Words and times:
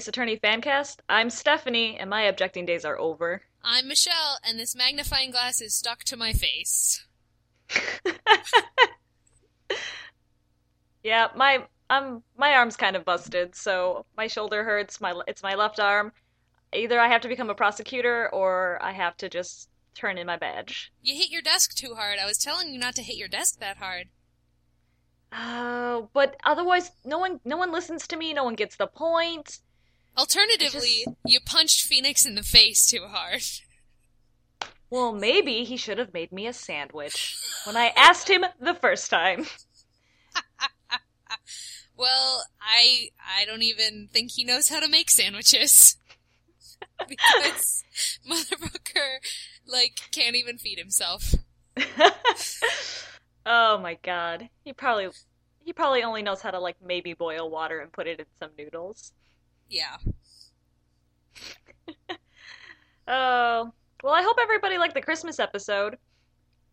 Ace 0.00 0.08
Attorney 0.08 0.38
fancast. 0.38 1.00
I'm 1.10 1.28
Stephanie, 1.28 1.98
and 1.98 2.08
my 2.08 2.22
objecting 2.22 2.64
days 2.64 2.86
are 2.86 2.98
over. 2.98 3.42
I'm 3.62 3.86
Michelle, 3.86 4.38
and 4.42 4.58
this 4.58 4.74
magnifying 4.74 5.30
glass 5.30 5.60
is 5.60 5.74
stuck 5.74 6.04
to 6.04 6.16
my 6.16 6.32
face. 6.32 7.04
yeah, 11.02 11.28
my 11.36 11.66
I'm 11.90 12.22
my 12.38 12.54
arm's 12.54 12.78
kind 12.78 12.96
of 12.96 13.04
busted, 13.04 13.54
so 13.54 14.06
my 14.16 14.26
shoulder 14.26 14.64
hurts. 14.64 15.02
My 15.02 15.20
it's 15.28 15.42
my 15.42 15.54
left 15.54 15.78
arm. 15.78 16.12
Either 16.72 16.98
I 16.98 17.08
have 17.08 17.20
to 17.20 17.28
become 17.28 17.50
a 17.50 17.54
prosecutor 17.54 18.30
or 18.32 18.78
I 18.80 18.92
have 18.92 19.18
to 19.18 19.28
just 19.28 19.68
turn 19.94 20.16
in 20.16 20.26
my 20.26 20.38
badge. 20.38 20.90
You 21.02 21.14
hit 21.14 21.28
your 21.28 21.42
desk 21.42 21.74
too 21.74 21.94
hard. 21.94 22.18
I 22.18 22.24
was 22.24 22.38
telling 22.38 22.72
you 22.72 22.80
not 22.80 22.94
to 22.94 23.02
hit 23.02 23.18
your 23.18 23.28
desk 23.28 23.58
that 23.60 23.76
hard. 23.76 24.08
Oh, 25.30 26.08
but 26.14 26.38
otherwise, 26.42 26.90
no 27.04 27.18
one 27.18 27.38
no 27.44 27.58
one 27.58 27.70
listens 27.70 28.06
to 28.06 28.16
me. 28.16 28.32
No 28.32 28.44
one 28.44 28.54
gets 28.54 28.76
the 28.76 28.86
point. 28.86 29.60
Alternatively, 30.20 31.04
just... 31.06 31.16
you 31.24 31.40
punched 31.40 31.86
Phoenix 31.86 32.26
in 32.26 32.34
the 32.34 32.42
face 32.42 32.86
too 32.86 33.06
hard. 33.08 33.40
Well, 34.90 35.14
maybe 35.14 35.64
he 35.64 35.78
should 35.78 35.96
have 35.96 36.12
made 36.12 36.30
me 36.30 36.46
a 36.46 36.52
sandwich 36.52 37.38
when 37.64 37.74
I 37.74 37.94
asked 37.96 38.28
him 38.28 38.44
the 38.60 38.74
first 38.74 39.08
time. 39.08 39.46
well, 41.96 42.44
I 42.60 43.08
I 43.18 43.46
don't 43.46 43.62
even 43.62 44.10
think 44.12 44.32
he 44.32 44.44
knows 44.44 44.68
how 44.68 44.80
to 44.80 44.88
make 44.88 45.08
sandwiches. 45.08 45.96
because 47.08 47.82
Motherfucker 48.28 49.20
like 49.66 50.00
can't 50.10 50.36
even 50.36 50.58
feed 50.58 50.78
himself. 50.78 51.34
oh 53.46 53.78
my 53.78 53.96
god. 54.02 54.50
He 54.64 54.74
probably 54.74 55.08
he 55.64 55.72
probably 55.72 56.02
only 56.02 56.22
knows 56.22 56.42
how 56.42 56.50
to 56.50 56.58
like 56.58 56.76
maybe 56.84 57.14
boil 57.14 57.48
water 57.48 57.80
and 57.80 57.90
put 57.90 58.06
it 58.06 58.20
in 58.20 58.26
some 58.38 58.50
noodles. 58.58 59.12
Yeah. 59.70 59.96
oh, 63.08 63.72
well, 64.02 64.14
I 64.14 64.22
hope 64.22 64.36
everybody 64.42 64.76
liked 64.76 64.94
the 64.94 65.00
Christmas 65.00 65.38
episode. 65.38 65.96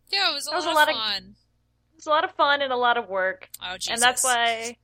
Yeah, 0.10 0.32
it 0.32 0.34
was 0.34 0.48
a, 0.48 0.52
lot, 0.52 0.56
was 0.58 0.66
a 0.66 0.72
lot, 0.72 0.90
of 0.90 0.96
fun. 0.96 1.18
Of, 1.18 1.24
it 1.24 1.96
was 1.96 2.08
a 2.08 2.10
lot 2.10 2.24
of 2.24 2.32
fun 2.32 2.62
and 2.62 2.74
a 2.74 2.78
lot 2.78 2.98
of 2.98 3.08
work. 3.08 3.50
Oh, 3.62 3.78
Jesus. 3.78 3.94
And 3.94 4.02
that's 4.02 4.24
why. 4.24 4.78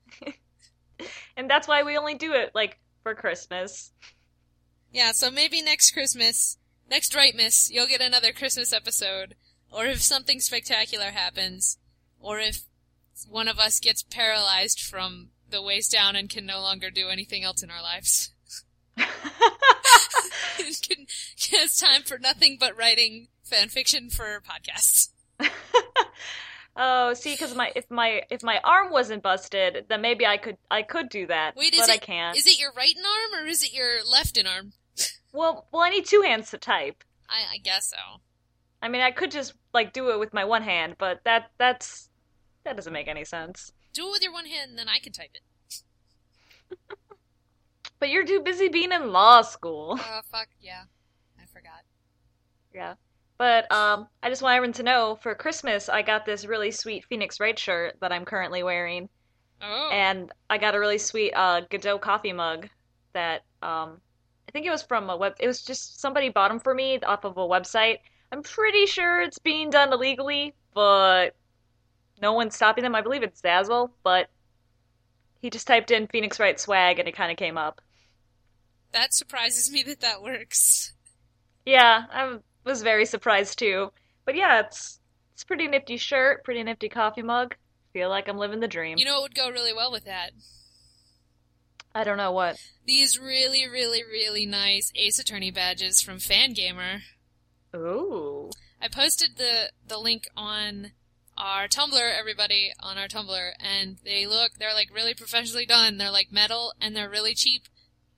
and 1.37 1.49
that's 1.49 1.67
why 1.67 1.83
we 1.83 1.97
only 1.97 2.15
do 2.15 2.33
it 2.33 2.51
like 2.53 2.77
for 3.01 3.15
Christmas. 3.15 3.91
Yeah, 4.91 5.11
so 5.11 5.31
maybe 5.31 5.61
next 5.61 5.91
Christmas, 5.91 6.59
next 6.89 7.15
right 7.15 7.35
miss, 7.35 7.71
you'll 7.71 7.87
get 7.87 8.01
another 8.01 8.31
Christmas 8.31 8.71
episode. 8.71 9.35
Or 9.71 9.85
if 9.85 10.03
something 10.03 10.39
spectacular 10.39 11.11
happens, 11.11 11.79
or 12.19 12.39
if 12.39 12.61
one 13.27 13.47
of 13.47 13.57
us 13.57 13.79
gets 13.79 14.03
paralyzed 14.03 14.79
from 14.79 15.29
the 15.53 15.61
waist 15.61 15.91
down 15.91 16.17
and 16.17 16.29
can 16.29 16.45
no 16.45 16.59
longer 16.59 16.89
do 16.89 17.07
anything 17.07 17.43
else 17.43 17.63
in 17.63 17.71
our 17.71 17.81
lives. 17.81 18.31
it's 20.57 21.79
time 21.79 22.01
for 22.03 22.17
nothing 22.17 22.57
but 22.59 22.77
writing 22.77 23.27
fan 23.43 23.69
fiction 23.69 24.09
for 24.09 24.41
podcasts. 24.41 25.09
oh, 26.75 27.13
see, 27.13 27.33
because 27.33 27.55
my 27.55 27.71
if 27.75 27.89
my 27.89 28.23
if 28.29 28.43
my 28.43 28.59
arm 28.63 28.91
wasn't 28.91 29.23
busted, 29.23 29.85
then 29.87 30.01
maybe 30.01 30.25
I 30.25 30.37
could 30.37 30.57
I 30.69 30.81
could 30.81 31.09
do 31.09 31.27
that. 31.27 31.55
Wait, 31.55 31.73
but 31.77 31.87
it, 31.87 31.93
I 31.93 31.97
can't. 31.97 32.37
Is 32.37 32.47
it 32.47 32.59
your 32.59 32.71
right 32.75 32.95
arm 32.97 33.43
or 33.43 33.47
is 33.47 33.63
it 33.63 33.73
your 33.73 34.03
left 34.09 34.39
arm? 34.45 34.73
well, 35.31 35.67
well, 35.71 35.83
I 35.83 35.89
need 35.89 36.05
two 36.05 36.21
hands 36.21 36.49
to 36.51 36.57
type. 36.57 37.03
I, 37.29 37.55
I 37.55 37.57
guess 37.57 37.89
so. 37.89 38.21
I 38.81 38.89
mean, 38.89 39.01
I 39.01 39.11
could 39.11 39.31
just 39.31 39.53
like 39.73 39.93
do 39.93 40.09
it 40.11 40.19
with 40.19 40.33
my 40.33 40.45
one 40.45 40.63
hand, 40.63 40.95
but 40.97 41.21
that 41.25 41.51
that's 41.57 42.09
that 42.63 42.75
doesn't 42.75 42.93
make 42.93 43.07
any 43.07 43.25
sense. 43.25 43.71
Do 43.93 44.07
it 44.07 44.11
with 44.11 44.23
your 44.23 44.33
one 44.33 44.45
hand, 44.45 44.71
and 44.71 44.79
then 44.79 44.89
I 44.89 44.99
can 44.99 45.13
type 45.13 45.31
it. 45.33 45.81
but 47.99 48.09
you're 48.09 48.25
too 48.25 48.41
busy 48.41 48.67
being 48.67 48.91
in 48.91 49.11
law 49.11 49.41
school. 49.41 49.99
Oh, 49.99 50.21
fuck, 50.31 50.47
yeah. 50.59 50.83
I 51.39 51.45
forgot. 51.45 51.83
Yeah. 52.73 52.95
But 53.37 53.71
um, 53.71 54.07
I 54.21 54.29
just 54.29 54.41
want 54.41 54.55
everyone 54.55 54.73
to 54.73 54.83
know 54.83 55.17
for 55.21 55.35
Christmas, 55.35 55.89
I 55.89 56.01
got 56.01 56.25
this 56.25 56.45
really 56.45 56.71
sweet 56.71 57.05
Phoenix 57.05 57.39
Wright 57.39 57.57
shirt 57.57 57.97
that 58.01 58.11
I'm 58.11 58.25
currently 58.25 58.63
wearing. 58.63 59.09
Oh. 59.61 59.89
And 59.91 60.31
I 60.49 60.57
got 60.57 60.75
a 60.75 60.79
really 60.79 60.97
sweet 60.97 61.33
uh, 61.33 61.61
Godot 61.69 61.99
coffee 61.99 62.33
mug 62.33 62.67
that 63.13 63.43
um, 63.61 64.01
I 64.47 64.51
think 64.51 64.65
it 64.65 64.71
was 64.71 64.83
from 64.83 65.09
a 65.09 65.17
web. 65.17 65.35
It 65.39 65.47
was 65.47 65.63
just 65.63 65.99
somebody 65.99 66.29
bought 66.29 66.49
them 66.49 66.59
for 66.59 66.73
me 66.73 66.99
off 66.99 67.23
of 67.23 67.37
a 67.37 67.41
website. 67.41 67.97
I'm 68.31 68.43
pretty 68.43 68.85
sure 68.85 69.21
it's 69.21 69.39
being 69.39 69.69
done 69.69 69.93
illegally, 69.93 70.53
but 70.73 71.35
no 72.23 72.33
one's 72.33 72.55
stopping 72.55 72.85
them. 72.85 72.95
I 72.95 73.01
believe 73.01 73.21
it's 73.21 73.41
Zazzle, 73.41 73.91
but 74.01 74.29
he 75.41 75.49
just 75.49 75.67
typed 75.67 75.91
in 75.91 76.07
Phoenix 76.07 76.39
Wright 76.39 76.57
swag 76.57 76.97
and 76.97 77.07
it 77.07 77.15
kind 77.15 77.29
of 77.29 77.37
came 77.37 77.57
up. 77.57 77.81
That 78.93 79.13
surprises 79.13 79.69
me 79.69 79.83
that 79.83 79.99
that 79.99 80.23
works. 80.23 80.93
Yeah, 81.65 82.05
I 82.09 82.37
was 82.63 82.81
very 82.81 83.05
surprised 83.05 83.59
too. 83.59 83.91
But 84.25 84.35
yeah, 84.35 84.61
it's 84.61 84.99
it's 85.33 85.43
pretty 85.43 85.67
nifty 85.67 85.97
shirt, 85.97 86.45
pretty 86.45 86.63
nifty 86.63 86.87
coffee 86.87 87.23
mug. 87.23 87.55
Feel 87.91 88.09
like 88.09 88.29
I'm 88.29 88.37
living 88.37 88.61
the 88.61 88.67
dream. 88.67 88.97
You 88.97 89.05
know 89.05 89.15
what 89.19 89.23
would 89.23 89.35
go 89.35 89.49
really 89.49 89.73
well 89.73 89.91
with 89.91 90.05
that? 90.05 90.31
I 91.93 92.05
don't 92.05 92.17
know 92.17 92.31
what. 92.31 92.57
These 92.87 93.19
really, 93.19 93.67
really, 93.67 94.01
really 94.01 94.45
nice 94.45 94.91
Ace 94.95 95.19
Attorney 95.19 95.51
badges 95.51 96.01
from 96.01 96.17
Fangamer. 96.17 97.01
Ooh. 97.75 98.49
I 98.81 98.87
posted 98.87 99.37
the 99.37 99.71
the 99.85 99.97
link 99.97 100.23
on 100.37 100.93
our 101.37 101.67
Tumblr, 101.67 102.19
everybody, 102.19 102.71
on 102.79 102.97
our 102.97 103.07
Tumblr, 103.07 103.51
and 103.59 103.97
they 104.03 104.25
look, 104.27 104.53
they're 104.59 104.73
like 104.73 104.93
really 104.93 105.13
professionally 105.13 105.65
done. 105.65 105.97
They're 105.97 106.11
like 106.11 106.31
metal 106.31 106.73
and 106.79 106.95
they're 106.95 107.09
really 107.09 107.33
cheap. 107.33 107.63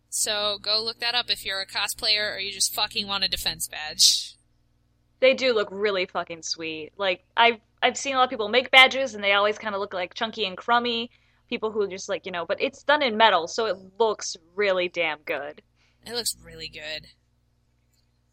So 0.10 0.58
go 0.62 0.82
look 0.82 1.00
that 1.00 1.16
up 1.16 1.30
if 1.30 1.46
you're 1.46 1.62
a 1.62 1.68
cosplayer 1.68 2.36
or 2.36 2.40
you 2.40 2.52
just 2.52 2.74
fucking 2.74 3.08
want 3.08 3.24
a 3.24 3.30
defense 3.30 3.68
badge. 3.68 4.36
They 5.20 5.34
do 5.34 5.54
look 5.54 5.70
really 5.72 6.06
fucking 6.06 6.44
sweet. 6.44 6.92
Like 6.98 7.26
I've 7.36 7.60
I've 7.82 7.98
seen 7.98 8.16
a 8.16 8.18
lot 8.18 8.24
of 8.24 8.30
people 8.30 8.50
make 8.50 8.72
badges 8.72 9.14
and 9.14 9.24
they 9.24 9.34
always 9.34 9.58
kind 9.58 9.76
of 9.76 9.82
look 9.82 9.94
like 9.94 10.14
chunky 10.14 10.46
and 10.46 10.58
crummy. 10.58 11.12
People 11.50 11.72
who 11.72 11.88
just 11.88 12.10
like 12.10 12.26
you 12.26 12.32
know, 12.32 12.46
but 12.46 12.62
it's 12.62 12.84
done 12.84 13.04
in 13.04 13.18
metal, 13.18 13.48
so 13.48 13.66
it 13.66 13.78
looks 14.00 14.36
really 14.56 14.88
damn 14.88 15.20
good. 15.26 15.62
It 16.06 16.14
looks 16.14 16.36
really 16.44 16.70
good. 16.70 17.08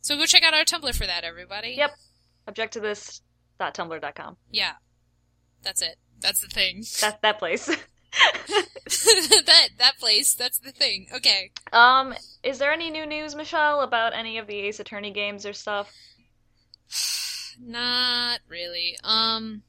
So 0.00 0.16
go 0.16 0.24
check 0.24 0.42
out 0.42 0.54
our 0.54 0.64
Tumblr 0.64 0.94
for 0.94 1.06
that, 1.06 1.24
everybody. 1.24 1.74
Yep. 1.76 1.92
Object 2.48 2.72
to 2.74 2.80
this 2.80 3.22
tumblr.com. 3.60 4.36
Yeah. 4.50 4.72
That's 5.62 5.82
it. 5.82 5.96
That's 6.20 6.40
the 6.40 6.48
thing. 6.48 6.84
That 7.00 7.20
that 7.22 7.38
place. 7.38 7.66
that 8.84 9.68
that 9.78 9.98
place. 9.98 10.34
That's 10.34 10.58
the 10.58 10.72
thing. 10.72 11.06
Okay. 11.14 11.50
Um, 11.72 12.14
is 12.42 12.58
there 12.58 12.72
any 12.72 12.90
new 12.90 13.06
news, 13.06 13.34
Michelle, 13.34 13.80
about 13.80 14.14
any 14.14 14.38
of 14.38 14.46
the 14.46 14.56
Ace 14.56 14.80
Attorney 14.80 15.12
games 15.12 15.46
or 15.46 15.52
stuff? 15.52 15.92
Not 17.60 18.40
really. 18.48 18.96
Um, 19.02 19.62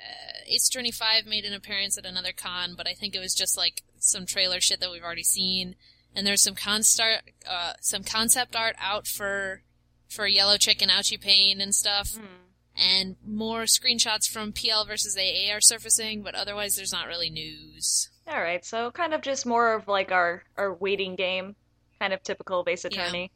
uh, 0.00 0.38
Ace 0.48 0.68
Attorney 0.68 0.90
Five 0.90 1.26
made 1.26 1.44
an 1.44 1.54
appearance 1.54 1.96
at 1.96 2.06
another 2.06 2.32
con, 2.32 2.74
but 2.76 2.88
I 2.88 2.92
think 2.92 3.14
it 3.14 3.20
was 3.20 3.34
just 3.34 3.56
like 3.56 3.82
some 3.98 4.26
trailer 4.26 4.60
shit 4.60 4.80
that 4.80 4.90
we've 4.90 5.04
already 5.04 5.24
seen. 5.24 5.76
And 6.14 6.26
there's 6.26 6.42
some 6.42 6.54
con 6.54 6.82
star, 6.82 7.18
uh, 7.48 7.74
some 7.80 8.02
concept 8.02 8.56
art 8.56 8.74
out 8.80 9.06
for 9.06 9.62
for 10.08 10.26
Yellow 10.26 10.56
Chicken, 10.56 10.88
Ouchie 10.88 11.20
Pain, 11.20 11.60
and 11.60 11.74
stuff. 11.74 12.12
Mm. 12.12 12.45
And 12.76 13.16
more 13.26 13.62
screenshots 13.62 14.28
from 14.28 14.52
PL 14.52 14.84
versus 14.84 15.16
AA 15.16 15.50
are 15.54 15.60
surfacing, 15.60 16.22
but 16.22 16.34
otherwise 16.34 16.76
there's 16.76 16.92
not 16.92 17.06
really 17.06 17.30
news. 17.30 18.10
All 18.28 18.40
right, 18.40 18.64
so 18.64 18.90
kind 18.90 19.14
of 19.14 19.22
just 19.22 19.46
more 19.46 19.72
of 19.72 19.88
like 19.88 20.12
our 20.12 20.42
our 20.56 20.74
waiting 20.74 21.14
game, 21.16 21.56
kind 21.98 22.12
of 22.12 22.22
typical 22.22 22.64
Ace 22.66 22.84
Attorney. 22.84 23.30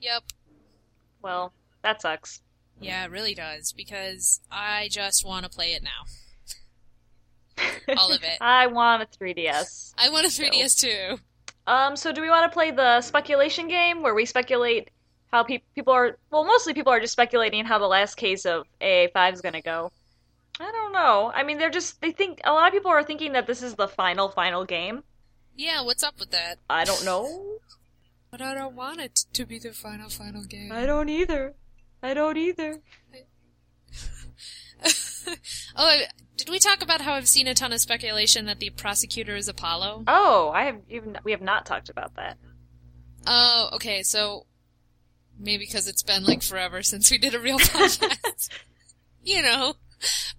Yeah. 0.00 0.14
Yep. 0.14 0.22
Well, 1.22 1.52
that 1.82 2.00
sucks. 2.00 2.40
Yeah, 2.80 3.04
it 3.04 3.10
really 3.10 3.34
does 3.34 3.72
because 3.72 4.40
I 4.50 4.88
just 4.90 5.26
want 5.26 5.44
to 5.44 5.50
play 5.50 5.72
it 5.72 5.82
now. 5.82 6.06
All 7.98 8.12
of 8.12 8.22
it. 8.22 8.38
I 8.40 8.68
want 8.68 9.02
a 9.02 9.06
3DS. 9.06 9.94
I 9.98 10.10
want 10.10 10.26
a 10.26 10.28
3DS 10.28 10.70
so. 10.70 10.88
too. 10.88 11.18
Um, 11.66 11.96
so 11.96 12.12
do 12.12 12.20
we 12.20 12.30
want 12.30 12.50
to 12.50 12.54
play 12.54 12.70
the 12.70 13.00
speculation 13.00 13.68
game 13.68 14.02
where 14.02 14.14
we 14.14 14.24
speculate 14.24 14.90
how 15.32 15.42
pe- 15.42 15.62
people 15.74 15.92
are 15.92 16.16
well 16.30 16.44
mostly 16.44 16.74
people 16.74 16.92
are 16.92 17.00
just 17.00 17.12
speculating 17.12 17.64
how 17.64 17.78
the 17.78 17.86
last 17.86 18.16
case 18.16 18.46
of 18.46 18.64
AA5 18.80 19.34
is 19.34 19.40
going 19.40 19.54
to 19.54 19.62
go. 19.62 19.92
I 20.60 20.72
don't 20.72 20.92
know. 20.92 21.30
I 21.34 21.44
mean, 21.44 21.58
they're 21.58 21.70
just 21.70 22.00
they 22.00 22.10
think 22.10 22.40
a 22.44 22.52
lot 22.52 22.66
of 22.68 22.72
people 22.72 22.90
are 22.90 23.04
thinking 23.04 23.32
that 23.32 23.46
this 23.46 23.62
is 23.62 23.74
the 23.74 23.88
final 23.88 24.28
final 24.28 24.64
game. 24.64 25.04
Yeah, 25.54 25.82
what's 25.82 26.02
up 26.02 26.18
with 26.18 26.30
that? 26.30 26.58
I 26.68 26.84
don't 26.84 27.04
know. 27.04 27.58
But 28.30 28.42
I 28.42 28.52
don't 28.52 28.76
want 28.76 29.00
it 29.00 29.24
to 29.32 29.46
be 29.46 29.58
the 29.58 29.72
final 29.72 30.10
final 30.10 30.44
game. 30.44 30.70
I 30.70 30.84
don't 30.84 31.08
either. 31.08 31.54
I 32.02 32.12
don't 32.12 32.36
either. 32.36 32.82
oh, 35.76 36.00
did 36.36 36.50
we 36.50 36.58
talk 36.58 36.82
about 36.82 37.00
how 37.00 37.14
I've 37.14 37.26
seen 37.26 37.46
a 37.46 37.54
ton 37.54 37.72
of 37.72 37.80
speculation 37.80 38.44
that 38.46 38.60
the 38.60 38.70
prosecutor 38.70 39.34
is 39.34 39.48
Apollo? 39.48 40.04
Oh, 40.06 40.50
I 40.54 40.64
have 40.64 40.76
even 40.90 41.18
we 41.24 41.32
have 41.32 41.40
not 41.40 41.64
talked 41.66 41.88
about 41.88 42.16
that. 42.16 42.36
Oh, 43.26 43.70
okay. 43.74 44.02
So 44.02 44.46
Maybe 45.38 45.64
because 45.64 45.86
it's 45.86 46.02
been 46.02 46.24
like 46.24 46.42
forever 46.42 46.82
since 46.82 47.10
we 47.10 47.18
did 47.18 47.34
a 47.34 47.40
real 47.40 47.58
podcast. 47.58 48.48
you 49.22 49.42
know. 49.42 49.74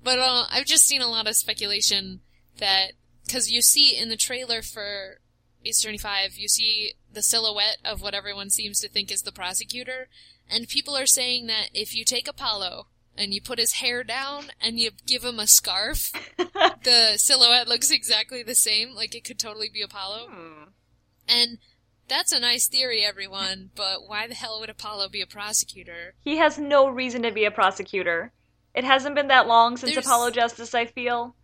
But 0.04 0.20
uh, 0.20 0.46
I've 0.52 0.66
just 0.66 0.86
seen 0.86 1.02
a 1.02 1.08
lot 1.08 1.28
of 1.28 1.36
speculation 1.36 2.22
that 2.60 2.94
because 3.26 3.52
you 3.52 3.62
see 3.62 3.96
in 3.96 4.10
the 4.10 4.18
trailer 4.18 4.62
for 4.62 5.20
Ace 5.66 5.82
Attorney 5.82 5.98
5, 5.98 6.38
you 6.38 6.48
see 6.48 6.94
the 7.12 7.22
silhouette 7.22 7.78
of 7.84 8.02
what 8.02 8.14
everyone 8.14 8.50
seems 8.50 8.80
to 8.80 8.90
think 8.90 9.12
is 9.12 9.24
the 9.24 9.32
prosecutor, 9.32 10.08
and 10.50 10.68
people 10.68 10.96
are 10.96 11.06
saying 11.06 11.48
that 11.48 11.70
if 11.74 11.94
you 11.96 12.04
take 12.06 12.28
Apollo 12.28 12.88
and 13.16 13.34
you 13.34 13.42
put 13.42 13.60
his 13.60 13.74
hair 13.74 14.04
down 14.04 14.46
and 14.62 14.80
you 14.80 14.92
give 15.06 15.24
him 15.24 15.40
a 15.40 15.48
scarf, 15.48 16.12
the 16.38 17.14
silhouette 17.18 17.68
looks 17.68 17.92
exactly 17.92 18.42
the 18.42 18.56
same, 18.56 18.96
like 18.96 19.14
it 19.14 19.24
could 19.24 19.38
totally 19.40 19.70
be 19.70 19.82
Apollo. 19.82 20.28
Hmm. 20.32 20.64
And 21.28 21.58
that's 22.10 22.32
a 22.34 22.40
nice 22.40 22.68
theory, 22.68 23.04
everyone, 23.06 23.70
but 23.76 24.08
why 24.08 24.28
the 24.28 24.34
hell 24.36 24.60
would 24.60 24.70
Apollo 24.70 25.10
be 25.10 25.22
a 25.22 25.28
prosecutor? 25.28 26.16
He 26.20 26.38
has 26.38 26.58
no 26.58 26.88
reason 26.90 27.22
to 27.24 27.32
be 27.32 27.46
a 27.46 27.52
prosecutor. 27.52 28.32
It 28.76 28.84
hasn't 28.84 29.16
been 29.16 29.28
that 29.30 29.48
long 29.48 29.78
since 29.78 29.94
There's- 29.94 30.06
Apollo 30.06 30.32
Justice, 30.32 30.74
I 30.76 30.86
feel. 30.86 31.36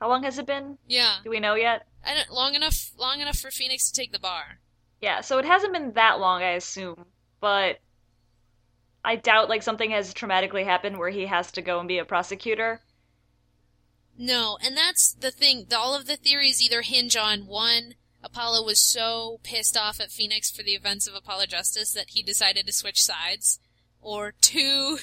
How 0.00 0.08
long 0.08 0.22
has 0.24 0.38
it 0.38 0.46
been? 0.46 0.78
Yeah, 0.88 1.18
Do 1.22 1.30
we 1.30 1.38
know 1.40 1.54
yet? 1.54 1.86
I 2.04 2.14
don't, 2.14 2.30
long 2.32 2.54
enough, 2.54 2.90
long 2.98 3.20
enough 3.20 3.38
for 3.38 3.50
Phoenix 3.52 3.88
to 3.90 4.00
take 4.00 4.10
the 4.12 4.18
bar. 4.18 4.58
Yeah, 5.00 5.20
so 5.20 5.38
it 5.38 5.44
hasn't 5.44 5.72
been 5.72 5.92
that 5.92 6.18
long, 6.18 6.42
I 6.42 6.50
assume. 6.52 7.06
But 7.40 7.78
I 9.04 9.16
doubt 9.16 9.48
like 9.48 9.62
something 9.62 9.90
has 9.92 10.12
traumatically 10.14 10.64
happened 10.64 10.98
where 10.98 11.10
he 11.10 11.26
has 11.26 11.52
to 11.52 11.62
go 11.62 11.78
and 11.78 11.86
be 11.88 11.98
a 11.98 12.04
prosecutor. 12.04 12.80
No, 14.18 14.58
and 14.62 14.76
that's 14.76 15.12
the 15.12 15.30
thing. 15.30 15.66
All 15.74 15.94
of 15.94 16.06
the 16.06 16.16
theories 16.16 16.62
either 16.62 16.82
hinge 16.82 17.16
on 17.16 17.46
one, 17.46 17.94
Apollo 18.22 18.64
was 18.64 18.78
so 18.78 19.40
pissed 19.42 19.76
off 19.76 20.00
at 20.00 20.10
Phoenix 20.10 20.50
for 20.50 20.62
the 20.62 20.74
events 20.74 21.06
of 21.06 21.14
Apollo 21.14 21.46
Justice 21.46 21.92
that 21.92 22.10
he 22.10 22.22
decided 22.22 22.66
to 22.66 22.72
switch 22.72 23.02
sides, 23.02 23.58
or 24.00 24.32
two, 24.40 24.98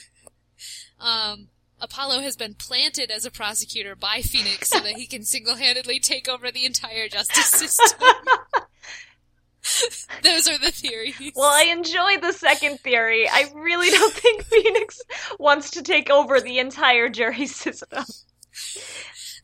um, 0.99 1.49
Apollo 1.81 2.19
has 2.21 2.35
been 2.35 2.53
planted 2.53 3.09
as 3.09 3.25
a 3.25 3.31
prosecutor 3.31 3.95
by 3.95 4.21
Phoenix 4.21 4.69
so 4.69 4.79
that 4.79 4.97
he 4.97 5.07
can 5.07 5.23
single-handedly 5.23 5.99
take 5.99 6.27
over 6.27 6.51
the 6.51 6.65
entire 6.65 7.07
justice 7.07 7.45
system. 7.45 8.09
Those 10.23 10.49
are 10.49 10.57
the 10.57 10.71
theories. 10.71 11.31
Well, 11.35 11.51
I 11.51 11.71
enjoy 11.71 12.17
the 12.21 12.33
second 12.33 12.79
theory. 12.79 13.29
I 13.29 13.51
really 13.55 13.89
don't 13.89 14.13
think 14.13 14.43
Phoenix 14.45 15.01
wants 15.37 15.71
to 15.71 15.83
take 15.83 16.09
over 16.09 16.41
the 16.41 16.59
entire 16.59 17.07
jury 17.09 17.45
system. 17.45 18.03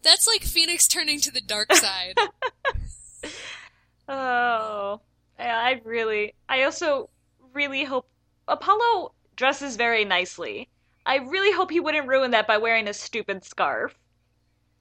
That's 0.03 0.27
like 0.27 0.43
Phoenix 0.43 0.87
turning 0.87 1.19
to 1.21 1.31
the 1.31 1.41
dark 1.41 1.73
side. 1.73 2.15
Oh, 4.07 5.01
I 5.39 5.81
really. 5.83 6.33
I 6.47 6.63
also 6.63 7.09
really 7.53 7.83
hope 7.83 8.07
Apollo 8.47 9.13
dresses 9.35 9.75
very 9.75 10.05
nicely. 10.05 10.69
I 11.05 11.17
really 11.17 11.51
hope 11.51 11.71
he 11.71 11.79
wouldn't 11.79 12.07
ruin 12.07 12.31
that 12.31 12.47
by 12.47 12.57
wearing 12.57 12.87
a 12.87 12.93
stupid 12.93 13.43
scarf. 13.43 13.95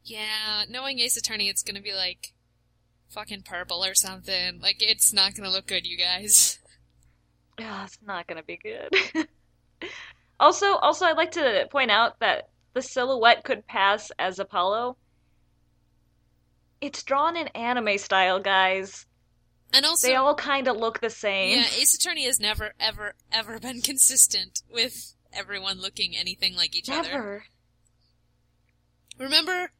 Yeah, 0.04 0.64
knowing 0.68 0.98
Ace 1.00 1.16
Attorney, 1.16 1.48
it's 1.48 1.62
gonna 1.62 1.80
be 1.80 1.94
like 1.94 2.32
fucking 3.08 3.42
purple 3.42 3.84
or 3.84 3.94
something. 3.94 4.60
Like, 4.60 4.76
it's 4.80 5.12
not 5.12 5.34
gonna 5.34 5.50
look 5.50 5.66
good, 5.66 5.86
you 5.86 5.96
guys. 5.96 6.58
Yeah, 7.56 7.84
it's 7.84 7.98
not 8.04 8.26
gonna 8.26 8.42
be 8.42 8.56
good. 8.56 8.92
also, 10.40 10.74
also, 10.74 11.04
I'd 11.06 11.16
like 11.16 11.30
to 11.32 11.68
point 11.70 11.92
out 11.92 12.18
that 12.18 12.48
the 12.72 12.82
silhouette 12.82 13.44
could 13.44 13.64
pass 13.68 14.10
as 14.18 14.40
Apollo. 14.40 14.96
It's 16.80 17.04
drawn 17.04 17.36
in 17.36 17.46
anime 17.48 17.98
style, 17.98 18.40
guys. 18.40 19.06
And 19.74 19.84
also, 19.84 20.06
They 20.06 20.14
all 20.14 20.34
kind 20.34 20.68
of 20.68 20.76
look 20.76 21.00
the 21.00 21.10
same. 21.10 21.58
yeah, 21.58 21.66
Ace 21.76 21.94
Attorney 21.94 22.24
has 22.26 22.38
never, 22.40 22.72
ever, 22.78 23.14
ever 23.32 23.58
been 23.58 23.80
consistent 23.82 24.62
with 24.72 25.14
everyone 25.32 25.80
looking 25.80 26.16
anything 26.16 26.54
like 26.56 26.76
each 26.76 26.88
other. 26.88 27.10
Never. 27.10 27.44
Remember, 29.18 29.70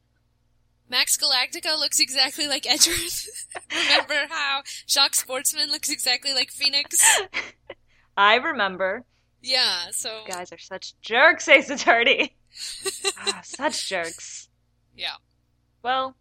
Max 0.89 1.17
Galactica 1.17 1.77
looks 1.77 1.99
exactly 1.99 2.47
like 2.47 2.69
Edgeworth. 2.69 3.27
Remember 3.71 4.27
how 4.29 4.61
Shock 4.85 5.15
Sportsman 5.15 5.69
looks 5.69 5.89
exactly 5.89 6.33
like 6.33 6.51
Phoenix? 6.51 6.97
I 8.17 8.35
remember. 8.35 9.03
Yeah, 9.41 9.85
so 9.91 10.23
You 10.27 10.33
guys 10.33 10.51
are 10.51 10.57
such 10.57 10.93
jerks, 11.01 11.47
Ace 11.47 11.69
Attorney. 11.69 12.35
ah, 13.19 13.41
such 13.43 13.89
jerks. 13.89 14.49
yeah. 14.95 15.15
Well, 15.83 16.15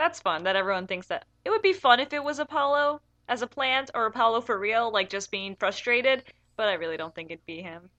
that's 0.00 0.18
fun 0.20 0.44
that 0.44 0.56
everyone 0.56 0.86
thinks 0.86 1.08
that. 1.08 1.26
It 1.44 1.50
would 1.50 1.62
be 1.62 1.72
fun 1.74 2.00
if 2.00 2.12
it 2.12 2.24
was 2.24 2.38
Apollo 2.38 3.02
as 3.28 3.42
a 3.42 3.46
plant 3.46 3.90
or 3.94 4.06
Apollo 4.06 4.40
for 4.40 4.58
real, 4.58 4.90
like 4.90 5.10
just 5.10 5.30
being 5.30 5.54
frustrated, 5.56 6.24
but 6.56 6.68
I 6.68 6.72
really 6.74 6.96
don't 6.96 7.14
think 7.14 7.30
it'd 7.30 7.44
be 7.46 7.60
him. 7.62 7.90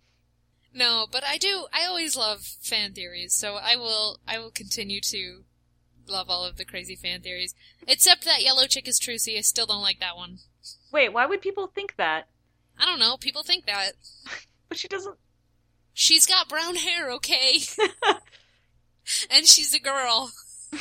No, 0.73 1.05
but 1.11 1.23
I 1.23 1.37
do. 1.37 1.67
I 1.71 1.85
always 1.85 2.15
love 2.17 2.41
fan 2.41 2.93
theories, 2.93 3.33
so 3.33 3.55
I 3.55 3.75
will. 3.75 4.19
I 4.27 4.39
will 4.39 4.51
continue 4.51 4.99
to 5.01 5.43
love 6.07 6.29
all 6.29 6.43
of 6.43 6.57
the 6.57 6.65
crazy 6.65 6.95
fan 6.95 7.21
theories, 7.21 7.53
except 7.87 8.25
that 8.25 8.41
yellow 8.43 8.65
chick 8.65 8.87
is 8.87 8.99
Trucy. 8.99 9.37
I 9.37 9.41
still 9.41 9.65
don't 9.65 9.81
like 9.81 9.99
that 9.99 10.17
one. 10.17 10.39
Wait, 10.91 11.13
why 11.13 11.25
would 11.25 11.41
people 11.41 11.67
think 11.67 11.95
that? 11.97 12.27
I 12.79 12.85
don't 12.85 12.99
know. 12.99 13.17
People 13.17 13.43
think 13.43 13.65
that 13.65 13.91
But 14.69 14.77
she 14.77 14.87
doesn't. 14.87 15.17
she's 15.93 16.25
got 16.25 16.49
brown 16.49 16.75
hair, 16.75 17.11
okay, 17.11 17.59
and 19.29 19.45
she's 19.45 19.73
a 19.75 19.79
girl. 19.79 20.31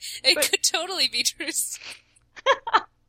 it 0.24 0.34
But- 0.34 0.50
could 0.50 0.62
totally 0.62 1.08
be 1.08 1.22
Trucy. 1.22 1.78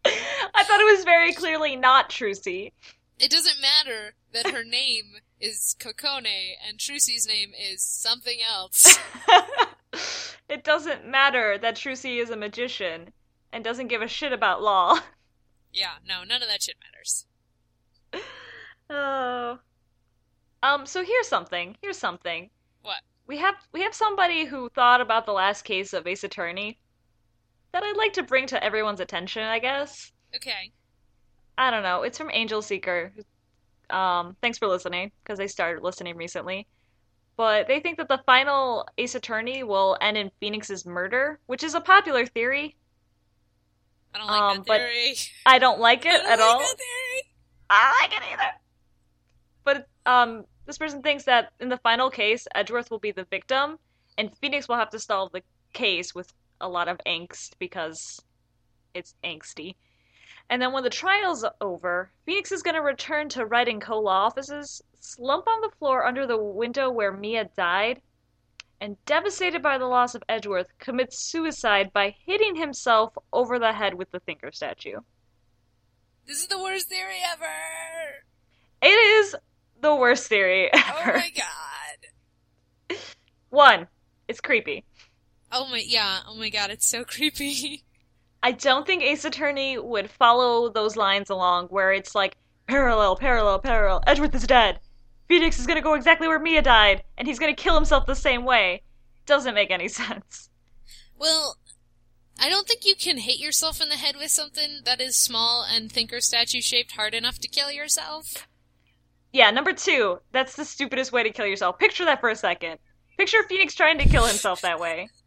I 0.06 0.64
thought 0.64 0.80
it 0.82 0.96
was 0.96 1.04
very 1.04 1.34
clearly 1.34 1.76
not 1.76 2.10
Trucy. 2.10 2.72
It 3.20 3.30
doesn't 3.30 3.62
matter 3.62 4.16
that 4.34 4.50
her 4.52 4.64
name 4.64 5.18
is 5.40 5.76
Kokone 5.80 6.54
and 6.68 6.80
Trucy's 6.80 7.28
name 7.28 7.52
is 7.58 7.84
something 7.84 8.40
else. 8.42 8.98
it 10.50 10.64
doesn't 10.64 11.06
matter 11.08 11.58
that 11.60 11.76
Trucy 11.76 12.20
is 12.20 12.32
a 12.32 12.36
magician 12.36 13.14
and 13.54 13.64
doesn't 13.64 13.90
give 13.90 14.02
a 14.02 14.08
shit 14.08 14.34
about 14.34 14.64
law. 14.64 14.98
yeah, 15.72 15.96
no, 16.08 16.24
none 16.24 16.42
of 16.42 16.48
that 16.50 16.64
shit 16.64 16.78
matters. 16.82 17.26
Oh. 18.90 19.60
Um, 20.64 20.86
so 20.86 21.04
here's 21.04 21.28
something. 21.28 21.78
Here's 21.82 21.98
something. 21.98 22.50
We 23.28 23.38
have 23.38 23.56
we 23.72 23.82
have 23.84 23.94
somebody 23.94 24.46
who 24.46 24.70
thought 24.70 25.02
about 25.02 25.26
the 25.26 25.32
last 25.34 25.64
case 25.64 25.94
of 25.94 26.06
Ace 26.08 26.24
Attorney 26.24 26.80
that 27.72 27.84
I'd 27.84 27.96
like 27.98 28.14
to 28.14 28.24
bring 28.24 28.48
to 28.48 28.62
everyone's 28.64 29.00
attention, 29.00 29.44
I 29.44 29.60
guess. 29.60 30.12
Okay. 30.36 30.72
I 31.58 31.72
don't 31.72 31.84
know. 31.84 32.04
It's 32.04 32.18
from 32.18 32.30
Angel 32.32 32.62
Seeker. 32.62 33.14
Um, 33.90 34.36
thanks 34.42 34.58
for 34.58 34.68
listening, 34.68 35.12
because 35.24 35.38
they 35.38 35.48
started 35.48 35.84
listening 35.84 36.18
recently. 36.18 36.68
But 37.38 37.68
they 37.68 37.80
think 37.80 37.98
that 37.98 38.08
the 38.10 38.22
final 38.26 38.88
Ace 38.98 39.16
Attorney 39.16 39.64
will 39.64 39.98
end 40.02 40.18
in 40.18 40.32
Phoenix's 40.40 40.86
murder, 40.86 41.40
which 41.46 41.64
is 41.64 41.74
a 41.76 41.82
popular 41.82 42.26
theory. 42.26 42.76
I 44.14 44.18
don't 44.20 44.28
like 44.28 44.42
Um, 44.42 44.58
that 44.58 44.66
but 44.68 44.78
theory. 44.82 45.14
I 45.46 45.60
don't 45.60 45.80
like 45.80 46.06
I 46.06 46.10
it 46.10 46.12
don't 46.18 46.26
at 46.32 46.40
like 46.40 46.42
all. 46.42 46.60
that 46.60 46.78
theory. 46.78 47.34
I 47.70 47.92
don't 47.92 48.12
like 48.12 48.22
it 48.22 48.34
either. 48.34 48.52
But 49.64 49.88
um, 50.12 50.46
this 50.66 50.78
person 50.78 51.02
thinks 51.02 51.24
that 51.26 51.52
in 51.60 51.70
the 51.70 51.78
final 51.78 52.10
case, 52.10 52.48
Edgeworth 52.54 52.92
will 52.92 53.00
be 53.00 53.12
the 53.12 53.26
victim, 53.26 53.80
and 54.18 54.38
Phoenix 54.38 54.68
will 54.68 54.76
have 54.76 54.90
to 54.92 55.00
solve 55.00 55.32
the 55.32 55.44
case 55.74 56.14
with 56.14 56.34
a 56.60 56.70
lot 56.70 56.88
of 56.88 57.00
angst 57.06 57.54
because 57.60 58.22
it's 58.94 59.16
angsty. 59.24 59.76
And 60.50 60.62
then 60.62 60.74
when 60.74 60.84
the 60.84 60.90
trial's 60.90 61.46
over, 61.62 62.12
Phoenix 62.26 62.52
is 62.52 62.62
going 62.62 62.76
to 62.76 62.82
return 62.82 63.30
to 63.30 63.46
Wright 63.46 63.68
and 63.68 63.82
Co. 63.82 64.00
law 64.00 64.26
offices, 64.26 64.82
slump 65.00 65.48
on 65.48 65.62
the 65.62 65.72
floor 65.80 66.06
under 66.06 66.28
the 66.28 66.38
window 66.38 66.92
where 66.92 67.12
Mia 67.12 67.50
died, 67.56 68.02
and 68.82 68.98
devastated 69.06 69.62
by 69.62 69.78
the 69.78 69.86
loss 69.86 70.14
of 70.14 70.24
Edgeworth, 70.28 70.68
commits 70.80 71.20
suicide 71.20 71.94
by 71.94 72.16
hitting 72.26 72.56
himself 72.56 73.14
over 73.32 73.60
the 73.60 73.74
head 73.74 73.94
with 73.94 74.12
the 74.12 74.20
Thinker 74.20 74.52
statue. 74.52 74.98
This 76.26 76.42
is 76.42 76.48
the 76.48 76.62
worst 76.62 76.90
theory 76.90 77.20
ever. 77.26 77.46
It 78.82 78.88
is 78.88 79.36
the 79.82 79.96
worst 79.96 80.28
theory 80.28 80.70
ever. 80.74 80.84
Oh 80.94 81.00
ever. 81.02 81.18
my 81.18 81.32
god. 82.90 82.98
One, 83.50 83.88
it's 84.28 84.42
creepy. 84.42 84.86
Oh 85.52 85.68
my 85.68 85.84
yeah. 85.86 86.20
Oh 86.28 86.36
my 86.36 86.50
god. 86.50 86.70
It's 86.70 86.86
so 86.86 87.04
creepy. 87.06 87.84
I 88.44 88.52
don't 88.54 88.88
think 88.88 89.04
Ace 89.04 89.26
Attorney 89.26 89.78
would 89.78 90.10
follow 90.10 90.70
those 90.70 90.96
lines 90.96 91.30
along 91.30 91.68
where 91.68 91.92
it's 91.94 92.16
like 92.16 92.38
parallel, 92.68 93.16
parallel, 93.16 93.60
parallel. 93.60 94.04
Edgeworth 94.08 94.34
is 94.36 94.48
dead. 94.48 94.80
Phoenix 95.28 95.60
is 95.60 95.68
gonna 95.68 95.82
go 95.82 95.94
exactly 95.94 96.28
where 96.28 96.40
Mia 96.40 96.62
died, 96.62 97.04
and 97.18 97.28
he's 97.28 97.40
gonna 97.40 97.54
kill 97.54 97.76
himself 97.76 98.06
the 98.06 98.16
same 98.16 98.44
way. 98.44 98.82
Doesn't 99.26 99.54
make 99.56 99.72
any 99.72 99.88
sense. 100.02 100.50
Well, 101.18 101.58
I 102.40 102.50
don't 102.50 102.68
think 102.68 102.86
you 102.86 102.96
can 102.96 103.18
hit 103.20 103.40
yourself 103.40 103.82
in 103.82 103.90
the 103.90 103.96
head 103.98 104.16
with 104.18 104.32
something 104.32 104.80
that 104.86 105.00
is 105.00 105.16
small 105.16 105.64
and 105.64 105.92
thinker 105.92 106.20
statue 106.20 106.62
shaped 106.62 106.94
hard 106.94 107.14
enough 107.14 107.38
to 107.40 107.48
kill 107.48 107.72
yourself. 107.72 108.48
Yeah, 109.32 109.52
number 109.52 109.74
two, 109.74 110.20
that's 110.32 110.56
the 110.56 110.66
stupidest 110.66 111.12
way 111.12 111.24
to 111.24 111.30
kill 111.32 111.46
yourself. 111.46 111.80
Picture 111.80 112.06
that 112.06 112.20
for 112.20 112.30
a 112.30 112.36
second. 112.36 112.80
Picture 113.18 113.44
Phoenix 113.48 113.74
trying 113.76 113.98
to 114.00 114.10
kill 114.10 114.26
himself 114.26 114.62
that 114.62 114.80
way. 114.80 115.10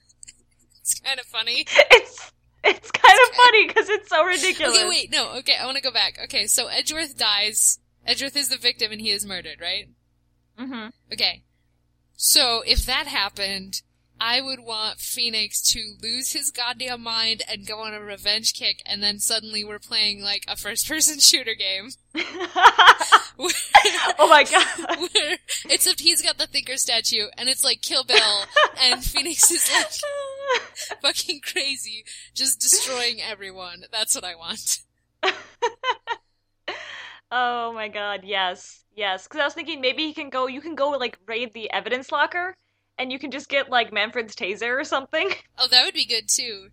It's 0.80 1.00
kind 1.00 1.18
of 1.18 1.24
funny. 1.24 1.66
It's 1.90 2.32
it's 2.62 2.90
kind 2.90 3.18
of 3.28 3.36
funny 3.36 3.66
because 3.66 3.88
it's 3.88 4.08
so 4.08 4.24
ridiculous. 4.24 4.76
Okay, 4.76 4.88
wait, 4.88 5.10
no, 5.10 5.32
okay, 5.36 5.54
I 5.60 5.64
want 5.64 5.76
to 5.76 5.82
go 5.82 5.90
back. 5.90 6.18
Okay, 6.24 6.46
so 6.46 6.66
Edgeworth 6.66 7.16
dies. 7.16 7.78
Edgeworth 8.06 8.36
is 8.36 8.48
the 8.48 8.56
victim 8.56 8.92
and 8.92 9.00
he 9.00 9.10
is 9.10 9.24
murdered, 9.24 9.60
right? 9.60 9.88
Mm-hmm. 10.58 10.88
Okay. 11.12 11.42
So 12.16 12.62
if 12.66 12.84
that 12.86 13.06
happened, 13.06 13.82
I 14.26 14.40
would 14.40 14.60
want 14.60 15.00
Phoenix 15.00 15.60
to 15.72 15.96
lose 16.02 16.32
his 16.32 16.50
goddamn 16.50 17.02
mind 17.02 17.42
and 17.46 17.66
go 17.66 17.80
on 17.80 17.92
a 17.92 18.00
revenge 18.00 18.54
kick, 18.54 18.80
and 18.86 19.02
then 19.02 19.18
suddenly 19.18 19.62
we're 19.64 19.78
playing 19.78 20.22
like 20.22 20.44
a 20.48 20.56
first 20.56 20.88
person 20.88 21.18
shooter 21.20 21.54
game. 21.54 21.90
oh 24.18 24.26
my 24.26 24.44
god. 24.50 24.98
Where, 24.98 25.36
except 25.68 26.00
he's 26.00 26.22
got 26.22 26.38
the 26.38 26.46
thinker 26.46 26.78
statue, 26.78 27.26
and 27.36 27.50
it's 27.50 27.62
like 27.62 27.82
Kill 27.82 28.02
Bill, 28.02 28.46
and 28.82 29.04
Phoenix 29.04 29.50
is 29.50 29.70
like 29.70 29.92
fucking 31.02 31.40
crazy, 31.42 32.06
just 32.32 32.62
destroying 32.62 33.20
everyone. 33.20 33.84
That's 33.92 34.14
what 34.14 34.24
I 34.24 34.36
want. 34.36 34.78
oh 37.30 37.74
my 37.74 37.88
god, 37.88 38.20
yes. 38.24 38.84
Yes. 38.96 39.24
Because 39.24 39.40
I 39.40 39.44
was 39.44 39.52
thinking 39.52 39.82
maybe 39.82 40.06
he 40.06 40.14
can 40.14 40.30
go, 40.30 40.46
you 40.46 40.62
can 40.62 40.76
go 40.76 40.92
like 40.92 41.18
raid 41.26 41.52
the 41.52 41.70
evidence 41.70 42.10
locker, 42.10 42.56
and 42.98 43.10
you 43.12 43.18
can 43.18 43.30
just 43.30 43.48
get 43.48 43.68
like 43.70 43.92
Manfred's 43.92 44.34
taser 44.36 44.78
or 44.80 44.84
something. 44.84 45.30
Oh, 45.58 45.68
that 45.68 45.84
would 45.84 45.94
be 45.94 46.04
good 46.06 46.28
too. 46.28 46.68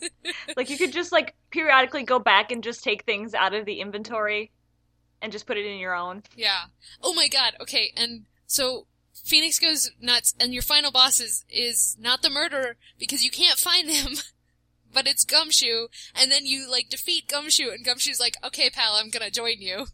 like 0.56 0.70
you 0.70 0.76
could 0.78 0.92
just 0.92 1.12
like 1.12 1.34
periodically 1.50 2.02
go 2.02 2.18
back 2.18 2.50
and 2.50 2.62
just 2.62 2.82
take 2.84 3.04
things 3.04 3.34
out 3.34 3.54
of 3.54 3.64
the 3.66 3.80
inventory 3.80 4.50
and 5.22 5.32
just 5.32 5.46
put 5.46 5.56
it 5.56 5.66
in 5.66 5.78
your 5.78 5.94
own. 5.94 6.22
Yeah. 6.36 6.64
Oh 7.02 7.14
my 7.14 7.28
god. 7.28 7.54
Okay, 7.60 7.92
and 7.96 8.24
so 8.46 8.86
Phoenix 9.24 9.58
goes 9.58 9.90
nuts, 10.00 10.34
and 10.40 10.52
your 10.54 10.62
final 10.62 10.90
boss 10.90 11.20
is 11.20 11.44
is 11.50 11.96
not 12.00 12.22
the 12.22 12.30
murderer 12.30 12.76
because 12.98 13.24
you 13.24 13.30
can't 13.30 13.58
find 13.58 13.90
him, 13.90 14.12
but 14.92 15.06
it's 15.06 15.24
Gumshoe, 15.24 15.88
and 16.14 16.30
then 16.30 16.46
you 16.46 16.70
like 16.70 16.88
defeat 16.88 17.28
Gumshoe, 17.28 17.70
and 17.70 17.84
Gumshoe's 17.84 18.20
like, 18.20 18.36
"Okay, 18.44 18.70
pal, 18.70 18.94
I'm 18.94 19.10
gonna 19.10 19.30
join 19.30 19.60
you." 19.60 19.86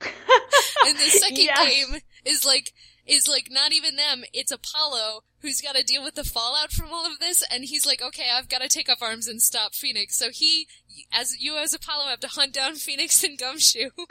and 0.00 0.96
the 0.96 1.10
second 1.10 1.38
Yes. 1.38 1.68
game 1.68 2.00
is 2.24 2.44
like 2.44 2.72
is 3.08 3.26
like 3.26 3.48
not 3.50 3.72
even 3.72 3.96
them, 3.96 4.24
it's 4.32 4.52
Apollo 4.52 5.22
who's 5.40 5.60
got 5.60 5.74
to 5.76 5.82
deal 5.82 6.04
with 6.04 6.14
the 6.14 6.24
fallout 6.24 6.72
from 6.72 6.92
all 6.92 7.06
of 7.06 7.18
this, 7.18 7.42
and 7.50 7.64
he's 7.64 7.86
like, 7.86 8.02
"Okay, 8.02 8.26
I've 8.32 8.48
got 8.48 8.60
to 8.60 8.68
take 8.68 8.88
up 8.88 9.02
arms 9.02 9.26
and 9.26 9.40
stop 9.40 9.74
Phoenix." 9.74 10.16
So 10.16 10.30
he, 10.30 10.66
as 11.12 11.40
you 11.40 11.56
as 11.56 11.72
Apollo, 11.72 12.06
have 12.08 12.20
to 12.20 12.28
hunt 12.28 12.52
down 12.52 12.74
Phoenix 12.74 13.22
and 13.24 13.38
Gumshoe. 13.38 13.90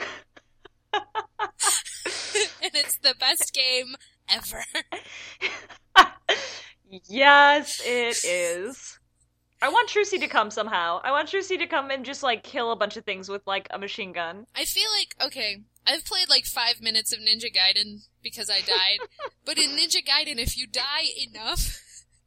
and 0.92 1.02
it's 2.74 2.98
the 2.98 3.14
best 3.18 3.54
game 3.54 3.96
ever. 4.28 4.64
yes, 7.08 7.80
it 7.84 8.24
is. 8.24 8.98
I 9.60 9.70
want 9.70 9.88
Trucy 9.88 10.20
to 10.20 10.28
come 10.28 10.50
somehow. 10.50 11.00
I 11.02 11.10
want 11.10 11.28
Trucy 11.28 11.58
to 11.58 11.66
come 11.66 11.90
and 11.90 12.04
just 12.04 12.22
like 12.22 12.44
kill 12.44 12.70
a 12.70 12.76
bunch 12.76 12.96
of 12.96 13.04
things 13.04 13.28
with 13.28 13.42
like 13.46 13.66
a 13.70 13.78
machine 13.78 14.12
gun. 14.12 14.46
I 14.54 14.64
feel 14.64 14.88
like 14.96 15.26
okay, 15.26 15.62
I've 15.88 16.04
played 16.04 16.28
like 16.28 16.44
five 16.44 16.82
minutes 16.82 17.12
of 17.12 17.20
Ninja 17.20 17.52
Gaiden 17.54 18.02
because 18.22 18.50
I 18.50 18.60
died, 18.60 18.98
but 19.44 19.58
in 19.58 19.70
Ninja 19.70 20.04
Gaiden, 20.04 20.38
if 20.38 20.56
you 20.56 20.66
die 20.66 21.06
enough, 21.26 21.80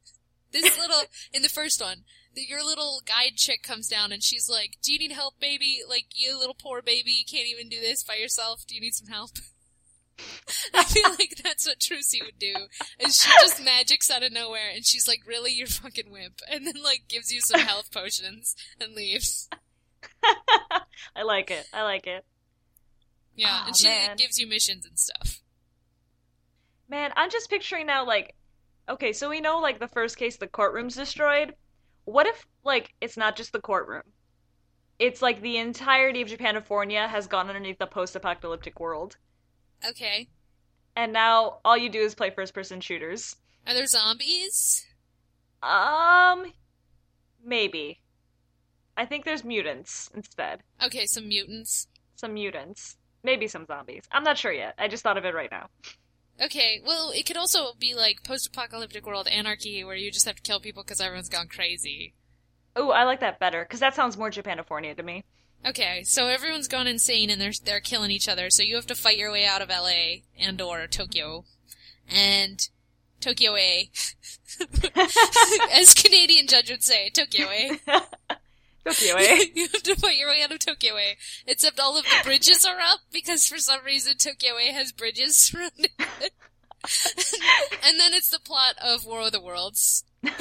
this 0.52 0.78
little 0.78 1.02
in 1.32 1.42
the 1.42 1.48
first 1.48 1.80
one, 1.80 1.98
the, 2.34 2.42
your 2.42 2.64
little 2.64 3.02
guide 3.06 3.36
chick 3.36 3.62
comes 3.62 3.88
down 3.88 4.10
and 4.10 4.22
she's 4.22 4.48
like, 4.50 4.78
"Do 4.82 4.92
you 4.92 4.98
need 4.98 5.12
help, 5.12 5.38
baby? 5.38 5.80
Like 5.88 6.06
you 6.14 6.36
little 6.38 6.56
poor 6.60 6.82
baby, 6.82 7.12
you 7.12 7.24
can't 7.24 7.48
even 7.48 7.68
do 7.68 7.80
this 7.80 8.02
by 8.02 8.16
yourself. 8.16 8.64
Do 8.66 8.74
you 8.74 8.80
need 8.80 8.94
some 8.94 9.08
help?" 9.08 9.30
I 10.74 10.84
feel 10.84 11.10
like 11.10 11.36
that's 11.42 11.66
what 11.66 11.78
Trucy 11.78 12.20
would 12.24 12.38
do. 12.38 12.54
And 13.00 13.12
she 13.12 13.30
just 13.40 13.64
magics 13.64 14.10
out 14.10 14.22
of 14.22 14.32
nowhere 14.32 14.70
and 14.74 14.84
she's 14.84 15.08
like, 15.08 15.20
really, 15.26 15.52
you're 15.52 15.66
fucking 15.66 16.10
wimp. 16.10 16.40
And 16.50 16.66
then 16.66 16.82
like 16.82 17.04
gives 17.08 17.32
you 17.32 17.40
some 17.40 17.60
health 17.60 17.90
potions 17.92 18.54
and 18.80 18.94
leaves. 18.94 19.48
I 21.16 21.22
like 21.22 21.50
it. 21.50 21.66
I 21.72 21.82
like 21.82 22.06
it. 22.06 22.24
Yeah, 23.34 23.48
Aw, 23.50 23.66
and 23.66 23.76
she 23.76 23.88
man. 23.88 24.16
gives 24.16 24.38
you 24.38 24.46
missions 24.46 24.84
and 24.86 24.98
stuff. 24.98 25.40
Man, 26.88 27.12
I'm 27.16 27.30
just 27.30 27.48
picturing 27.50 27.86
now 27.86 28.06
like 28.06 28.34
okay, 28.88 29.12
so 29.12 29.30
we 29.30 29.40
know 29.40 29.58
like 29.58 29.78
the 29.80 29.88
first 29.88 30.16
case 30.16 30.36
the 30.36 30.46
courtroom's 30.46 30.94
destroyed. 30.96 31.54
What 32.04 32.26
if 32.26 32.44
like 32.64 32.92
it's 33.00 33.16
not 33.16 33.36
just 33.36 33.52
the 33.52 33.60
courtroom? 33.60 34.02
It's 34.98 35.22
like 35.22 35.40
the 35.40 35.56
entirety 35.56 36.22
of 36.22 36.28
Japanifornia 36.28 37.08
has 37.08 37.26
gone 37.26 37.48
underneath 37.48 37.78
the 37.78 37.86
post-apocalyptic 37.86 38.78
world. 38.78 39.16
Okay. 39.88 40.28
And 40.94 41.12
now 41.12 41.58
all 41.64 41.76
you 41.76 41.88
do 41.88 42.00
is 42.00 42.14
play 42.14 42.30
first-person 42.30 42.80
shooters. 42.80 43.34
Are 43.66 43.74
there 43.74 43.86
zombies? 43.86 44.84
Um 45.62 46.52
maybe. 47.44 48.00
I 48.96 49.06
think 49.06 49.24
there's 49.24 49.42
mutants 49.44 50.10
instead. 50.14 50.62
Okay, 50.84 51.06
some 51.06 51.28
mutants. 51.28 51.88
Some 52.14 52.34
mutants. 52.34 52.96
Maybe 53.24 53.48
some 53.48 53.66
zombies. 53.66 54.04
I'm 54.10 54.24
not 54.24 54.38
sure 54.38 54.52
yet. 54.52 54.74
I 54.78 54.88
just 54.88 55.02
thought 55.02 55.18
of 55.18 55.24
it 55.24 55.34
right 55.34 55.50
now. 55.50 55.68
Okay, 56.40 56.80
well, 56.84 57.12
it 57.14 57.26
could 57.26 57.36
also 57.36 57.72
be 57.78 57.94
like 57.94 58.24
post-apocalyptic 58.24 59.06
world 59.06 59.28
anarchy, 59.28 59.84
where 59.84 59.94
you 59.94 60.10
just 60.10 60.26
have 60.26 60.36
to 60.36 60.42
kill 60.42 60.60
people 60.60 60.82
because 60.82 61.00
everyone's 61.00 61.28
gone 61.28 61.46
crazy. 61.48 62.14
Oh, 62.74 62.90
I 62.90 63.04
like 63.04 63.20
that 63.20 63.38
better 63.38 63.64
because 63.64 63.80
that 63.80 63.94
sounds 63.94 64.16
more 64.16 64.30
Japanifornia 64.30 64.96
to 64.96 65.02
me. 65.02 65.24
Okay, 65.64 66.02
so 66.02 66.26
everyone's 66.26 66.66
gone 66.66 66.86
insane 66.88 67.30
and 67.30 67.40
they're 67.40 67.52
they're 67.64 67.80
killing 67.80 68.10
each 68.10 68.28
other, 68.28 68.50
so 68.50 68.62
you 68.62 68.74
have 68.74 68.86
to 68.86 68.94
fight 68.94 69.18
your 69.18 69.30
way 69.30 69.44
out 69.44 69.62
of 69.62 69.68
LA 69.68 70.22
and 70.36 70.60
or 70.60 70.86
Tokyo, 70.88 71.44
and 72.08 72.68
Tokyo 73.20 73.54
A, 73.54 73.90
as 75.72 75.94
Canadian 75.94 76.48
judge 76.48 76.70
would 76.70 76.82
say, 76.82 77.10
Tokyo 77.10 77.46
A. 77.48 77.78
Tokyo, 78.84 79.14
eh? 79.18 79.44
you 79.54 79.68
have 79.72 79.82
to 79.82 79.96
fight 79.96 80.16
your 80.16 80.28
way 80.28 80.42
out 80.42 80.52
of 80.52 80.58
Tokyo 80.58 80.96
A. 80.96 81.16
Except 81.46 81.78
all 81.78 81.96
of 81.96 82.04
the 82.04 82.24
bridges 82.24 82.64
are 82.64 82.80
up 82.80 83.00
because 83.12 83.46
for 83.46 83.58
some 83.58 83.84
reason 83.84 84.16
Tokyo 84.16 84.54
A 84.58 84.72
has 84.72 84.92
bridges 84.92 85.36
surrounding 85.38 85.86
it. 85.98 86.32
and 87.84 88.00
then 88.00 88.12
it's 88.12 88.30
the 88.30 88.40
plot 88.40 88.74
of 88.82 89.06
War 89.06 89.20
of 89.22 89.32
the 89.32 89.40
Worlds. 89.40 90.04
and 90.22 90.32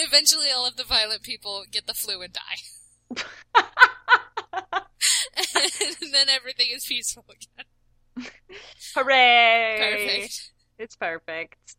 eventually 0.00 0.46
all 0.54 0.66
of 0.66 0.76
the 0.76 0.84
violent 0.84 1.22
people 1.22 1.64
get 1.70 1.86
the 1.86 1.94
flu 1.94 2.22
and 2.22 2.32
die. 2.32 2.40
and 6.02 6.12
then 6.12 6.28
everything 6.28 6.68
is 6.72 6.84
peaceful 6.84 7.24
again. 7.28 7.64
Hooray! 8.94 9.76
Perfect. 9.78 10.52
It's 10.78 10.96
perfect. 10.96 11.76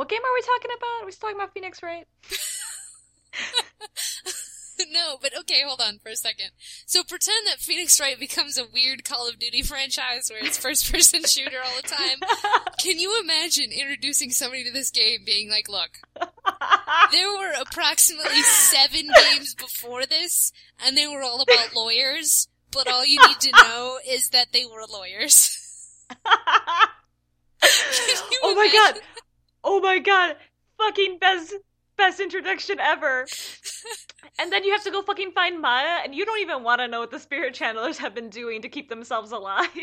What 0.00 0.08
game 0.08 0.24
are 0.24 0.32
we 0.32 0.40
talking 0.40 0.70
about? 0.74 1.02
Are 1.02 1.04
we 1.04 1.12
talking 1.12 1.36
about 1.36 1.52
Phoenix 1.52 1.82
Wright? 1.82 2.06
no, 4.90 5.18
but 5.20 5.36
okay, 5.40 5.60
hold 5.62 5.82
on 5.82 5.98
for 5.98 6.08
a 6.08 6.16
second. 6.16 6.52
So 6.86 7.02
pretend 7.04 7.46
that 7.46 7.58
Phoenix 7.58 8.00
Wright 8.00 8.18
becomes 8.18 8.56
a 8.56 8.64
weird 8.64 9.04
Call 9.04 9.28
of 9.28 9.38
Duty 9.38 9.60
franchise 9.66 10.30
where 10.30 10.42
it's 10.42 10.56
first 10.56 10.90
person 10.90 11.24
shooter 11.24 11.58
all 11.62 11.76
the 11.76 11.86
time. 11.86 12.18
Can 12.80 12.98
you 12.98 13.20
imagine 13.22 13.72
introducing 13.72 14.30
somebody 14.30 14.64
to 14.64 14.72
this 14.72 14.90
game 14.90 15.18
being 15.26 15.50
like, 15.50 15.68
look, 15.68 15.98
there 17.12 17.28
were 17.28 17.52
approximately 17.60 18.40
seven 18.40 19.06
games 19.14 19.54
before 19.54 20.06
this, 20.06 20.50
and 20.82 20.96
they 20.96 21.08
were 21.08 21.22
all 21.22 21.42
about 21.42 21.76
lawyers, 21.76 22.48
but 22.70 22.88
all 22.88 23.04
you 23.04 23.18
need 23.28 23.40
to 23.40 23.52
know 23.52 23.98
is 24.08 24.30
that 24.30 24.52
they 24.54 24.64
were 24.64 24.86
lawyers. 24.90 25.58
Oh 28.42 28.54
my 28.54 28.70
god! 28.72 29.02
Oh 29.62 29.80
my 29.80 29.98
god! 29.98 30.36
Fucking 30.78 31.18
best 31.18 31.54
best 31.96 32.20
introduction 32.20 32.80
ever. 32.80 33.26
And 34.38 34.50
then 34.50 34.64
you 34.64 34.72
have 34.72 34.84
to 34.84 34.90
go 34.90 35.02
fucking 35.02 35.32
find 35.32 35.60
Maya, 35.60 36.00
and 36.02 36.14
you 36.14 36.24
don't 36.24 36.40
even 36.40 36.62
want 36.62 36.80
to 36.80 36.88
know 36.88 37.00
what 37.00 37.10
the 37.10 37.18
spirit 37.18 37.54
channelers 37.54 37.98
have 37.98 38.14
been 38.14 38.30
doing 38.30 38.62
to 38.62 38.68
keep 38.68 38.88
themselves 38.88 39.32
alive. 39.32 39.68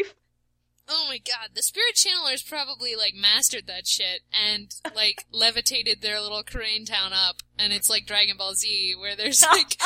Oh 0.89 1.05
my 1.09 1.17
god, 1.17 1.49
the 1.53 1.61
Spirit 1.61 1.95
Channelers 1.95 2.47
probably 2.47 2.95
like 2.95 3.13
mastered 3.13 3.67
that 3.67 3.85
shit 3.85 4.21
and 4.31 4.73
like 4.95 5.25
levitated 5.33 6.01
their 6.01 6.21
little 6.21 6.43
Kurain 6.43 6.85
town 6.85 7.11
up, 7.11 7.37
and 7.59 7.73
it's 7.73 7.89
like 7.89 8.05
Dragon 8.05 8.37
Ball 8.37 8.53
Z 8.53 8.95
where 8.97 9.15
there's 9.15 9.43
like 9.51 9.77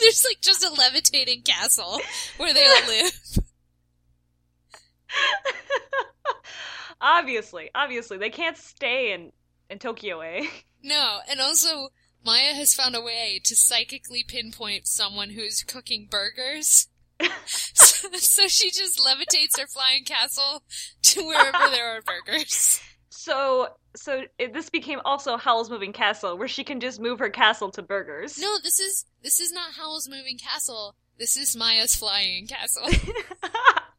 there's 0.00 0.24
like 0.24 0.40
just 0.40 0.64
a 0.64 0.70
levitating 0.70 1.42
castle 1.42 2.00
where 2.38 2.52
they 2.52 2.64
all 2.64 2.86
live. 2.88 3.20
Obviously, 7.00 7.70
obviously, 7.74 8.18
they 8.18 8.30
can't 8.30 8.56
stay 8.56 9.12
in 9.12 9.32
in 9.68 9.78
Tokyo, 9.78 10.20
eh? 10.20 10.46
No, 10.82 11.18
and 11.28 11.42
also 11.42 11.90
Maya 12.24 12.54
has 12.54 12.72
found 12.72 12.96
a 12.96 13.02
way 13.02 13.38
to 13.44 13.54
psychically 13.54 14.24
pinpoint 14.26 14.86
someone 14.86 15.28
who's 15.28 15.62
cooking 15.62 16.08
burgers. 16.10 16.88
so, 17.44 18.08
so 18.14 18.48
she 18.48 18.70
just 18.70 18.98
levitates 18.98 19.60
her 19.60 19.66
flying 19.66 20.04
castle 20.04 20.62
to 21.02 21.22
wherever 21.22 21.70
there 21.70 21.96
are 21.96 22.00
burgers. 22.00 22.80
So, 23.10 23.68
so 23.94 24.22
it, 24.38 24.54
this 24.54 24.70
became 24.70 25.00
also 25.04 25.36
Howl's 25.36 25.68
Moving 25.68 25.92
Castle, 25.92 26.38
where 26.38 26.48
she 26.48 26.64
can 26.64 26.80
just 26.80 26.98
move 26.98 27.18
her 27.18 27.28
castle 27.28 27.70
to 27.72 27.82
burgers. 27.82 28.38
No, 28.38 28.56
this 28.62 28.80
is 28.80 29.04
this 29.22 29.40
is 29.40 29.52
not 29.52 29.74
Howl's 29.74 30.08
moving 30.08 30.38
castle. 30.38 30.94
This 31.18 31.36
is 31.36 31.54
Maya's 31.54 31.94
flying 31.94 32.46
castle. 32.46 32.88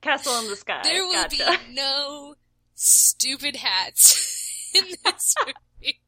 castle 0.00 0.38
in 0.40 0.48
the 0.48 0.56
sky. 0.56 0.80
There 0.82 1.04
will 1.04 1.12
gotcha. 1.12 1.58
be 1.68 1.74
no 1.74 2.34
stupid 2.74 3.56
hats 3.56 4.70
in 4.74 4.84
this 5.04 5.34
movie. 5.46 6.00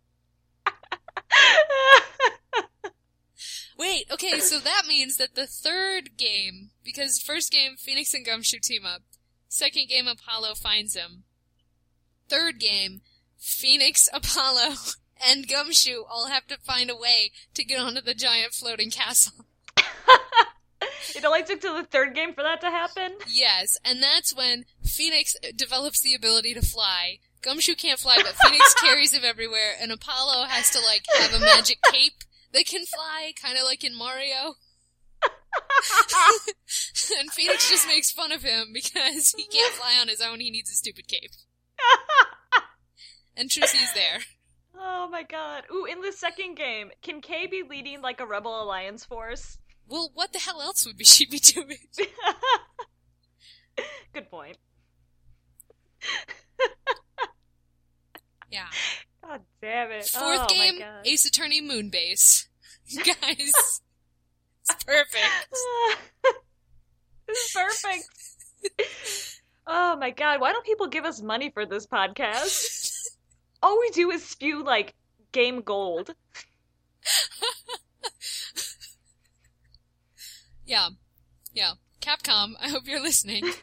Wait, 3.76 4.06
okay, 4.12 4.38
so 4.38 4.60
that 4.60 4.84
means 4.86 5.16
that 5.16 5.34
the 5.34 5.46
third 5.46 6.16
game, 6.16 6.70
because 6.84 7.20
first 7.20 7.50
game, 7.50 7.76
Phoenix 7.76 8.14
and 8.14 8.24
Gumshoe 8.24 8.60
team 8.62 8.86
up. 8.86 9.02
Second 9.48 9.88
game, 9.88 10.06
Apollo 10.06 10.54
finds 10.54 10.94
him. 10.94 11.24
Third 12.28 12.60
game, 12.60 13.02
Phoenix, 13.36 14.08
Apollo, 14.12 14.76
and 15.24 15.48
Gumshoe 15.48 16.02
all 16.08 16.28
have 16.28 16.46
to 16.46 16.58
find 16.58 16.88
a 16.88 16.96
way 16.96 17.32
to 17.54 17.64
get 17.64 17.80
onto 17.80 18.00
the 18.00 18.14
giant 18.14 18.54
floating 18.54 18.90
castle. 18.90 19.44
It 21.14 21.24
only 21.24 21.42
took 21.42 21.60
till 21.60 21.74
the 21.74 21.84
third 21.84 22.14
game 22.14 22.34
for 22.34 22.42
that 22.42 22.60
to 22.62 22.70
happen. 22.70 23.12
Yes, 23.30 23.78
and 23.84 24.02
that's 24.02 24.34
when 24.34 24.64
Phoenix 24.82 25.36
develops 25.56 26.00
the 26.00 26.14
ability 26.14 26.54
to 26.54 26.62
fly. 26.62 27.18
Gumshoe 27.42 27.74
can't 27.74 27.98
fly, 27.98 28.16
but 28.16 28.34
Phoenix 28.42 28.74
carries 28.80 29.12
him 29.12 29.22
everywhere, 29.24 29.72
and 29.80 29.92
Apollo 29.92 30.46
has 30.46 30.70
to 30.70 30.80
like 30.80 31.04
have 31.18 31.34
a 31.34 31.40
magic 31.40 31.78
cape 31.92 32.24
that 32.52 32.66
can 32.66 32.84
fly, 32.86 33.32
kind 33.40 33.58
of 33.58 33.64
like 33.64 33.84
in 33.84 33.94
Mario. 33.94 34.54
and 37.20 37.30
Phoenix 37.32 37.68
just 37.68 37.86
makes 37.86 38.10
fun 38.10 38.32
of 38.32 38.42
him 38.42 38.68
because 38.72 39.34
he 39.36 39.44
can't 39.44 39.74
fly 39.74 39.94
on 40.00 40.08
his 40.08 40.20
own. 40.20 40.40
He 40.40 40.50
needs 40.50 40.70
a 40.70 40.74
stupid 40.74 41.06
cape. 41.08 41.30
and 43.36 43.50
Trucy's 43.50 43.92
there. 43.94 44.20
Oh 44.78 45.08
my 45.10 45.22
god. 45.22 45.64
Ooh, 45.72 45.84
in 45.84 46.00
the 46.00 46.12
second 46.12 46.56
game, 46.56 46.90
can 47.02 47.20
Kay 47.20 47.46
be 47.46 47.62
leading 47.68 48.00
like 48.02 48.20
a 48.20 48.26
Rebel 48.26 48.62
Alliance 48.62 49.04
force? 49.04 49.58
Well, 49.88 50.10
what 50.14 50.32
the 50.32 50.38
hell 50.38 50.60
else 50.60 50.86
would 50.86 51.04
she 51.06 51.26
be 51.26 51.38
doing? 51.38 51.78
Good 54.12 54.30
point. 54.30 54.56
Yeah. 58.50 58.68
God 59.20 59.40
damn 59.60 59.90
it. 59.90 60.04
Fourth 60.04 60.42
oh 60.42 60.46
game, 60.46 60.78
My 60.78 60.84
God. 60.84 61.06
Ace 61.06 61.26
Attorney 61.26 61.60
Moonbase. 61.60 62.46
You 62.86 63.02
guys, 63.02 63.80
it's 64.62 64.84
perfect. 64.84 65.50
this 67.26 67.38
is 67.38 67.52
perfect. 67.52 69.40
oh 69.66 69.96
my 69.96 70.10
god, 70.10 70.40
why 70.40 70.52
don't 70.52 70.64
people 70.64 70.86
give 70.86 71.04
us 71.04 71.20
money 71.20 71.50
for 71.50 71.66
this 71.66 71.84
podcast? 71.84 72.92
All 73.60 73.80
we 73.80 73.90
do 73.90 74.10
is 74.12 74.22
spew 74.22 74.62
like 74.62 74.94
game 75.32 75.62
gold. 75.62 76.14
Yeah. 80.66 80.88
Yeah. 81.52 81.72
Capcom, 82.00 82.54
I 82.60 82.68
hope 82.68 82.86
you're 82.86 83.00
listening. 83.00 83.44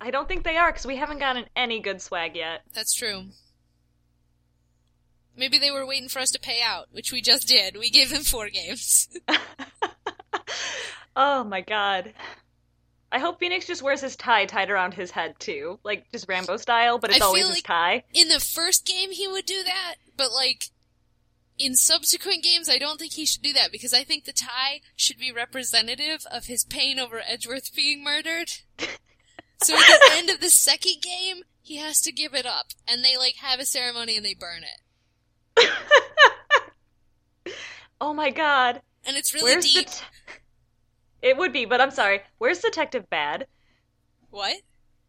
I 0.00 0.10
don't 0.10 0.26
think 0.28 0.44
they 0.44 0.56
are 0.56 0.70
because 0.70 0.86
we 0.86 0.96
haven't 0.96 1.18
gotten 1.18 1.44
any 1.54 1.80
good 1.80 2.00
swag 2.00 2.34
yet. 2.34 2.62
That's 2.72 2.94
true. 2.94 3.26
Maybe 5.36 5.58
they 5.58 5.70
were 5.70 5.86
waiting 5.86 6.08
for 6.08 6.18
us 6.18 6.30
to 6.32 6.40
pay 6.40 6.60
out, 6.62 6.88
which 6.90 7.12
we 7.12 7.20
just 7.22 7.48
did. 7.48 7.76
We 7.76 7.90
gave 7.90 8.10
them 8.10 8.22
four 8.22 8.48
games. 8.48 9.08
oh 11.16 11.44
my 11.44 11.60
god. 11.60 12.12
I 13.12 13.18
hope 13.18 13.40
Phoenix 13.40 13.66
just 13.66 13.82
wears 13.82 14.00
his 14.00 14.16
tie 14.16 14.46
tied 14.46 14.70
around 14.70 14.94
his 14.94 15.10
head 15.10 15.34
too, 15.38 15.80
like 15.82 16.10
just 16.12 16.28
Rambo 16.28 16.56
style, 16.58 16.98
but 16.98 17.10
it's 17.10 17.20
I 17.20 17.24
always 17.24 17.42
feel 17.42 17.54
his 17.54 17.62
tie. 17.62 18.04
In 18.14 18.28
the 18.28 18.38
first 18.38 18.86
game, 18.86 19.10
he 19.10 19.26
would 19.26 19.46
do 19.46 19.62
that, 19.64 19.96
but 20.16 20.32
like, 20.32 20.70
in 21.60 21.76
subsequent 21.76 22.42
games, 22.42 22.68
I 22.70 22.78
don't 22.78 22.98
think 22.98 23.12
he 23.12 23.26
should 23.26 23.42
do 23.42 23.52
that 23.52 23.70
because 23.70 23.92
I 23.92 24.02
think 24.02 24.24
the 24.24 24.32
tie 24.32 24.80
should 24.96 25.18
be 25.18 25.30
representative 25.30 26.24
of 26.32 26.46
his 26.46 26.64
pain 26.64 26.98
over 26.98 27.20
Edgeworth 27.28 27.74
being 27.76 28.02
murdered. 28.02 28.48
so 29.62 29.74
at 29.74 30.00
the 30.08 30.12
end 30.14 30.30
of 30.30 30.40
the 30.40 30.48
second 30.48 31.02
game, 31.02 31.42
he 31.60 31.76
has 31.76 32.00
to 32.00 32.12
give 32.12 32.34
it 32.34 32.46
up, 32.46 32.68
and 32.88 33.04
they 33.04 33.16
like 33.16 33.36
have 33.36 33.60
a 33.60 33.66
ceremony 33.66 34.16
and 34.16 34.24
they 34.24 34.34
burn 34.34 34.62
it. 34.64 35.70
Oh 38.02 38.14
my 38.14 38.30
god. 38.30 38.80
And 39.04 39.14
it's 39.18 39.34
really 39.34 39.52
Where's 39.52 39.70
deep. 39.70 39.86
t- 39.86 40.04
It 41.20 41.36
would 41.36 41.52
be, 41.52 41.66
but 41.66 41.82
I'm 41.82 41.90
sorry. 41.90 42.22
Where's 42.38 42.60
Detective 42.60 43.04
Badd? 43.12 43.42
What? 44.30 44.56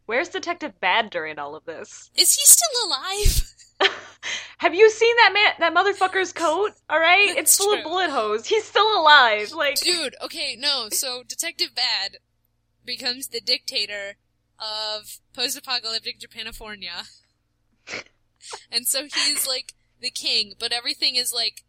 Where's 0.04 0.28
Detective 0.28 0.74
Badd 0.82 1.08
during 1.10 1.38
all 1.38 1.54
of 1.54 1.64
this? 1.64 2.10
Is 2.14 2.34
he 2.34 2.42
still 2.44 2.86
alive? 2.86 3.48
Have 4.58 4.74
you 4.74 4.88
seen 4.90 5.16
that 5.16 5.32
man 5.32 5.52
that 5.58 5.74
motherfucker's 5.74 6.32
coat? 6.32 6.70
All 6.88 7.00
right? 7.00 7.28
That's 7.28 7.40
it's 7.40 7.56
full 7.56 7.72
true. 7.72 7.78
of 7.78 7.84
bullet 7.84 8.10
holes. 8.10 8.46
He's 8.46 8.64
still 8.64 9.00
alive. 9.00 9.52
Like 9.52 9.80
Dude, 9.80 10.14
okay, 10.22 10.56
no. 10.56 10.88
So 10.90 11.22
Detective 11.26 11.70
Badd 11.74 12.16
becomes 12.84 13.28
the 13.28 13.40
dictator 13.40 14.16
of 14.58 15.18
post-apocalyptic 15.34 16.20
Japanifornia. 16.20 17.08
and 18.70 18.86
so 18.86 19.02
he's 19.02 19.46
like 19.46 19.74
the 20.00 20.10
king, 20.10 20.52
but 20.58 20.72
everything 20.72 21.16
is 21.16 21.32
like 21.34 21.64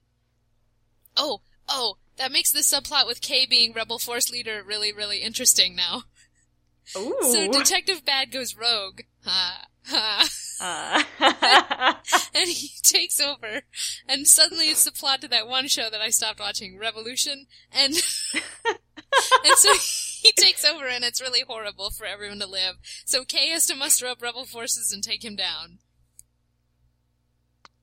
Oh, 1.17 1.41
oh, 1.67 1.97
that 2.17 2.32
makes 2.32 2.52
the 2.52 2.60
subplot 2.60 3.08
with 3.08 3.21
Kay 3.21 3.45
being 3.45 3.73
rebel 3.73 3.97
force 3.97 4.32
leader 4.32 4.63
really 4.63 4.93
really 4.93 5.19
interesting 5.19 5.76
now. 5.76 6.04
Ooh. 6.97 7.15
So 7.21 7.52
Detective 7.52 8.06
Badd 8.06 8.32
goes 8.32 8.56
rogue. 8.56 9.02
Ha 9.26 9.65
Uh, 9.91 11.04
and 12.34 12.48
he 12.50 12.69
takes 12.84 13.19
over, 13.19 13.62
and 14.08 14.28
suddenly 14.28 14.69
it's 14.69 14.84
the 14.86 14.91
plot 14.91 15.22
to 15.22 15.28
that 15.28 15.48
one 15.48 15.67
show 15.67 15.89
that 15.89 16.00
I 16.02 16.10
stopped 16.10 16.39
watching, 16.39 16.78
Revolution, 16.80 17.48
and 17.72 17.93
and 18.34 19.58
so 19.58 19.74
he 20.22 20.32
takes 20.34 20.63
over, 20.63 20.88
and 20.88 21.04
it's 21.04 21.22
really 21.22 21.41
horrible 21.46 21.89
for 21.89 22.06
everyone 22.06 22.39
to 22.39 22.48
live. 22.48 22.76
So 23.06 23.26
Kay 23.26 23.50
has 23.50 23.65
to 23.67 23.76
muster 23.76 24.08
up 24.08 24.22
rebel 24.22 24.46
forces 24.46 24.93
and 24.93 25.04
take 25.04 25.24
him 25.26 25.36
down. 25.36 25.80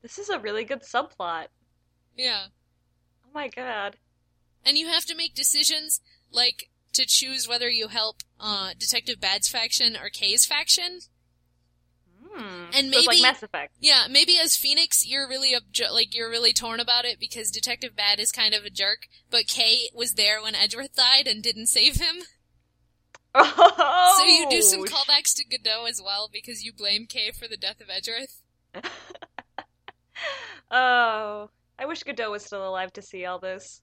this 0.03 0.19
is 0.19 0.29
a 0.31 0.39
really 0.39 0.65
good 0.65 0.83
subplot. 0.83 1.47
Yeah, 2.17 2.47
Oh 3.27 3.31
my 3.35 3.49
god. 3.49 3.97
and 4.65 4.77
you 4.79 4.89
have 4.89 5.05
to 5.07 5.15
make 5.15 5.35
decisions 5.35 6.01
like 6.33 6.71
to 6.93 7.05
choose 7.07 7.47
whether 7.49 7.69
you 7.71 7.89
help 7.89 8.23
uh, 8.41 8.71
Detective 8.79 9.21
Badd's 9.21 9.49
faction 9.49 9.97
or 9.97 10.09
Kay's 10.09 10.45
faction. 10.47 11.01
Hmm. 12.33 12.65
And 12.75 12.93
So 12.93 12.99
it's 12.99 13.07
like 13.07 13.15
maybe- 13.17 13.23
Mass 13.23 13.43
Effect. 13.43 13.75
Yeah, 13.81 14.07
maybe 14.09 14.39
as 14.39 14.57
Phoenix, 14.57 15.05
you're 15.07 15.29
really 15.29 15.53
like 15.93 16.15
you're 16.15 16.31
really 16.31 16.53
torn 16.53 16.79
about 16.81 17.05
it 17.05 17.19
because 17.19 17.51
Detective 17.51 17.93
Badd 17.97 18.19
is 18.21 18.31
kind 18.31 18.55
of 18.55 18.65
a 18.65 18.71
jerk, 18.71 19.09
but 19.31 19.47
Kay 19.49 19.89
was 19.95 20.15
there 20.15 20.41
when 20.43 20.55
Edgeworth 20.55 20.95
died 20.95 21.27
and 21.27 21.43
didn't 21.43 21.67
save 21.67 21.97
him. 21.97 22.23
Oh, 23.35 24.17
So 24.19 24.25
you 24.25 24.49
do 24.51 24.61
some 24.63 24.85
callbacks 24.85 25.35
to 25.37 25.45
Godot 25.45 25.85
as 25.87 26.01
well 26.05 26.29
because 26.33 26.65
you 26.65 26.73
blame 26.73 27.07
Kay 27.07 27.31
for 27.33 27.47
the 27.49 27.57
death 27.57 27.81
of 27.81 27.89
Edgeworth. 27.91 28.43
Oh, 30.71 31.51
I 31.79 31.87
wish 31.87 32.03
Godot 32.03 32.31
was 32.31 32.45
still 32.45 32.67
alive 32.69 32.93
to 32.93 33.03
see 33.03 33.25
all 33.25 33.39
this. 33.39 33.81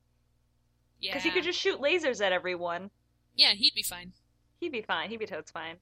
Yeah, 1.00 1.12
Because 1.14 1.24
he 1.24 1.32
could 1.32 1.44
just 1.44 1.60
shoot 1.60 1.80
lasers 1.82 2.26
at 2.26 2.32
everyone. 2.32 2.90
yeah, 3.36 3.52
he'd 3.54 3.74
be 3.76 3.84
fine. 3.84 4.14
He'd 4.60 4.72
be 4.72 4.82
fine. 4.82 5.10
He'd 5.10 5.20
be 5.20 5.26
totes 5.26 5.52
fine. 5.52 5.76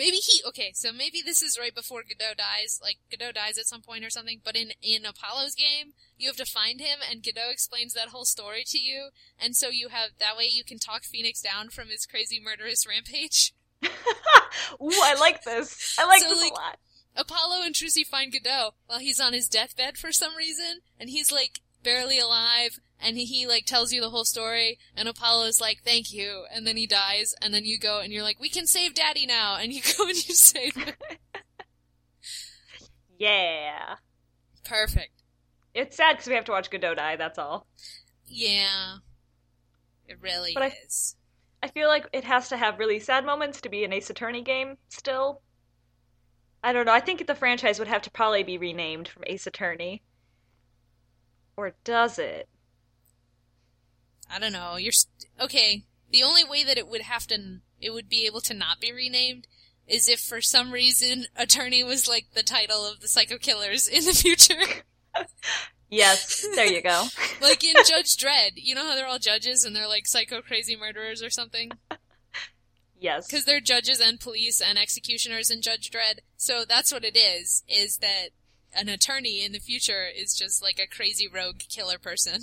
Maybe 0.00 0.16
he 0.16 0.40
okay, 0.48 0.72
so 0.74 0.92
maybe 0.92 1.20
this 1.22 1.42
is 1.42 1.58
right 1.60 1.74
before 1.74 2.00
Godot 2.02 2.32
dies, 2.38 2.80
like 2.82 2.96
Godot 3.10 3.32
dies 3.32 3.58
at 3.58 3.66
some 3.66 3.82
point 3.82 4.02
or 4.02 4.08
something, 4.08 4.40
but 4.42 4.56
in 4.56 4.72
in 4.80 5.04
Apollo's 5.04 5.54
game, 5.54 5.92
you 6.16 6.26
have 6.26 6.38
to 6.38 6.46
find 6.46 6.80
him 6.80 7.00
and 7.08 7.22
Godot 7.22 7.50
explains 7.50 7.92
that 7.92 8.08
whole 8.08 8.24
story 8.24 8.64
to 8.68 8.78
you, 8.78 9.10
and 9.38 9.54
so 9.54 9.68
you 9.68 9.88
have 9.90 10.12
that 10.18 10.38
way 10.38 10.44
you 10.50 10.64
can 10.64 10.78
talk 10.78 11.02
Phoenix 11.04 11.42
down 11.42 11.68
from 11.68 11.88
his 11.88 12.06
crazy 12.06 12.40
murderous 12.42 12.86
rampage. 12.88 13.52
Ooh, 13.84 14.90
I 15.04 15.16
like 15.20 15.44
this. 15.44 15.96
I 15.98 16.06
like 16.06 16.22
So, 16.22 16.30
this 16.30 16.40
like- 16.40 16.52
a 16.52 16.54
lot. 16.54 16.78
Apollo 17.14 17.62
and 17.62 17.74
Trucy 17.74 18.06
find 18.06 18.32
Godot 18.32 18.70
while 18.86 19.00
he's 19.00 19.20
on 19.20 19.34
his 19.34 19.48
deathbed 19.48 19.98
for 19.98 20.12
some 20.12 20.34
reason, 20.34 20.80
and 20.98 21.10
he's 21.10 21.30
like 21.30 21.60
barely 21.82 22.18
alive, 22.18 22.78
and 23.02 23.16
he, 23.16 23.24
he 23.24 23.46
like 23.46 23.64
tells 23.66 23.92
you 23.92 24.00
the 24.00 24.10
whole 24.10 24.24
story, 24.24 24.78
and 24.96 25.08
Apollo's 25.08 25.60
like, 25.60 25.82
thank 25.84 26.12
you, 26.12 26.44
and 26.54 26.66
then 26.66 26.76
he 26.76 26.86
dies, 26.86 27.34
and 27.42 27.52
then 27.54 27.64
you 27.64 27.78
go 27.78 28.00
and 28.00 28.12
you're 28.12 28.22
like, 28.22 28.40
we 28.40 28.48
can 28.48 28.66
save 28.66 28.94
daddy 28.94 29.26
now, 29.26 29.56
and 29.56 29.72
you 29.72 29.80
go 29.98 30.04
and 30.06 30.16
you 30.28 30.34
save 30.34 30.74
him. 30.74 30.94
Yeah. 33.18 33.96
Perfect. 34.64 35.22
It's 35.74 35.96
sad 35.96 36.12
because 36.14 36.26
we 36.28 36.34
have 36.34 36.46
to 36.46 36.52
watch 36.52 36.70
Godot 36.70 36.94
die, 36.94 37.16
that's 37.16 37.38
all. 37.38 37.66
Yeah. 38.26 38.96
It 40.06 40.16
really 40.20 40.52
But 40.54 40.62
I- 40.62 40.76
is. 40.86 41.16
I 41.62 41.68
feel 41.68 41.88
like 41.88 42.06
it 42.14 42.24
has 42.24 42.48
to 42.48 42.56
have 42.56 42.78
really 42.78 42.98
sad 42.98 43.26
moments 43.26 43.60
to 43.60 43.68
be 43.68 43.84
an 43.84 43.92
Ace 43.92 44.08
Attorney 44.08 44.40
game 44.42 44.78
still. 44.88 45.42
I 46.64 46.72
don't 46.72 46.86
know. 46.86 46.92
I 46.92 47.00
think 47.00 47.26
the 47.26 47.34
franchise 47.34 47.78
would 47.78 47.88
have 47.88 48.02
to 48.02 48.10
probably 48.10 48.42
be 48.42 48.56
renamed 48.56 49.08
from 49.08 49.24
Ace 49.26 49.46
Attorney. 49.46 50.02
Or 51.58 51.74
does 51.84 52.18
it? 52.18 52.48
I 54.32 54.38
don't 54.38 54.52
know. 54.52 54.76
You're 54.76 54.92
st- 54.92 55.26
okay. 55.40 55.84
The 56.10 56.22
only 56.22 56.44
way 56.44 56.64
that 56.64 56.78
it 56.78 56.88
would 56.88 57.02
have 57.02 57.26
to, 57.28 57.60
it 57.80 57.90
would 57.90 58.08
be 58.08 58.26
able 58.26 58.40
to 58.42 58.54
not 58.54 58.80
be 58.80 58.92
renamed, 58.92 59.46
is 59.86 60.08
if 60.08 60.20
for 60.20 60.40
some 60.40 60.72
reason 60.72 61.26
Attorney 61.36 61.82
was 61.82 62.08
like 62.08 62.26
the 62.34 62.42
title 62.42 62.86
of 62.86 63.00
the 63.00 63.08
Psycho 63.08 63.38
Killers 63.38 63.88
in 63.88 64.04
the 64.04 64.12
future. 64.12 64.82
Yes, 65.90 66.46
there 66.54 66.66
you 66.66 66.82
go. 66.82 67.06
like 67.42 67.64
in 67.64 67.74
Judge 67.84 68.16
Dredd, 68.16 68.52
you 68.54 68.76
know 68.76 68.86
how 68.86 68.94
they're 68.94 69.08
all 69.08 69.18
judges 69.18 69.64
and 69.64 69.74
they're 69.74 69.88
like 69.88 70.06
psycho 70.06 70.40
crazy 70.40 70.76
murderers 70.76 71.20
or 71.20 71.30
something? 71.30 71.72
Yes. 73.00 73.26
Because 73.26 73.44
they're 73.44 73.60
judges 73.60 73.98
and 74.00 74.20
police 74.20 74.60
and 74.60 74.78
executioners 74.78 75.50
in 75.50 75.62
Judge 75.62 75.90
Dredd. 75.90 76.20
So 76.36 76.64
that's 76.64 76.92
what 76.92 77.04
it 77.04 77.16
is, 77.16 77.64
is 77.68 77.98
that 77.98 78.28
an 78.72 78.88
attorney 78.88 79.44
in 79.44 79.50
the 79.50 79.58
future 79.58 80.06
is 80.06 80.34
just 80.34 80.62
like 80.62 80.78
a 80.78 80.86
crazy 80.86 81.26
rogue 81.26 81.62
killer 81.68 81.98
person. 81.98 82.40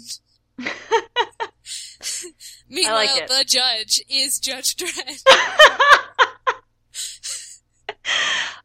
Meanwhile, 2.70 3.17
it. 3.17 3.28
the 3.28 3.46
judge 3.46 4.02
is 4.10 4.39
Judge 4.39 4.76
Dredd. 4.76 5.24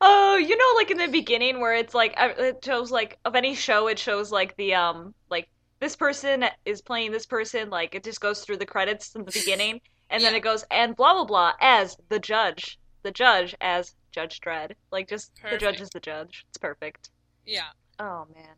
Oh, 0.04 0.36
you 0.36 0.56
know, 0.56 0.72
like 0.76 0.90
in 0.90 0.98
the 0.98 1.06
beginning 1.06 1.60
where 1.60 1.74
it's 1.74 1.94
like 1.94 2.14
uh, 2.16 2.30
it 2.36 2.64
shows 2.64 2.90
like 2.90 3.18
of 3.24 3.36
any 3.36 3.54
show, 3.54 3.86
it 3.86 4.00
shows 4.00 4.32
like 4.32 4.56
the 4.56 4.74
um 4.74 5.14
like 5.30 5.48
this 5.78 5.94
person 5.94 6.44
is 6.64 6.82
playing 6.82 7.12
this 7.12 7.24
person, 7.24 7.70
like 7.70 7.94
it 7.94 8.02
just 8.02 8.20
goes 8.20 8.40
through 8.44 8.56
the 8.56 8.66
credits 8.66 9.14
in 9.14 9.24
the 9.24 9.30
beginning, 9.30 9.80
and 10.10 10.22
then 10.24 10.34
it 10.34 10.40
goes 10.40 10.64
and 10.72 10.96
blah 10.96 11.14
blah 11.14 11.24
blah 11.24 11.52
as 11.60 11.96
the 12.08 12.18
judge, 12.18 12.80
the 13.04 13.12
judge 13.12 13.54
as 13.60 13.94
Judge 14.10 14.40
Dredd, 14.40 14.72
like 14.90 15.08
just 15.08 15.30
the 15.48 15.56
judge 15.56 15.80
is 15.80 15.90
the 15.90 16.00
judge. 16.00 16.46
It's 16.48 16.58
perfect. 16.58 17.10
yeah. 17.46 17.70
Oh 18.00 18.26
man. 18.34 18.56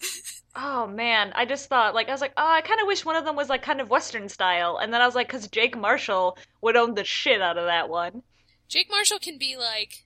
Oh 0.56 0.86
man, 0.86 1.32
I 1.34 1.44
just 1.46 1.68
thought 1.68 1.94
like 1.94 2.08
I 2.08 2.12
was 2.12 2.20
like, 2.20 2.34
oh, 2.36 2.46
I 2.48 2.60
kind 2.60 2.80
of 2.80 2.86
wish 2.86 3.04
one 3.04 3.16
of 3.16 3.24
them 3.24 3.34
was 3.36 3.48
like 3.48 3.62
kind 3.62 3.80
of 3.80 3.90
Western 3.90 4.28
style, 4.28 4.78
and 4.78 4.92
then 4.92 5.00
I 5.00 5.06
was 5.06 5.14
like, 5.14 5.26
because 5.26 5.48
Jake 5.48 5.76
Marshall 5.76 6.38
would 6.60 6.76
own 6.76 6.94
the 6.94 7.04
shit 7.04 7.42
out 7.42 7.58
of 7.58 7.64
that 7.64 7.88
one. 7.88 8.22
Jake 8.68 8.88
Marshall 8.90 9.18
can 9.18 9.36
be 9.38 9.56
like 9.56 10.04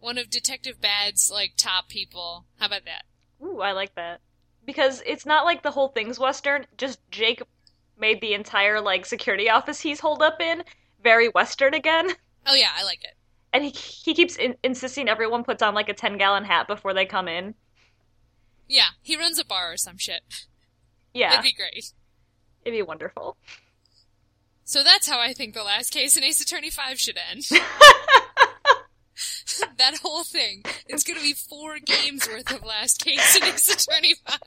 one 0.00 0.18
of 0.18 0.30
Detective 0.30 0.80
Badd's 0.80 1.30
like 1.32 1.52
top 1.56 1.88
people. 1.88 2.44
How 2.58 2.66
about 2.66 2.84
that? 2.84 3.04
Ooh, 3.42 3.60
I 3.60 3.72
like 3.72 3.94
that. 3.94 4.20
Because 4.64 5.02
it's 5.06 5.24
not 5.24 5.44
like 5.46 5.62
the 5.62 5.70
whole 5.70 5.88
thing's 5.88 6.18
Western, 6.18 6.66
just 6.76 6.98
Jake 7.10 7.42
made 7.98 8.20
the 8.20 8.34
entire 8.34 8.80
like 8.80 9.06
security 9.06 9.48
office 9.50 9.80
he's 9.80 10.00
holed 10.00 10.22
up 10.22 10.40
in 10.40 10.62
very 11.02 11.28
Western 11.28 11.74
again. 11.74 12.10
Oh 12.50 12.54
yeah, 12.54 12.70
I 12.74 12.84
like 12.84 13.04
it. 13.04 13.14
And 13.52 13.62
he 13.62 13.70
he 13.70 14.14
keeps 14.14 14.36
in- 14.36 14.56
insisting 14.62 15.06
everyone 15.06 15.44
puts 15.44 15.60
on 15.62 15.74
like 15.74 15.90
a 15.90 15.92
10 15.92 16.16
gallon 16.16 16.44
hat 16.44 16.66
before 16.66 16.94
they 16.94 17.04
come 17.04 17.28
in. 17.28 17.54
Yeah, 18.68 18.88
he 19.02 19.16
runs 19.16 19.38
a 19.38 19.44
bar 19.44 19.72
or 19.72 19.76
some 19.76 19.98
shit. 19.98 20.22
Yeah, 21.14 21.30
That'd 21.30 21.44
be 21.44 21.52
great. 21.54 21.92
it'd 22.64 22.76
be 22.78 22.82
wonderful. 22.82 23.36
So 24.64 24.84
that's 24.84 25.08
how 25.08 25.18
I 25.18 25.32
think 25.32 25.54
the 25.54 25.62
last 25.64 25.90
case 25.90 26.16
in 26.18 26.22
Ace 26.24 26.42
Attorney 26.42 26.68
5 26.70 27.00
should 27.00 27.16
end. 27.30 27.44
that 29.78 29.98
whole 30.02 30.24
thing. 30.24 30.62
It's 30.86 31.04
gonna 31.04 31.20
be 31.20 31.32
four 31.32 31.78
games 31.78 32.28
worth 32.28 32.52
of 32.52 32.64
last 32.64 33.02
case 33.02 33.36
in 33.36 33.44
Ace 33.44 33.86
Attorney 33.88 34.14
5. 34.26 34.38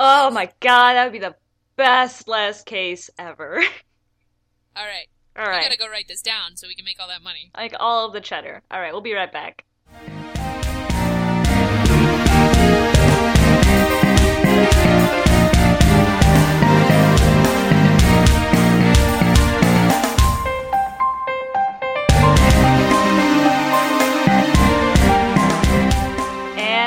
Oh 0.00 0.30
my 0.30 0.50
god, 0.60 0.94
that 0.94 1.04
would 1.04 1.12
be 1.12 1.18
the 1.18 1.34
best 1.76 2.26
last 2.26 2.66
case 2.66 3.10
ever. 3.18 3.56
Alright, 4.76 5.08
All 5.36 5.46
I 5.46 5.62
gotta 5.62 5.76
go 5.76 5.88
write 5.88 6.08
this 6.08 6.22
down 6.22 6.56
so 6.56 6.66
we 6.66 6.74
can 6.74 6.84
make 6.84 6.98
all 7.00 7.08
that 7.08 7.22
money. 7.22 7.50
Like 7.56 7.74
all 7.78 8.06
of 8.06 8.12
the 8.12 8.20
cheddar. 8.20 8.62
All 8.70 8.80
right, 8.80 8.92
we'll 8.92 9.02
be 9.02 9.14
right 9.14 9.32
back. 9.32 9.64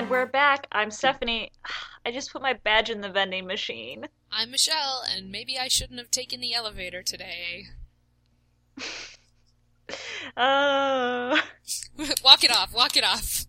And 0.02 0.10
we're 0.10 0.26
back. 0.26 0.66
I'm 0.72 0.90
Stephanie. 0.90 1.52
I 2.08 2.12
just 2.12 2.34
put 2.34 2.42
my 2.42 2.54
badge 2.54 2.90
in 2.90 3.02
the 3.02 3.10
vending 3.10 3.46
machine. 3.46 4.08
I'm 4.32 4.50
Michelle, 4.50 5.04
and 5.08 5.30
maybe 5.30 5.60
I 5.60 5.68
shouldn't 5.68 6.00
have 6.00 6.10
taken 6.10 6.42
the 6.42 6.56
elevator 6.56 7.04
today. 7.04 7.66
Uh, 10.38 11.38
walk 12.24 12.46
it 12.46 12.56
off, 12.56 12.74
walk 12.74 12.96
it 12.96 13.04
off. 13.04 13.46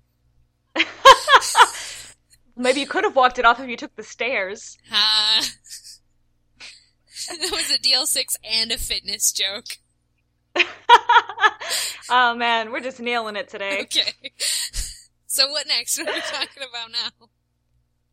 maybe 2.57 2.81
you 2.81 2.87
could 2.87 3.05
have 3.05 3.15
walked 3.15 3.39
it 3.39 3.45
off 3.45 3.61
if 3.61 3.69
you 3.69 3.77
took 3.77 3.95
the 3.95 4.03
stairs. 4.03 4.77
Ha. 4.91 5.47
that 7.29 7.51
was 7.53 7.71
a 7.71 7.79
DL6 7.79 8.25
and 8.43 8.73
a 8.73 8.79
fitness 8.79 9.31
joke. 9.31 9.79
oh 12.11 12.35
man, 12.35 12.73
we're 12.73 12.81
just 12.81 12.99
nailing 12.99 13.37
it 13.37 13.49
today. 13.49 13.83
Okay. 13.83 14.33
So 15.33 15.49
what 15.49 15.67
next? 15.67 15.99
What 15.99 16.11
are 16.11 16.13
we 16.13 16.21
talking 16.31 16.63
about 16.69 16.91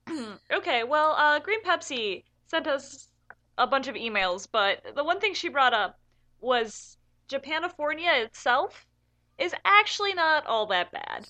now? 0.07 0.37
okay, 0.57 0.85
well, 0.85 1.11
uh, 1.17 1.39
Green 1.39 1.61
Pepsi 1.61 2.23
sent 2.47 2.65
us 2.65 3.09
a 3.57 3.67
bunch 3.67 3.89
of 3.89 3.95
emails, 3.95 4.47
but 4.49 4.81
the 4.95 5.03
one 5.03 5.19
thing 5.19 5.33
she 5.33 5.49
brought 5.49 5.73
up 5.73 5.99
was 6.39 6.95
Japanifornia 7.29 8.23
itself 8.23 8.85
is 9.37 9.53
actually 9.65 10.13
not 10.13 10.47
all 10.47 10.67
that 10.67 10.93
bad. 10.93 11.27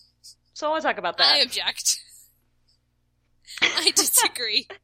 So 0.53 0.67
I 0.67 0.69
want 0.69 0.83
to 0.83 0.87
talk 0.89 0.99
about 0.99 1.17
that. 1.17 1.37
I 1.37 1.37
object. 1.39 1.99
I 3.61 3.91
disagree. 3.95 4.67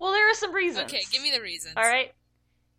Well, 0.00 0.12
there 0.12 0.30
are 0.30 0.34
some 0.34 0.52
reasons. 0.52 0.92
Okay, 0.92 1.02
give 1.10 1.20
me 1.22 1.32
the 1.32 1.42
reasons. 1.42 1.74
All 1.76 1.82
right. 1.82 2.12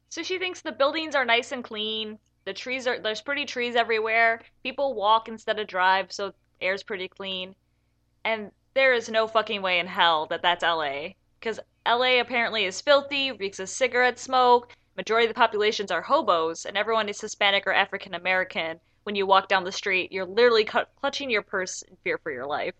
So 0.07 0.23
she 0.23 0.39
thinks 0.39 0.61
the 0.61 0.71
buildings 0.71 1.15
are 1.15 1.25
nice 1.25 1.51
and 1.51 1.61
clean. 1.65 2.17
The 2.45 2.53
trees 2.53 2.87
are 2.87 2.97
there's 2.97 3.19
pretty 3.19 3.43
trees 3.45 3.75
everywhere. 3.75 4.39
People 4.63 4.93
walk 4.93 5.27
instead 5.27 5.59
of 5.59 5.67
drive, 5.67 6.13
so 6.13 6.31
air's 6.61 6.83
pretty 6.83 7.07
clean. 7.07 7.55
And 8.23 8.51
there 8.73 8.93
is 8.93 9.09
no 9.09 9.27
fucking 9.27 9.61
way 9.61 9.79
in 9.79 9.87
hell 9.87 10.27
that 10.27 10.41
that's 10.41 10.63
LA 10.63 11.09
because 11.39 11.59
LA 11.87 12.19
apparently 12.19 12.65
is 12.65 12.81
filthy, 12.81 13.31
reeks 13.31 13.59
of 13.59 13.69
cigarette 13.69 14.19
smoke. 14.19 14.73
Majority 14.95 15.27
of 15.27 15.33
the 15.33 15.39
populations 15.39 15.91
are 15.91 16.01
hobos, 16.01 16.65
and 16.65 16.77
everyone 16.77 17.07
is 17.07 17.21
Hispanic 17.21 17.65
or 17.65 17.73
African 17.73 18.13
American. 18.13 18.79
When 19.03 19.15
you 19.15 19.25
walk 19.25 19.47
down 19.47 19.63
the 19.63 19.71
street, 19.71 20.11
you're 20.11 20.25
literally 20.25 20.65
clutching 20.65 21.29
your 21.29 21.41
purse 21.41 21.81
in 21.83 21.95
fear 22.03 22.17
for 22.17 22.31
your 22.31 22.45
life. 22.45 22.75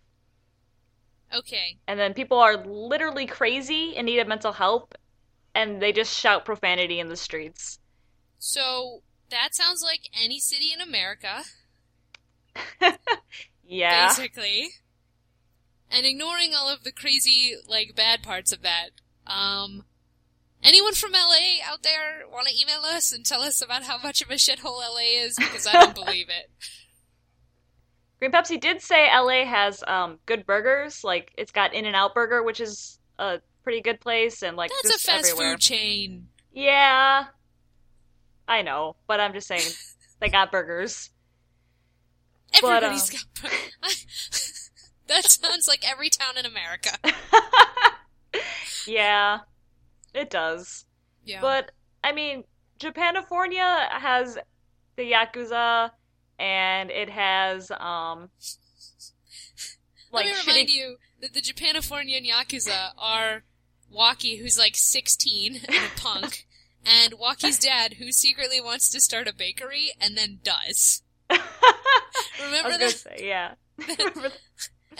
Okay. 1.33 1.77
And 1.87 1.99
then 1.99 2.13
people 2.13 2.37
are 2.37 2.57
literally 2.57 3.25
crazy 3.25 3.95
and 3.95 4.05
need 4.05 4.19
of 4.19 4.27
mental 4.27 4.51
help, 4.51 4.95
and 5.55 5.81
they 5.81 5.91
just 5.91 6.17
shout 6.17 6.45
profanity 6.45 6.99
in 6.99 7.07
the 7.07 7.15
streets. 7.15 7.79
So 8.37 9.01
that 9.29 9.55
sounds 9.55 9.81
like 9.83 10.09
any 10.13 10.39
city 10.39 10.73
in 10.73 10.81
America, 10.81 11.43
Yeah. 13.69 14.07
basically. 14.07 14.69
And 15.91 16.05
ignoring 16.05 16.53
all 16.55 16.69
of 16.69 16.83
the 16.83 16.91
crazy, 16.91 17.55
like, 17.67 17.95
bad 17.95 18.21
parts 18.21 18.51
of 18.51 18.61
that, 18.61 18.89
um, 19.25 19.85
anyone 20.61 20.93
from 20.93 21.13
LA 21.13 21.63
out 21.65 21.81
there 21.83 22.27
want 22.31 22.47
to 22.47 22.53
email 22.59 22.81
us 22.81 23.11
and 23.11 23.25
tell 23.25 23.41
us 23.41 23.61
about 23.61 23.83
how 23.83 23.97
much 23.97 24.21
of 24.21 24.29
a 24.29 24.35
shithole 24.35 24.81
LA 24.81 25.21
is? 25.23 25.35
Because 25.35 25.65
I 25.65 25.73
don't 25.73 25.95
believe 25.95 26.29
it. 26.29 26.49
Green 28.19 28.31
Pepsi 28.31 28.59
did 28.59 28.81
say 28.81 29.07
LA 29.15 29.45
has 29.45 29.81
um 29.87 30.19
good 30.25 30.45
burgers. 30.45 31.03
Like 31.05 31.31
it's 31.37 31.51
got 31.53 31.73
In 31.73 31.85
and 31.85 31.95
Out 31.95 32.13
Burger, 32.13 32.43
which 32.43 32.59
is 32.59 32.99
a 33.17 33.39
pretty 33.63 33.81
good 33.81 34.01
place, 34.01 34.43
and 34.43 34.57
like 34.57 34.71
That's 34.83 34.95
a 34.95 34.99
fast 34.99 35.29
everywhere. 35.31 35.53
food 35.53 35.61
chain. 35.61 36.27
Yeah, 36.51 37.25
I 38.47 38.61
know, 38.61 38.97
but 39.07 39.21
I'm 39.21 39.31
just 39.33 39.47
saying 39.47 39.61
they 40.19 40.27
got 40.29 40.51
burgers. 40.51 41.11
But, 42.61 42.83
Everybody's 42.83 43.13
um, 43.13 43.19
got. 43.41 43.51
that 45.07 45.25
sounds 45.25 45.67
like 45.67 45.89
every 45.89 46.09
town 46.09 46.37
in 46.37 46.45
America. 46.45 46.91
yeah, 48.87 49.39
it 50.13 50.29
does. 50.29 50.85
Yeah. 51.23 51.41
But 51.41 51.71
I 52.03 52.11
mean, 52.13 52.43
Japanifornia 52.79 53.89
has 53.91 54.37
the 54.95 55.11
yakuza, 55.11 55.91
and 56.37 56.89
it 56.89 57.09
has 57.09 57.71
um 57.71 58.29
like 60.11 60.25
Let 60.25 60.25
me 60.25 60.31
shitty 60.31 60.47
remind 60.47 60.69
you 60.69 60.97
that 61.21 61.33
the 61.33 61.41
Japanifornian 61.41 62.27
Yakuza 62.27 62.91
are 62.97 63.43
Wocky, 63.93 64.39
who's 64.39 64.57
like 64.57 64.75
16 64.75 65.61
and 65.67 65.75
a 65.75 65.99
punk, 65.99 66.45
and 66.85 67.13
Wocky's 67.13 67.59
dad, 67.59 67.95
who 67.95 68.11
secretly 68.11 68.61
wants 68.61 68.89
to 68.89 69.01
start 69.01 69.27
a 69.27 69.33
bakery 69.33 69.91
and 69.99 70.17
then 70.17 70.39
does. 70.43 71.03
Remember 72.43 72.77
that? 72.77 72.91
say, 72.91 73.17
yeah. 73.23 73.53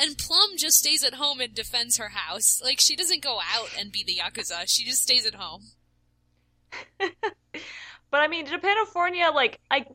And 0.02 0.18
Plum 0.18 0.52
just 0.56 0.78
stays 0.78 1.04
at 1.04 1.15
home 1.15 1.42
and 1.42 1.54
defends 1.54 1.98
her 1.98 2.08
house. 2.10 2.62
Like, 2.63 2.80
she 2.80 2.96
doesn't 2.96 3.22
go 3.22 3.39
out 3.54 3.68
and 3.78 3.92
be 3.92 4.02
the 4.02 4.15
Yakuza, 4.15 4.63
she 4.65 4.86
just 4.86 5.02
stays 5.04 5.26
at 5.26 5.36
home. 5.36 5.63
But 8.12 8.22
I 8.22 8.28
mean, 8.28 8.48
Japanifornia, 8.48 9.34
like, 9.34 9.60
I 9.70 9.86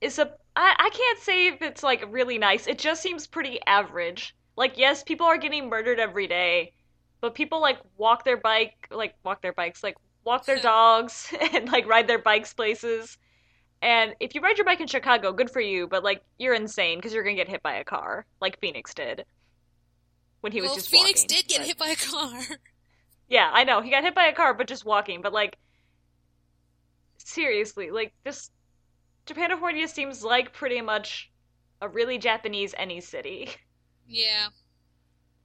is 0.00 0.18
a 0.18 0.32
I, 0.56 0.74
I 0.78 0.90
can't 0.90 1.18
say 1.20 1.46
if 1.48 1.62
it's 1.62 1.82
like 1.82 2.04
really 2.10 2.38
nice. 2.38 2.66
It 2.66 2.78
just 2.78 3.02
seems 3.02 3.26
pretty 3.26 3.58
average. 3.66 4.34
Like, 4.56 4.76
yes, 4.78 5.02
people 5.02 5.26
are 5.26 5.38
getting 5.38 5.68
murdered 5.68 5.98
every 5.98 6.26
day, 6.26 6.74
but 7.20 7.34
people 7.34 7.60
like 7.60 7.78
walk 7.96 8.24
their 8.24 8.36
bike, 8.36 8.88
like 8.90 9.14
walk 9.24 9.42
their 9.42 9.52
bikes, 9.52 9.82
like 9.82 9.96
walk 10.24 10.44
their 10.46 10.60
dogs 10.60 11.32
and 11.52 11.70
like 11.70 11.86
ride 11.86 12.06
their 12.06 12.18
bikes 12.18 12.52
places. 12.52 13.18
And 13.84 14.14
if 14.18 14.34
you 14.34 14.40
ride 14.40 14.56
your 14.56 14.64
bike 14.64 14.80
in 14.80 14.86
Chicago, 14.86 15.30
good 15.32 15.50
for 15.50 15.60
you, 15.60 15.86
but 15.86 16.02
like 16.02 16.22
you're 16.38 16.54
insane 16.54 16.96
because 16.98 17.12
you're 17.12 17.22
gonna 17.22 17.36
get 17.36 17.48
hit 17.48 17.62
by 17.62 17.74
a 17.74 17.84
car, 17.84 18.24
like 18.40 18.58
Phoenix 18.60 18.94
did 18.94 19.24
when 20.40 20.52
he 20.52 20.60
was 20.62 20.68
well, 20.70 20.76
just 20.76 20.88
Phoenix 20.90 21.20
walking. 21.22 21.36
did 21.36 21.48
get 21.48 21.58
But- 21.58 21.66
hit 21.66 21.78
by 21.78 21.88
a 21.88 21.96
car. 21.96 22.56
Yeah, 23.26 23.50
I 23.52 23.64
know. 23.64 23.80
He 23.80 23.90
got 23.90 24.04
hit 24.04 24.14
by 24.14 24.26
a 24.26 24.34
car, 24.34 24.52
but 24.52 24.68
just 24.68 24.84
walking. 24.84 25.22
But 25.22 25.32
like, 25.32 25.56
seriously, 27.18 27.90
like 27.90 28.12
this 28.24 28.50
Japanifornia 29.26 29.88
seems 29.88 30.22
like 30.22 30.52
pretty 30.52 30.80
much 30.82 31.30
a 31.80 31.88
really 31.88 32.18
Japanese 32.18 32.74
any 32.76 33.00
city. 33.00 33.48
yeah. 34.06 34.48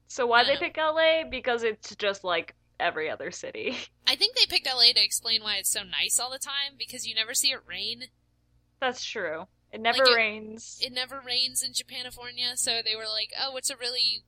So 0.08 0.26
why 0.28 0.44
they 0.44 0.58
pick 0.58 0.76
LA? 0.76 1.24
Because 1.30 1.64
it's 1.64 1.96
just 1.96 2.24
like 2.24 2.56
every 2.80 3.10
other 3.10 3.32
city. 3.32 3.78
I 4.08 4.16
think 4.16 4.36
they 4.36 4.46
picked 4.48 4.68
LA 4.68 4.92
to 4.96 5.04
explain 5.04 5.42
why 5.44 5.56
it's 5.56 5.70
so 5.72 5.82
nice 5.84 6.20
all 6.20 6.32
the 6.32 6.40
time 6.40 6.74
because 6.78 7.08
you 7.08 7.16
never 7.16 7.34
see 7.34 7.52
it 7.52 7.60
rain. 7.66 8.06
That's 8.80 9.04
true. 9.04 9.48
It 9.72 9.82
never 9.82 10.04
Like 10.04 10.16
rains. 10.16 10.80
It 10.82 10.94
never 10.94 11.20
rains 11.20 11.62
in 11.62 11.74
Japanifornia, 11.74 12.58
so 12.58 12.82
they 12.84 12.96
were 12.96 13.08
like, 13.08 13.34
"Oh, 13.40 13.56
it's 13.58 13.70
a 13.70 13.78
really 13.78 14.24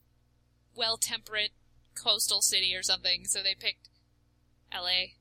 well-temperate 0.75 1.51
coastal 1.95 2.41
city 2.41 2.75
or 2.75 2.83
something." 2.83 3.25
So 3.25 3.41
they 3.41 3.55
picked 3.55 3.89
LA. 4.71 5.13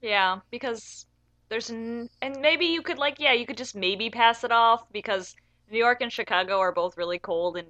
Yeah, 0.00 0.40
because 0.50 1.06
there's 1.48 1.70
n 1.70 2.10
and 2.20 2.40
maybe 2.40 2.66
you 2.66 2.82
could 2.82 2.98
like 2.98 3.18
yeah, 3.18 3.32
you 3.32 3.46
could 3.46 3.56
just 3.56 3.74
maybe 3.74 4.10
pass 4.10 4.44
it 4.44 4.52
off 4.52 4.90
because 4.92 5.34
New 5.70 5.78
York 5.78 6.00
and 6.00 6.12
Chicago 6.12 6.58
are 6.58 6.72
both 6.72 6.96
really 6.98 7.18
cold 7.18 7.56
and 7.56 7.68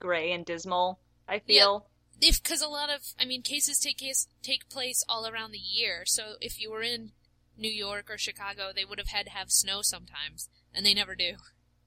gray 0.00 0.32
and 0.32 0.44
dismal, 0.44 0.98
I 1.28 1.38
feel. 1.38 1.86
If 2.20 2.42
because 2.42 2.62
a 2.62 2.68
lot 2.68 2.90
of, 2.90 3.12
I 3.18 3.24
mean, 3.24 3.42
cases 3.42 3.78
take 3.78 3.98
case 3.98 4.28
take 4.42 4.68
place 4.68 5.04
all 5.08 5.26
around 5.26 5.52
the 5.52 5.58
year. 5.58 6.04
So 6.06 6.34
if 6.40 6.60
you 6.60 6.70
were 6.70 6.82
in 6.82 7.12
New 7.56 7.70
York 7.70 8.10
or 8.10 8.18
Chicago, 8.18 8.70
they 8.74 8.84
would 8.84 8.98
have 8.98 9.08
had 9.08 9.26
to 9.26 9.32
have 9.32 9.50
snow 9.50 9.80
sometimes, 9.82 10.48
and 10.74 10.84
they 10.84 10.94
never 10.94 11.14
do. 11.14 11.34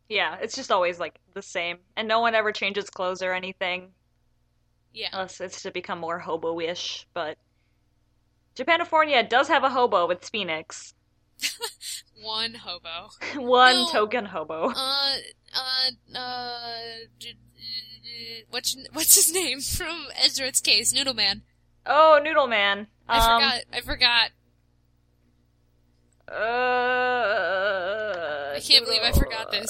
Yeah, 0.10 0.38
it's 0.42 0.56
just 0.56 0.72
always 0.72 1.00
like 1.00 1.20
the 1.34 1.42
same. 1.42 1.80
And 1.96 2.08
no 2.08 2.20
one 2.22 2.34
ever 2.36 2.52
changes 2.52 2.90
clothes 2.90 3.22
or 3.22 3.34
anything 3.34 3.92
Yeah. 4.94 5.10
unless 5.14 5.42
it's 5.42 5.62
to 5.64 5.72
become 5.72 6.00
more 6.00 6.20
hobo-ish, 6.20 7.06
but 7.14 7.38
Japanifornia 8.56 9.28
does 9.28 9.48
have 9.50 9.64
a 9.64 9.70
hobo, 9.70 10.08
with 10.08 10.24
Phoenix. 10.30 10.94
One 12.22 12.56
hobo. 12.56 13.10
One 13.36 13.76
No. 13.76 13.88
token 13.92 14.26
hobo. 14.26 14.72
Uh, 14.76 15.16
uh, 15.56 16.18
uh, 16.18 16.80
what's 18.50 18.76
what's 18.94 19.16
his 19.16 19.32
name 19.34 19.62
from 19.78 20.08
Ezra's 20.24 20.62
case? 20.62 20.94
Noodle 20.94 21.14
Man. 21.14 21.44
Oh, 21.86 22.20
Noodle 22.24 22.48
Man. 22.48 22.88
I 23.08 23.18
Um, 23.18 23.42
forgot. 23.42 23.62
I 23.74 23.82
forgot. 23.82 24.30
Uh, 26.30 26.34
I 28.56 28.60
can't 28.62 28.86
believe 28.86 29.02
I 29.04 29.12
forgot 29.14 29.52
this. 29.52 29.70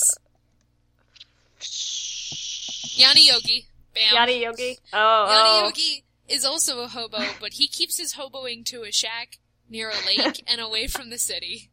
Yanni 2.98 3.28
Yogi. 3.28 3.68
Bam. 3.94 4.14
Yanni 4.14 4.44
Yogi. 4.44 4.80
Oh, 4.94 5.28
Yanni 5.28 5.50
oh. 5.50 5.66
Yogi 5.66 6.04
is 6.28 6.44
also 6.44 6.82
a 6.82 6.88
hobo, 6.88 7.20
but 7.40 7.54
he 7.54 7.68
keeps 7.68 7.98
his 7.98 8.16
hoboing 8.16 8.66
to 8.66 8.84
a 8.84 8.92
shack 8.92 9.38
near 9.70 9.90
a 9.90 10.06
lake 10.06 10.44
and 10.48 10.60
away 10.60 10.88
from 10.88 11.10
the 11.10 11.18
city. 11.18 11.70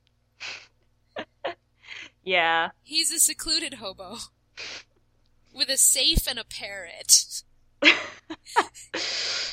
Yeah. 2.27 2.71
He's 2.83 3.13
a 3.13 3.19
secluded 3.19 3.75
hobo 3.75 4.17
with 5.55 5.69
a 5.69 5.77
safe 5.77 6.27
and 6.27 6.39
a 6.39 6.45
parrot. 6.45 7.43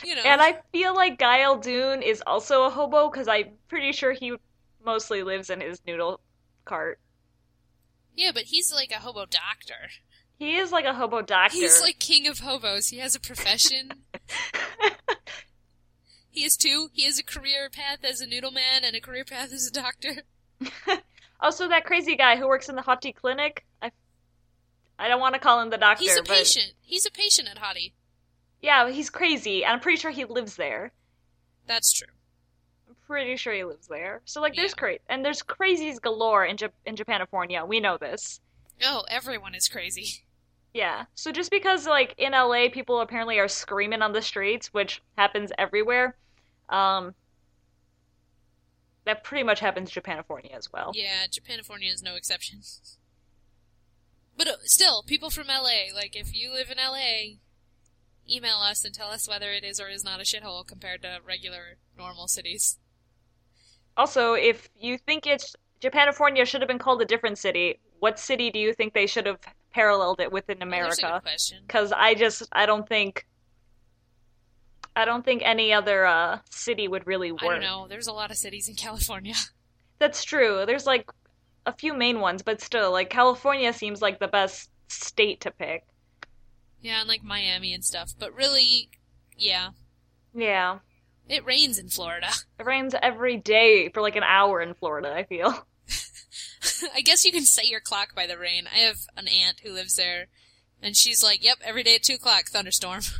You 0.03 0.15
know. 0.15 0.23
And 0.25 0.41
I 0.41 0.57
feel 0.71 0.95
like 0.95 1.19
Guy 1.19 1.39
Eldoon 1.41 2.01
is 2.01 2.23
also 2.25 2.63
a 2.63 2.71
hobo 2.71 3.09
because 3.09 3.27
I'm 3.27 3.51
pretty 3.67 3.91
sure 3.91 4.11
he 4.13 4.33
mostly 4.85 5.23
lives 5.23 5.49
in 5.49 5.61
his 5.61 5.81
noodle 5.85 6.19
cart. 6.65 6.99
yeah, 8.15 8.31
but 8.33 8.43
he's 8.43 8.71
like 8.73 8.91
a 8.91 8.99
hobo 8.99 9.25
doctor. 9.25 9.89
He 10.37 10.55
is 10.57 10.71
like 10.71 10.85
a 10.85 10.93
hobo 10.93 11.21
doctor. 11.21 11.55
He's 11.55 11.81
like 11.81 11.99
king 11.99 12.27
of 12.27 12.39
hobos. 12.39 12.87
He 12.87 12.97
has 12.97 13.15
a 13.15 13.19
profession. 13.19 13.91
he 16.29 16.43
has 16.43 16.57
two. 16.57 16.89
He 16.93 17.05
has 17.05 17.19
a 17.19 17.23
career 17.23 17.69
path 17.69 17.99
as 18.03 18.21
a 18.21 18.27
noodle 18.27 18.51
man 18.51 18.83
and 18.83 18.95
a 18.95 18.99
career 19.01 19.23
path 19.23 19.53
as 19.53 19.67
a 19.67 19.71
doctor. 19.71 20.23
also 21.39 21.67
that 21.67 21.85
crazy 21.85 22.15
guy 22.15 22.37
who 22.37 22.47
works 22.47 22.69
in 22.69 22.75
the 22.75 22.81
Hotti 22.81 23.13
clinic. 23.13 23.65
I 23.81 23.91
I 24.97 25.07
don't 25.07 25.19
want 25.19 25.33
to 25.35 25.39
call 25.39 25.61
him 25.61 25.69
the 25.69 25.77
doctor, 25.77 26.03
He's 26.03 26.17
a 26.17 26.21
but 26.23 26.29
patient. 26.29 26.73
He's 26.81 27.05
a 27.05 27.11
patient 27.11 27.47
at 27.49 27.57
Hotti. 27.57 27.93
yeah, 28.61 28.89
he's 28.89 29.09
crazy, 29.09 29.63
and 29.63 29.73
I'm 29.73 29.79
pretty 29.79 29.97
sure 29.99 30.11
he 30.11 30.25
lives 30.25 30.55
there. 30.55 30.91
That's 31.67 31.91
true. 31.91 32.07
Pretty 33.11 33.35
sure 33.35 33.51
he 33.53 33.65
lives 33.65 33.87
there. 33.87 34.21
So 34.23 34.39
like, 34.39 34.55
there's 34.55 34.71
Yeah. 34.71 34.75
cra- 34.77 34.97
and 35.09 35.25
there's 35.25 35.43
crazies 35.43 35.99
galore 36.01 36.45
in 36.45 36.55
in 36.85 36.95
Japanifornia. 36.95 37.67
We 37.67 37.81
know 37.81 37.97
this. 37.97 38.39
Oh, 38.81 39.03
everyone 39.09 39.53
is 39.53 39.67
crazy. 39.67 40.23
Yeah. 40.73 41.03
So 41.15 41.33
just 41.33 41.51
because 41.51 41.85
like 41.85 42.15
in 42.17 42.31
LA 42.31 42.69
people 42.69 43.01
apparently 43.01 43.37
are 43.37 43.49
screaming 43.49 44.01
on 44.01 44.13
the 44.13 44.21
streets, 44.21 44.73
which 44.73 45.01
happens 45.17 45.51
everywhere, 45.57 46.15
um 46.69 47.13
that 49.03 49.25
pretty 49.25 49.43
much 49.43 49.59
happens 49.59 49.93
in 49.93 50.01
Japanifornia 50.01 50.55
as 50.55 50.71
well. 50.71 50.91
Yeah, 50.95 51.25
Japanifornia 51.27 51.91
is 51.93 52.01
no 52.01 52.15
exception. 52.15 52.61
But 54.37 54.47
uh, 54.47 54.55
still, 54.63 55.03
people 55.03 55.29
from 55.29 55.47
LA, 55.47 55.93
like 55.93 56.15
if 56.15 56.33
you 56.33 56.51
live 56.53 56.71
in 56.71 56.77
LA, 56.77 57.35
email 58.27 58.57
us 58.59 58.85
and 58.85 58.93
tell 58.95 59.09
us 59.09 59.27
whether 59.27 59.51
it 59.51 59.65
is 59.65 59.79
or 59.79 59.89
is 59.89 60.05
not 60.05 60.21
a 60.21 60.23
shithole 60.23 60.65
compared 60.65 61.01
to 61.01 61.19
regular 61.23 61.75
normal 61.97 62.29
cities. 62.29 62.79
Also, 63.97 64.33
if 64.33 64.69
you 64.79 64.97
think 64.97 65.27
it's 65.27 65.55
Japanifornia 65.81 66.45
should 66.45 66.61
have 66.61 66.67
been 66.67 66.79
called 66.79 67.01
a 67.01 67.05
different 67.05 67.37
city, 67.37 67.79
what 67.99 68.19
city 68.19 68.49
do 68.51 68.59
you 68.59 68.73
think 68.73 68.93
they 68.93 69.07
should 69.07 69.25
have 69.25 69.39
paralleled 69.73 70.19
it 70.19 70.31
with 70.31 70.49
in 70.49 70.59
Well, 70.59 70.69
there's 70.69 70.97
a 70.97 71.01
good 71.01 71.07
America? 71.07 71.21
question. 71.23 71.63
Cuz 71.67 71.91
I 71.91 72.13
just 72.13 72.43
I 72.51 72.65
don't 72.65 72.87
think 72.87 73.25
I 74.95 75.05
don't 75.05 75.23
think 75.23 75.41
any 75.45 75.71
other 75.73 76.05
uh 76.05 76.39
city 76.49 76.87
would 76.87 77.07
really 77.07 77.31
work. 77.31 77.43
I 77.43 77.47
don't 77.49 77.61
know. 77.61 77.87
There's 77.87 78.07
a 78.07 78.13
lot 78.13 78.31
of 78.31 78.37
cities 78.37 78.67
in 78.67 78.75
California. 78.87 79.35
That's 79.99 80.23
true. 80.23 80.65
There's 80.65 80.85
like 80.85 81.09
a 81.65 81.73
few 81.73 81.93
main 81.93 82.19
ones, 82.19 82.41
but 82.41 82.59
still, 82.61 82.91
like 82.91 83.09
California 83.09 83.71
seems 83.71 84.01
like 84.01 84.19
the 84.19 84.27
best 84.27 84.69
state 84.87 85.41
to 85.41 85.51
pick. 85.51 85.83
yeah, 86.81 86.99
and 87.01 87.07
like 87.07 87.23
Miami 87.23 87.73
and 87.73 87.85
stuff. 87.85 88.13
But 88.17 88.33
really, 88.35 88.89
yeah, 89.37 89.69
Yeah. 90.33 90.79
It 91.31 91.45
rains 91.45 91.79
in 91.79 91.89
Florida. 91.89 92.27
It 92.59 92.65
rains 92.65 92.93
every 93.01 93.37
day 93.37 93.89
for 93.89 94.01
like 94.01 94.15
an 94.15 94.23
hour 94.23 94.61
in 94.61 94.75
Florida, 94.75 95.11
I 95.11 95.23
feel. 95.23 95.65
I 96.95 97.01
guess 97.01 97.25
you 97.25 97.31
can 97.31 97.43
set 97.43 97.67
your 97.67 97.79
clock 97.79 98.13
by 98.15 98.27
the 98.27 98.37
rain. 98.37 98.67
I 98.71 98.79
have 98.79 98.97
an 99.17 99.27
aunt 99.27 99.61
who 99.61 99.71
lives 99.73 99.95
there, 99.95 100.27
and 100.81 100.95
she's 100.95 101.23
like, 101.23 101.43
"Yep, 101.43 101.57
every 101.63 101.81
day 101.81 101.95
at 101.95 102.03
two 102.03 102.15
o'clock, 102.15 102.45
thunderstorm." 102.49 103.01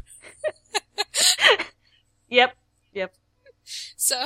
Yep. 2.30 2.56
Yep. 2.94 3.14
so, 3.98 4.26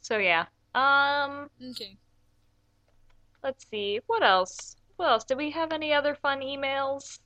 So 0.00 0.18
yeah. 0.18 0.46
Um, 0.74 1.50
okay. 1.72 1.96
let's 3.42 3.66
see. 3.68 4.00
What 4.06 4.22
else? 4.22 4.76
What 4.96 5.08
else? 5.08 5.24
Did 5.24 5.38
we 5.38 5.50
have 5.50 5.72
any 5.72 5.92
other 5.92 6.14
fun 6.14 6.40
emails? 6.40 7.18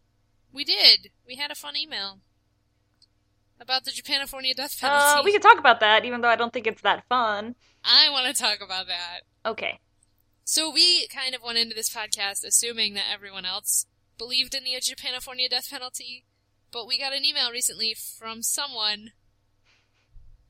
We 0.52 0.64
did. 0.64 1.10
We 1.26 1.36
had 1.36 1.50
a 1.50 1.54
fun 1.54 1.76
email 1.76 2.18
about 3.62 3.84
the 3.84 3.90
Japanifornia 3.90 4.54
death 4.54 4.78
penalty. 4.78 5.20
Uh, 5.20 5.22
we 5.24 5.32
could 5.32 5.42
talk 5.42 5.58
about 5.58 5.80
that, 5.80 6.04
even 6.04 6.20
though 6.20 6.28
I 6.28 6.36
don't 6.36 6.52
think 6.52 6.66
it's 6.66 6.82
that 6.82 7.04
fun. 7.08 7.54
I 7.84 8.10
want 8.10 8.34
to 8.34 8.42
talk 8.42 8.58
about 8.60 8.86
that. 8.88 9.20
Okay. 9.46 9.80
So 10.44 10.70
we 10.70 11.06
kind 11.08 11.34
of 11.34 11.42
went 11.42 11.58
into 11.58 11.74
this 11.74 11.88
podcast 11.88 12.44
assuming 12.44 12.94
that 12.94 13.04
everyone 13.12 13.44
else 13.44 13.86
believed 14.18 14.54
in 14.54 14.64
the 14.64 14.72
Japanifornia 14.72 15.48
death 15.48 15.70
penalty, 15.70 16.24
but 16.72 16.86
we 16.86 16.98
got 16.98 17.12
an 17.12 17.24
email 17.24 17.50
recently 17.50 17.94
from 17.94 18.42
someone. 18.42 19.12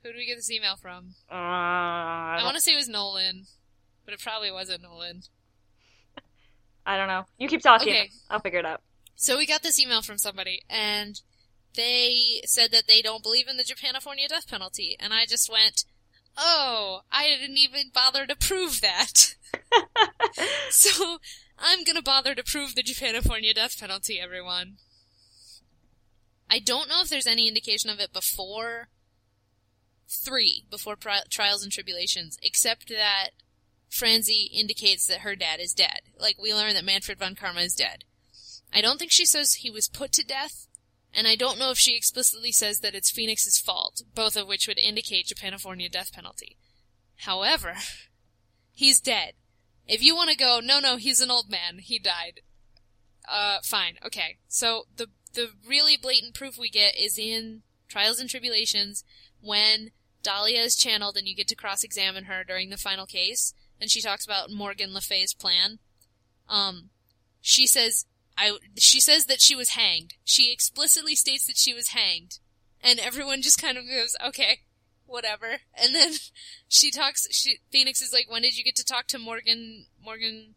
Who 0.03 0.11
did 0.11 0.19
we 0.19 0.27
get 0.27 0.37
this 0.37 0.51
email 0.51 0.77
from? 0.77 1.15
Uh, 1.31 1.35
I 1.35 2.39
I, 2.41 2.45
want 2.45 2.57
to 2.57 2.63
say 2.63 2.73
it 2.73 2.77
was 2.77 2.89
Nolan, 2.89 3.45
but 4.05 4.15
it 4.15 4.21
probably 4.21 4.51
wasn't 4.51 4.83
Nolan. 4.83 5.23
I 6.87 6.97
don't 6.97 7.09
know. 7.09 7.25
You 7.39 7.49
keep 7.49 7.63
talking. 7.63 7.93
Okay. 7.93 8.11
I'll 8.29 8.41
figure 8.41 8.59
it 8.59 8.67
out. 8.67 8.81
So 9.15 9.39
we 9.39 9.47
got 9.47 9.63
this 9.63 9.79
email 9.79 10.03
from 10.03 10.19
somebody, 10.19 10.63
and 10.69 11.21
they 11.75 12.43
said 12.45 12.71
that 12.73 12.87
they 12.87 13.03
don't 13.03 13.23
believe 13.23 13.49
in 13.49 13.57
the 13.57 13.65
Japanifornia 13.65 14.29
death 14.29 14.49
penalty, 14.49 14.97
and 14.99 15.13
I 15.13 15.27
just 15.27 15.51
went, 15.51 15.85
"Oh, 16.37 17.03
I 17.11 17.29
didn't 17.29 17.59
even 17.59 17.91
bother 17.93 18.27
to 18.27 18.37
prove 18.37 18.81
that." 18.81 19.37
so 20.71 21.19
I'm 21.59 21.85
gonna 21.85 22.03
bother 22.03 22.35
to 22.35 22.45
prove 22.45 22.75
the 22.75 22.83
Japanifornia 22.83 23.55
death 23.55 23.79
penalty, 23.79 24.21
everyone. 24.21 24.79
I 26.51 26.59
don't 26.59 26.89
know 26.89 27.01
if 27.01 27.09
there's 27.09 27.27
any 27.27 27.49
indication 27.49 27.89
of 27.89 27.99
it 28.01 28.13
before 28.13 28.89
three, 30.09 30.65
before 30.71 30.97
pri- 30.97 31.23
trials 31.31 31.63
and 31.63 31.73
tribulations, 31.73 32.37
except 32.43 32.89
that 32.91 33.31
Franzi 33.89 34.51
indicates 34.53 35.07
that 35.07 35.21
her 35.21 35.35
dad 35.35 35.61
is 35.61 35.73
dead. 35.73 36.01
Like 36.19 36.37
we 36.41 36.53
learn 36.53 36.75
that 36.75 36.85
Manfred 36.85 37.19
von 37.19 37.35
Karma 37.35 37.61
is 37.61 37.75
dead. 37.75 38.05
I 38.73 38.81
don't 38.81 38.99
think 38.99 39.13
she 39.13 39.27
says 39.27 39.55
he 39.55 39.71
was 39.71 39.89
put 39.89 40.13
to 40.13 40.25
death, 40.25 40.67
and 41.15 41.27
I 41.27 41.37
don't 41.37 41.59
know 41.59 41.71
if 41.71 41.79
she 41.79 41.97
explicitly 41.97 42.53
says 42.53 42.81
that 42.81 42.95
it's 42.95 43.11
Phoenix's 43.11 43.59
fault, 43.59 44.03
both 44.15 44.37
of 44.37 44.49
which 44.49 44.67
would 44.67 44.79
indicate 44.79 45.27
Japanifornia 45.27 45.91
death 45.91 46.13
penalty. 46.13 46.57
However, 47.17 47.75
he's 48.73 49.01
dead. 49.01 49.35
If 49.87 50.03
you 50.03 50.15
want 50.15 50.31
to 50.31 50.37
go, 50.37 50.61
no, 50.63 50.81
no, 50.81 50.97
he's 50.97 51.21
an 51.21 51.31
old 51.31 51.51
man, 51.51 51.79
he 51.79 51.99
died. 51.99 52.41
Uh, 53.31 53.59
fine, 53.63 53.97
okay. 54.05 54.39
So 54.49 54.85
the 54.97 55.09
the 55.35 55.51
really 55.67 55.97
blatant 55.97 56.35
proof 56.35 56.59
we 56.59 56.69
get 56.69 56.95
is 56.99 57.19
in 57.19 57.63
Trials 57.89 58.21
and 58.21 58.29
Tribulations 58.29 59.03
when 59.41 59.91
Dahlia 60.23 60.61
is 60.61 60.77
channeled 60.77 61.17
and 61.17 61.27
you 61.27 61.35
get 61.35 61.49
to 61.49 61.57
cross-examine 61.57 62.25
her 62.25 62.45
during 62.45 62.71
the 62.71 62.77
final 62.77 63.07
case, 63.07 63.55
and 63.81 63.91
she 63.91 64.03
talks 64.03 64.25
about 64.25 64.51
Morgan 64.51 64.93
Le 64.93 65.01
Fay's 65.01 65.35
plan. 65.35 65.79
Um, 66.49 66.91
she 67.41 67.67
says 67.67 68.05
I 68.43 68.59
she 68.77 69.01
says 69.01 69.27
that 69.27 69.41
she 69.41 69.55
was 69.55 69.71
hanged. 69.71 70.15
She 70.25 70.53
explicitly 70.53 71.15
states 71.15 71.47
that 71.47 71.57
she 71.57 71.73
was 71.73 71.89
hanged. 71.89 72.39
and 72.83 72.99
everyone 72.99 73.43
just 73.43 73.63
kind 73.63 73.79
of 73.79 73.85
goes, 73.87 74.17
okay, 74.27 74.61
whatever. 75.07 75.59
And 75.81 75.95
then 75.95 76.13
she 76.69 76.91
talks, 76.91 77.29
she, 77.31 77.59
Phoenix 77.71 78.03
is 78.03 78.13
like, 78.13 78.29
when 78.29 78.43
did 78.43 78.59
you 78.59 78.65
get 78.65 78.75
to 78.77 78.85
talk 78.85 79.07
to 79.09 79.19
Morgan, 79.19 79.87
Morgan? 80.03 80.55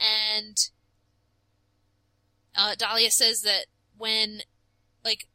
And, 0.00 0.56
uh, 2.56 2.74
Dahlia 2.76 3.10
says 3.10 3.42
that 3.42 3.66
when, 3.96 4.40
like, 5.04 5.26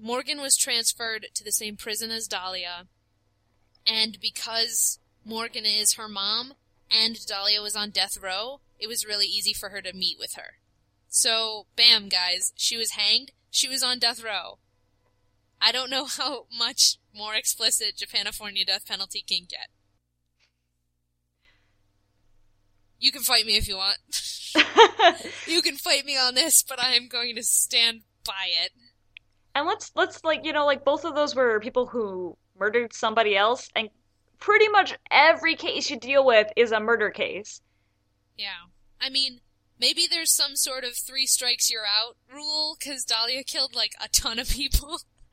Morgan 0.00 0.40
was 0.40 0.56
transferred 0.56 1.26
to 1.34 1.42
the 1.42 1.52
same 1.52 1.76
prison 1.76 2.10
as 2.10 2.28
Dahlia, 2.28 2.86
and 3.86 4.18
because 4.20 4.98
Morgan 5.24 5.64
is 5.64 5.94
her 5.94 6.08
mom, 6.08 6.54
and 6.90 7.26
Dahlia 7.26 7.60
was 7.62 7.74
on 7.74 7.90
death 7.90 8.18
row, 8.22 8.60
it 8.78 8.88
was 8.88 9.06
really 9.06 9.26
easy 9.26 9.52
for 9.52 9.70
her 9.70 9.82
to 9.82 9.92
meet 9.92 10.16
with 10.18 10.34
her. 10.34 10.59
So, 11.12 11.66
bam, 11.74 12.08
guys, 12.08 12.52
she 12.54 12.76
was 12.76 12.92
hanged, 12.92 13.32
she 13.50 13.68
was 13.68 13.82
on 13.82 13.98
death 13.98 14.22
row. 14.22 14.58
I 15.60 15.72
don't 15.72 15.90
know 15.90 16.06
how 16.16 16.46
much 16.56 16.98
more 17.12 17.34
explicit 17.34 17.96
Japanifornia 17.96 18.64
death 18.64 18.86
penalty 18.86 19.24
can 19.26 19.46
get. 19.48 19.68
You 23.00 23.10
can 23.10 23.22
fight 23.22 23.44
me 23.44 23.56
if 23.56 23.66
you 23.66 23.76
want. 23.76 23.98
you 25.46 25.62
can 25.62 25.76
fight 25.76 26.04
me 26.04 26.16
on 26.16 26.34
this, 26.34 26.62
but 26.62 26.80
I 26.80 26.94
am 26.94 27.08
going 27.08 27.34
to 27.34 27.42
stand 27.42 28.02
by 28.24 28.48
it. 28.62 28.70
And 29.54 29.66
let's 29.66 29.90
let's 29.96 30.22
like 30.22 30.44
you 30.44 30.52
know 30.52 30.66
like 30.66 30.84
both 30.84 31.04
of 31.04 31.14
those 31.14 31.34
were 31.34 31.58
people 31.60 31.86
who 31.86 32.36
murdered 32.58 32.92
somebody 32.92 33.36
else, 33.36 33.68
and 33.74 33.88
pretty 34.38 34.68
much 34.68 34.96
every 35.10 35.56
case 35.56 35.90
you 35.90 35.98
deal 35.98 36.24
with 36.24 36.48
is 36.56 36.72
a 36.72 36.78
murder 36.78 37.10
case. 37.10 37.62
Yeah, 38.36 38.68
I 39.00 39.08
mean 39.08 39.40
maybe 39.80 40.06
there's 40.08 40.30
some 40.30 40.54
sort 40.54 40.84
of 40.84 40.94
three 40.94 41.26
strikes 41.26 41.70
you're 41.70 41.86
out 41.86 42.16
rule 42.32 42.76
because 42.78 43.04
Dahlia 43.04 43.42
killed 43.42 43.74
like 43.74 43.94
a 44.02 44.08
ton 44.08 44.38
of 44.38 44.50
people. 44.50 45.00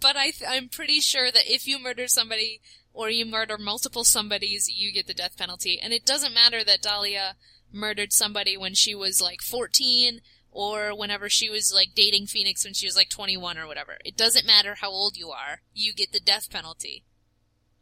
but 0.00 0.16
I 0.16 0.30
th- 0.30 0.48
I'm 0.48 0.68
pretty 0.68 1.00
sure 1.00 1.30
that 1.30 1.46
if 1.46 1.66
you 1.66 1.78
murder 1.78 2.08
somebody 2.08 2.60
or 2.92 3.08
you 3.10 3.24
murder 3.24 3.56
multiple 3.58 4.04
somebodies, 4.04 4.68
you 4.68 4.92
get 4.92 5.06
the 5.06 5.14
death 5.14 5.36
penalty. 5.36 5.78
And 5.82 5.92
it 5.92 6.04
doesn't 6.04 6.34
matter 6.34 6.64
that 6.64 6.82
Dahlia 6.82 7.36
murdered 7.72 8.12
somebody 8.12 8.56
when 8.56 8.74
she 8.74 8.94
was 8.94 9.20
like 9.20 9.42
14 9.42 10.20
or 10.50 10.96
whenever 10.96 11.28
she 11.28 11.50
was 11.50 11.72
like 11.74 11.94
dating 11.94 12.26
Phoenix 12.26 12.64
when 12.64 12.74
she 12.74 12.86
was 12.86 12.96
like 12.96 13.10
21 13.10 13.58
or 13.58 13.66
whatever. 13.66 13.98
It 14.04 14.16
doesn't 14.16 14.46
matter 14.46 14.76
how 14.80 14.90
old 14.90 15.16
you 15.16 15.30
are. 15.30 15.60
You 15.72 15.92
get 15.92 16.12
the 16.12 16.20
death 16.20 16.50
penalty. 16.50 17.04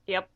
Yep. 0.06 0.28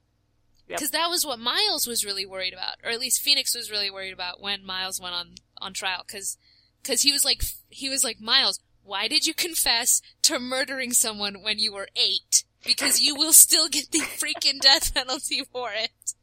Because 0.67 0.93
yep. 0.93 0.93
that 0.93 1.11
was 1.11 1.25
what 1.25 1.39
Miles 1.39 1.87
was 1.87 2.05
really 2.05 2.27
worried 2.27 2.53
about, 2.53 2.77
or 2.83 2.91
at 2.91 3.01
least 3.01 3.23
Phoenix 3.23 3.55
was 3.55 3.71
really 3.71 3.91
worried 3.91 4.13
about 4.13 4.41
when 4.41 4.65
Miles 4.65 5.01
went 5.01 5.15
on 5.15 5.35
on 5.59 5.73
trial. 5.73 6.03
Because 6.07 6.39
because 6.83 7.03
he 7.03 7.13
was 7.13 7.25
like 7.25 7.43
he 7.69 7.89
was 7.89 8.03
like 8.03 8.21
Miles, 8.21 8.61
why 8.83 9.09
did 9.09 9.27
you 9.27 9.35
confess 9.35 10.01
to 10.23 10.39
murdering 10.39 10.93
someone 10.93 11.43
when 11.43 11.59
you 11.59 11.73
were 11.73 11.89
eight? 11.97 12.45
Because 12.65 13.01
you 13.01 13.15
will 13.15 13.33
still 13.33 13.69
get 13.69 13.93
the 13.93 14.01
freaking 14.01 14.61
death 14.61 14.93
penalty 14.95 15.43
for 15.53 15.71
it. 15.73 16.15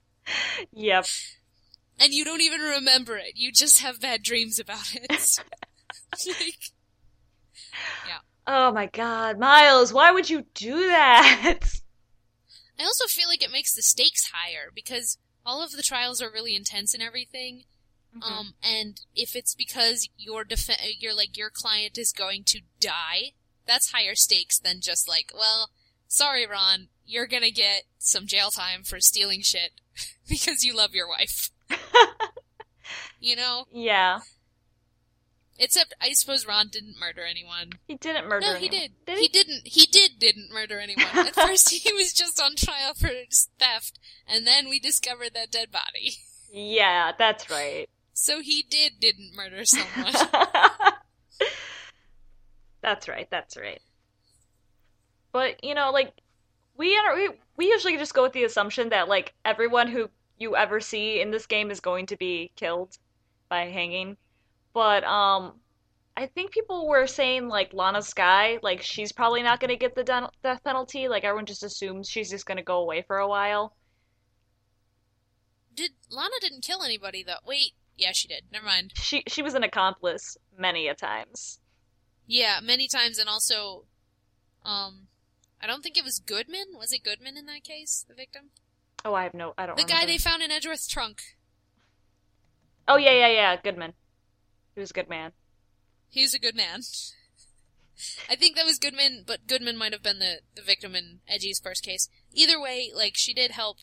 Yep. 0.74 1.06
And 2.00 2.14
you 2.14 2.26
don't 2.26 2.42
even 2.42 2.60
remember 2.60 3.18
it. 3.18 3.34
You 3.36 3.52
just 3.52 3.80
have 3.80 4.02
bad 4.02 4.24
dreams 4.24 4.60
about 4.60 4.94
it. 4.94 5.10
like, 6.28 6.72
yeah. 8.08 8.20
Oh 8.46 8.72
my 8.72 8.88
god, 8.88 9.40
Miles, 9.40 9.94
why 9.94 10.12
would 10.12 10.30
you 10.30 10.46
do 10.54 10.76
that? 10.88 11.60
I 12.80 12.84
also 12.84 13.06
feel 13.06 13.28
like 13.28 13.44
it 13.44 13.52
makes 13.52 13.74
the 13.74 13.82
stakes 13.82 14.32
higher 14.34 14.70
because 14.74 15.18
all 15.46 15.64
of 15.64 15.72
the 15.72 15.84
trials 15.84 16.22
are 16.22 16.32
really 16.32 16.56
intense 16.56 16.94
and 16.94 17.04
everything, 17.04 17.64
Mm-hmm. 18.18 18.34
Um, 18.34 18.54
and 18.64 19.02
if 19.16 19.36
it's 19.36 19.56
because 19.56 20.10
your 20.18 20.44
def- 20.44 20.70
your 21.00 21.16
like 21.16 21.38
your 21.38 21.50
client 21.50 21.98
is 21.98 22.12
going 22.12 22.44
to 22.46 22.62
die, 22.80 23.32
that's 23.66 23.92
higher 23.92 24.16
stakes 24.16 24.60
than 24.60 24.82
just 24.82 25.08
like, 25.08 25.32
well, 25.34 25.70
sorry, 26.08 26.46
Ron, 26.46 26.90
you're 27.06 27.28
gonna 27.28 27.52
get 27.52 27.84
some 27.98 28.28
jail 28.28 28.52
time 28.52 28.84
for 28.84 29.00
stealing 29.00 29.42
shit 29.42 29.72
because 30.30 30.64
you 30.64 30.76
love 30.76 30.94
your 30.94 31.08
wife. 31.08 31.50
you 33.20 33.36
know? 33.36 33.66
Yeah. 33.72 34.20
Except, 35.60 35.94
I 36.02 36.14
suppose 36.14 36.48
Ron 36.48 36.70
didn't 36.70 37.00
murder 37.00 37.24
anyone. 37.24 37.74
He 37.88 37.96
didn't 37.96 38.28
murder. 38.28 38.46
No, 38.48 38.54
anyone. 38.54 38.62
he 38.64 38.70
did. 38.70 38.92
did 39.06 39.18
he? 39.18 39.24
he? 39.24 39.28
didn't. 39.28 39.68
He 39.68 39.86
did 39.86 40.20
didn't 40.20 40.52
murder 40.52 40.80
anyone. 40.80 41.06
At 41.14 41.36
first, 41.36 41.70
he 41.70 41.94
was 41.94 42.12
just 42.12 42.42
on 42.42 42.56
trial 42.56 42.94
for 42.96 43.10
theft, 43.60 44.00
and 44.28 44.48
then 44.48 44.68
we 44.68 44.80
discovered 44.80 45.34
that 45.36 45.52
dead 45.52 45.72
body. 45.72 46.16
Yeah, 46.52 47.12
that's 47.18 47.50
right. 47.50 47.90
So 48.14 48.40
he 48.42 48.66
did 48.70 48.94
didn't 49.00 49.36
murder 49.36 49.66
someone. 49.66 50.14
that's 52.82 53.08
right. 53.08 53.28
That's 53.30 53.58
right. 53.58 53.82
But 55.32 55.64
you 55.64 55.74
know, 55.74 55.92
like 55.92 56.14
we 56.78 57.00
we 57.16 57.30
we 57.58 57.66
usually 57.68 57.98
just 57.98 58.14
go 58.14 58.24
with 58.24 58.34
the 58.34 58.44
assumption 58.44 58.90
that 58.90 59.08
like 59.08 59.34
everyone 59.46 59.88
who 59.88 60.10
you 60.38 60.56
ever 60.56 60.80
see 60.80 61.22
in 61.22 61.32
this 61.32 61.46
game 61.46 61.72
is 61.72 61.80
going 61.80 62.08
to 62.08 62.18
be 62.18 62.52
killed 62.56 62.98
by 63.50 63.66
hanging. 63.66 64.18
But 64.74 65.04
um 65.04 65.54
I 66.16 66.28
think 66.28 66.52
people 66.52 66.88
were 66.88 67.08
saying 67.08 67.48
like 67.48 67.74
Lana 67.74 68.02
Skye, 68.02 68.60
like 68.62 68.82
she's 68.82 69.12
probably 69.12 69.42
not 69.42 69.60
going 69.60 69.70
to 69.70 69.76
get 69.76 69.96
the 69.96 70.04
death 70.04 70.64
penalty. 70.64 71.08
Like 71.08 71.24
everyone 71.24 71.48
just 71.48 71.64
assumes 71.64 72.08
she's 72.08 72.30
just 72.30 72.46
going 72.46 72.58
to 72.58 72.64
go 72.64 72.80
away 72.82 73.02
for 73.02 73.18
a 73.18 73.28
while. 73.28 73.76
Did 75.74 75.92
Lana 76.12 76.36
didn't 76.40 76.62
kill 76.62 76.84
anybody 76.84 77.24
though? 77.24 77.40
Wait, 77.46 77.72
yeah, 77.98 78.12
she 78.14 78.28
did. 78.28 78.44
Never 78.52 78.66
mind. 78.66 78.92
She 78.96 79.24
she 79.28 79.42
was 79.42 79.56
an 79.56 79.64
accomplice 79.64 80.38
many 80.56 80.88
a 80.88 80.94
times. 80.94 81.60
Yeah, 82.28 82.60
many 82.62 82.88
times, 82.88 83.18
and 83.18 83.28
also, 83.28 83.86
um, 84.64 85.08
I 85.62 85.68
don't 85.68 85.82
think 85.82 85.98
it 85.98 86.06
was 86.06 86.20
Goodman. 86.20 86.68
Was 86.78 86.94
it 86.94 87.04
Goodman 87.04 87.38
in 87.38 87.48
that 87.48 87.64
case, 87.64 88.06
the 88.08 88.14
victim? 88.14 88.52
Oh, 89.04 89.14
I 89.14 89.24
have 89.24 89.34
no. 89.34 89.54
I 89.58 89.66
don't. 89.66 89.76
The 89.76 89.84
remember. 89.84 90.06
guy 90.06 90.06
they 90.06 90.18
found 90.18 90.42
in 90.42 90.52
Edgeworth's 90.52 90.88
trunk. 90.88 91.22
Oh 92.88 92.98
yeah, 92.98 93.12
yeah, 93.12 93.28
yeah. 93.28 93.56
Goodman. 93.62 93.94
He 94.76 94.82
was 94.82 94.92
a 94.92 94.94
good 94.94 95.10
man. 95.10 95.32
He 96.10 96.22
was 96.22 96.34
a 96.34 96.40
good 96.40 96.56
man. 96.56 96.82
I 98.30 98.36
think 98.36 98.56
that 98.56 98.66
was 98.66 98.80
Goodman, 98.80 99.24
but 99.26 99.48
Goodman 99.48 99.78
might 99.78 99.94
have 99.94 100.04
been 100.04 100.20
the, 100.20 100.42
the 100.56 100.62
victim 100.62 100.96
in 100.96 101.20
Edgy's 101.28 101.60
first 101.60 101.84
case. 101.84 102.10
Either 102.34 102.60
way, 102.60 102.92
like, 102.94 103.14
she 103.16 103.34
did 103.34 103.52
help 103.52 103.78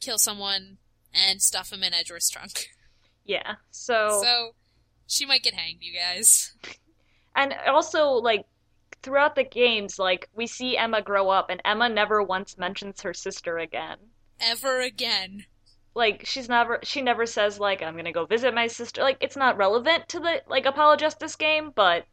kill 0.00 0.18
someone 0.18 0.78
and 1.12 1.42
stuff 1.42 1.72
him 1.72 1.82
in 1.82 1.94
Edgeworth's 1.94 2.30
trunk. 2.30 2.68
Yeah. 3.24 3.56
So 3.70 4.20
So 4.22 4.54
she 5.06 5.26
might 5.26 5.42
get 5.42 5.54
hanged, 5.54 5.82
you 5.82 5.92
guys. 5.98 6.54
And 7.36 7.54
also 7.66 8.10
like 8.10 8.46
throughout 9.02 9.34
the 9.34 9.44
games, 9.44 9.98
like 9.98 10.28
we 10.34 10.46
see 10.46 10.76
Emma 10.76 11.02
grow 11.02 11.28
up 11.28 11.50
and 11.50 11.60
Emma 11.64 11.88
never 11.88 12.22
once 12.22 12.58
mentions 12.58 13.02
her 13.02 13.14
sister 13.14 13.58
again. 13.58 13.98
Ever 14.40 14.80
again. 14.80 15.46
Like 15.94 16.24
she's 16.24 16.48
never 16.48 16.78
she 16.82 17.02
never 17.02 17.26
says 17.26 17.58
like 17.58 17.82
I'm 17.82 17.96
gonna 17.96 18.12
go 18.12 18.24
visit 18.24 18.54
my 18.54 18.68
sister. 18.68 19.02
Like 19.02 19.18
it's 19.20 19.36
not 19.36 19.56
relevant 19.56 20.08
to 20.10 20.20
the 20.20 20.42
like 20.48 20.66
Apollo 20.66 20.96
Justice 20.96 21.36
game, 21.36 21.72
but 21.74 22.04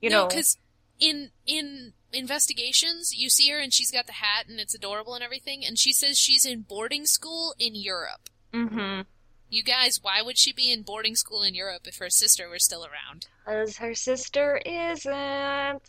you 0.00 0.10
no, 0.10 0.22
know 0.22 0.28
because 0.28 0.58
in 1.00 1.30
in 1.46 1.94
investigations 2.12 3.14
you 3.16 3.30
see 3.30 3.50
her 3.50 3.58
and 3.58 3.72
she's 3.72 3.90
got 3.90 4.06
the 4.06 4.12
hat 4.12 4.46
and 4.48 4.60
it's 4.60 4.74
adorable 4.74 5.14
and 5.14 5.24
everything, 5.24 5.64
and 5.64 5.78
she 5.78 5.92
says 5.92 6.18
she's 6.18 6.44
in 6.44 6.62
boarding 6.62 7.06
school 7.06 7.54
in 7.58 7.74
Europe. 7.74 8.28
Mm-hmm. 8.52 9.02
You 9.48 9.62
guys, 9.62 10.00
why 10.02 10.22
would 10.22 10.38
she 10.38 10.52
be 10.52 10.72
in 10.72 10.82
boarding 10.82 11.14
school 11.14 11.42
in 11.42 11.54
Europe 11.54 11.82
if 11.86 11.98
her 11.98 12.08
sister 12.08 12.48
were 12.48 12.58
still 12.58 12.84
around? 12.86 13.26
Because 13.44 13.76
her 13.78 13.94
sister 13.94 14.56
isn't. 14.64 15.82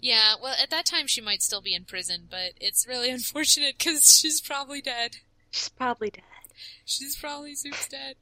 Yeah, 0.00 0.34
well, 0.42 0.54
at 0.60 0.70
that 0.70 0.86
time 0.86 1.06
she 1.06 1.20
might 1.20 1.42
still 1.42 1.60
be 1.60 1.74
in 1.74 1.84
prison, 1.84 2.26
but 2.30 2.52
it's 2.60 2.86
really 2.86 3.10
unfortunate 3.18 3.76
because 3.78 4.18
she's 4.18 4.40
probably 4.40 4.80
dead. 4.80 5.16
She's 5.50 5.68
probably 5.68 6.10
dead. 6.10 6.22
She's 6.84 7.16
probably 7.16 7.54
Soup's 7.54 7.88
dead. 7.88 8.16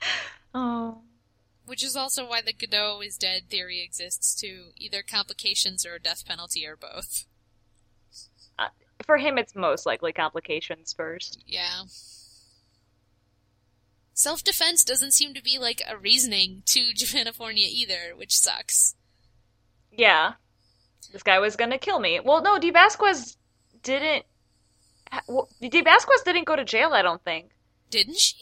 Oh. 0.54 1.02
Which 1.66 1.84
is 1.84 1.94
also 1.94 2.26
why 2.26 2.40
the 2.40 2.54
Godot 2.54 3.02
is 3.02 3.18
dead 3.18 3.50
theory 3.50 3.82
exists 3.82 4.34
too. 4.34 4.70
Either 4.78 5.02
complications 5.02 5.84
or 5.84 5.96
a 5.96 6.00
death 6.00 6.24
penalty 6.26 6.66
or 6.66 6.74
both 6.74 7.26
uh, 8.58 8.68
for 9.04 9.18
him, 9.18 9.38
it's 9.38 9.54
most 9.54 9.86
likely 9.86 10.12
complications 10.12 10.92
first. 10.92 11.42
Yeah. 11.46 11.82
Self 14.14 14.42
defense 14.42 14.82
doesn't 14.82 15.12
seem 15.12 15.32
to 15.34 15.42
be 15.42 15.58
like 15.58 15.80
a 15.88 15.96
reasoning 15.96 16.62
to 16.66 16.80
Japanifornia 16.96 17.68
either, 17.68 18.14
which 18.16 18.36
sucks. 18.36 18.96
Yeah. 19.90 20.34
This 21.12 21.22
guy 21.22 21.38
was 21.38 21.56
gonna 21.56 21.78
kill 21.78 21.98
me. 21.98 22.20
Well, 22.20 22.42
no, 22.42 22.58
Dee 22.58 22.70
Vasquez 22.70 23.36
didn't. 23.82 24.24
Well, 25.26 25.48
Dee 25.60 25.80
Vasquez 25.80 26.22
didn't 26.22 26.44
go 26.44 26.56
to 26.56 26.64
jail, 26.64 26.92
I 26.92 27.02
don't 27.02 27.22
think. 27.24 27.50
Didn't 27.90 28.18
she? 28.18 28.36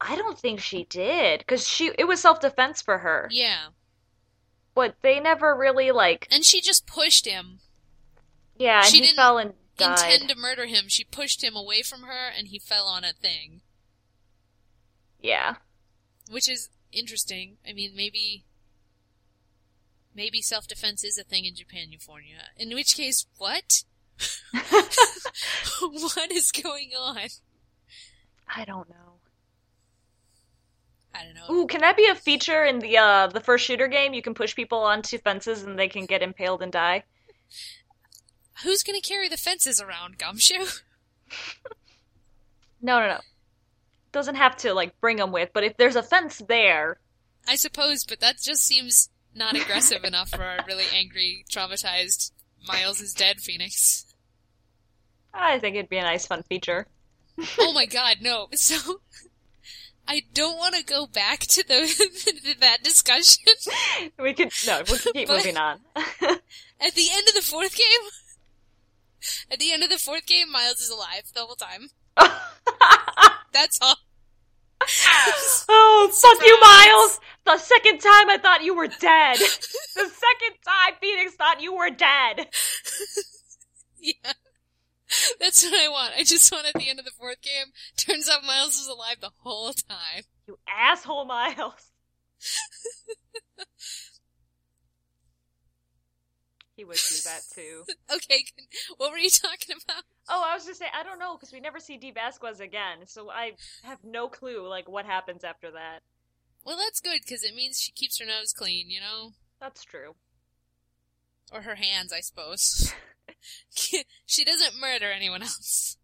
I 0.00 0.16
don't 0.16 0.38
think 0.38 0.60
she 0.60 0.84
did, 0.84 1.40
because 1.40 1.66
she 1.66 1.90
it 1.98 2.04
was 2.04 2.20
self 2.20 2.40
defense 2.40 2.82
for 2.82 2.98
her. 2.98 3.28
Yeah. 3.30 3.68
But 4.74 4.96
they 5.02 5.20
never 5.20 5.56
really 5.56 5.92
like. 5.92 6.26
And 6.30 6.44
she 6.44 6.60
just 6.60 6.86
pushed 6.86 7.26
him. 7.26 7.60
Yeah, 8.56 8.78
and 8.78 8.86
she 8.86 8.98
he 8.98 9.02
didn't, 9.06 9.16
fell 9.16 9.38
and 9.38 9.54
died. 9.76 10.12
intend 10.12 10.30
to 10.30 10.36
murder 10.36 10.66
him. 10.66 10.88
She 10.88 11.04
pushed 11.04 11.42
him 11.42 11.54
away 11.54 11.82
from 11.82 12.02
her, 12.02 12.28
and 12.36 12.48
he 12.48 12.58
fell 12.58 12.86
on 12.86 13.04
a 13.04 13.12
thing. 13.12 13.60
Yeah. 15.20 15.56
Which 16.30 16.48
is 16.48 16.70
interesting. 16.92 17.56
I 17.68 17.72
mean, 17.72 17.92
maybe. 17.94 18.44
Maybe 20.14 20.40
self-defense 20.40 21.04
is 21.04 21.18
a 21.18 21.24
thing 21.24 21.44
in 21.44 21.54
Japan, 21.54 21.88
California. 21.90 22.48
In 22.56 22.74
which 22.74 22.96
case, 22.96 23.26
what? 23.38 23.84
what 25.80 26.32
is 26.32 26.52
going 26.52 26.90
on? 26.98 27.28
I 28.48 28.64
don't 28.64 28.88
know. 28.88 29.20
I 31.14 31.24
don't 31.24 31.34
know. 31.34 31.54
Ooh, 31.54 31.66
can 31.66 31.80
that 31.80 31.96
be 31.96 32.06
a 32.06 32.14
feature 32.14 32.64
in 32.64 32.80
the 32.80 32.98
uh 32.98 33.28
the 33.28 33.40
first 33.40 33.64
shooter 33.64 33.86
game? 33.86 34.14
You 34.14 34.22
can 34.22 34.34
push 34.34 34.54
people 34.54 34.80
onto 34.80 35.18
fences 35.18 35.62
and 35.62 35.78
they 35.78 35.88
can 35.88 36.06
get 36.06 36.22
impaled 36.22 36.62
and 36.62 36.72
die. 36.72 37.04
Who's 38.62 38.82
gonna 38.82 39.00
carry 39.00 39.28
the 39.28 39.36
fences 39.36 39.80
around, 39.80 40.18
Gumshoe? 40.18 40.66
No, 42.80 43.00
no, 43.00 43.06
no. 43.06 43.20
Doesn't 44.12 44.34
have 44.34 44.56
to 44.58 44.74
like 44.74 45.00
bring 45.00 45.16
them 45.16 45.32
with, 45.32 45.48
but 45.54 45.64
if 45.64 45.74
there's 45.78 45.96
a 45.96 46.02
fence 46.02 46.42
there, 46.46 46.98
I 47.48 47.56
suppose, 47.56 48.04
but 48.04 48.20
that 48.20 48.36
just 48.42 48.62
seems 48.62 49.08
not 49.34 49.56
aggressive 49.56 50.04
enough 50.04 50.30
for 50.30 50.42
a 50.42 50.64
really 50.66 50.84
angry, 50.94 51.44
traumatized 51.50 52.30
Miles 52.66 53.00
is 53.00 53.12
dead 53.12 53.40
Phoenix. 53.40 54.06
I 55.32 55.58
think 55.58 55.76
it'd 55.76 55.88
be 55.90 55.98
a 55.98 56.02
nice 56.02 56.26
fun 56.26 56.42
feature. 56.44 56.86
Oh 57.58 57.72
my 57.72 57.86
god, 57.86 58.18
no. 58.20 58.48
So 58.56 59.00
I 60.06 60.22
don't 60.34 60.58
want 60.58 60.74
to 60.74 60.84
go 60.84 61.06
back 61.06 61.40
to 61.40 61.66
the 61.66 62.56
that 62.60 62.82
discussion. 62.82 63.42
We 64.18 64.34
could 64.34 64.52
no, 64.66 64.80
we 64.90 64.98
can 64.98 65.12
keep 65.12 65.28
But- 65.28 65.36
moving 65.38 65.56
on. 65.56 65.80
At 66.00 66.94
the 66.94 67.08
end 67.12 67.26
of 67.28 67.34
the 67.34 67.42
fourth 67.42 67.76
game, 67.76 68.08
at 69.50 69.58
the 69.58 69.72
end 69.72 69.82
of 69.82 69.90
the 69.90 69.98
fourth 69.98 70.26
game, 70.26 70.50
Miles 70.52 70.80
is 70.80 70.90
alive 70.90 71.22
the 71.34 71.40
whole 71.40 71.56
time. 71.56 71.88
That's 73.52 73.78
all. 73.80 73.96
Oh, 74.80 76.10
fuck 76.12 76.46
you, 76.46 76.60
Miles! 76.60 77.20
The 77.44 77.58
second 77.58 77.98
time 77.98 78.30
I 78.30 78.38
thought 78.38 78.64
you 78.64 78.74
were 78.74 78.88
dead. 78.88 79.36
the 79.38 80.10
second 80.10 80.56
time 80.64 80.94
Phoenix 81.00 81.34
thought 81.34 81.60
you 81.60 81.74
were 81.74 81.90
dead. 81.90 82.48
Yeah. 84.04 84.32
That's 85.40 85.64
what 85.64 85.72
I 85.72 85.88
want. 85.88 86.12
I 86.14 86.24
just 86.24 86.52
want 86.52 86.66
at 86.66 86.74
the 86.74 86.90
end 86.90 86.98
of 86.98 87.06
the 87.06 87.10
fourth 87.10 87.40
game, 87.40 87.72
turns 87.96 88.28
out 88.28 88.44
Miles 88.44 88.76
was 88.76 88.86
alive 88.86 89.16
the 89.20 89.30
whole 89.38 89.72
time. 89.72 90.24
You 90.46 90.58
asshole, 90.68 91.24
Miles. 91.24 91.90
he 96.76 96.84
would 96.84 96.96
do 96.96 97.16
that 97.24 97.40
too. 97.54 97.84
Okay, 98.14 98.44
what 98.96 99.10
were 99.10 99.18
you 99.18 99.30
talking 99.30 99.76
about? 99.84 100.04
Oh, 100.28 100.42
I 100.44 100.54
was 100.54 100.64
just 100.64 100.78
saying, 100.78 100.92
I 100.98 101.02
don't 101.02 101.18
know, 101.18 101.36
because 101.36 101.52
we 101.52 101.60
never 101.60 101.80
see 101.80 101.96
Dee 101.96 102.12
Vasquez 102.12 102.60
again, 102.60 103.06
so 103.06 103.30
I 103.30 103.52
have 103.82 103.98
no 104.04 104.28
clue, 104.28 104.68
like, 104.68 104.88
what 104.88 105.06
happens 105.06 105.44
after 105.44 105.70
that. 105.72 106.00
Well, 106.64 106.78
that's 106.78 107.00
good, 107.00 107.20
because 107.24 107.44
it 107.44 107.54
means 107.54 107.80
she 107.80 107.92
keeps 107.92 108.18
her 108.18 108.26
nose 108.26 108.52
clean, 108.52 108.90
you 108.90 109.00
know? 109.00 109.32
That's 109.60 109.84
true. 109.84 110.14
Or 111.52 111.62
her 111.62 111.74
hands, 111.74 112.12
I 112.12 112.20
suppose. 112.20 112.92
she 114.26 114.44
doesn't 114.44 114.80
murder 114.80 115.10
anyone 115.10 115.42
else. 115.42 115.96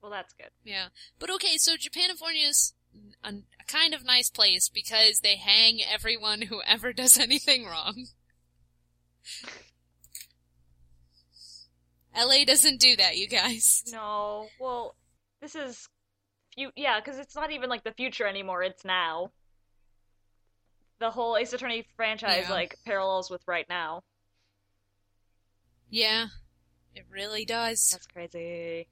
Well, 0.00 0.10
that's 0.10 0.34
good. 0.34 0.50
Yeah. 0.64 0.88
But 1.18 1.30
okay, 1.30 1.56
so 1.56 1.76
Japanifornia 1.76 2.48
is 2.48 2.74
a 3.22 3.34
kind 3.68 3.94
of 3.94 4.04
nice 4.04 4.30
place 4.30 4.68
because 4.68 5.20
they 5.20 5.36
hang 5.36 5.80
everyone 5.82 6.42
who 6.42 6.60
ever 6.66 6.92
does 6.92 7.18
anything 7.18 7.66
wrong. 7.66 8.08
LA 12.16 12.44
doesn't 12.44 12.80
do 12.80 12.96
that, 12.96 13.16
you 13.16 13.26
guys. 13.26 13.84
No, 13.90 14.48
well, 14.60 14.94
this 15.40 15.54
is, 15.54 15.88
fu- 16.56 16.70
yeah, 16.76 17.00
because 17.00 17.18
it's 17.18 17.34
not 17.34 17.50
even, 17.52 17.70
like, 17.70 17.84
the 17.84 17.92
future 17.92 18.26
anymore, 18.26 18.62
it's 18.62 18.84
now. 18.84 19.30
The 21.00 21.10
whole 21.10 21.36
Ace 21.36 21.52
Attorney 21.52 21.86
franchise, 21.96 22.44
Yeah. 22.48 22.54
like, 22.54 22.76
parallels 22.84 23.30
with 23.30 23.40
right 23.46 23.66
now. 23.68 24.02
Yeah, 25.88 26.26
it 26.94 27.04
really 27.10 27.44
does. 27.44 27.88
That's 27.90 28.06
crazy. 28.06 28.88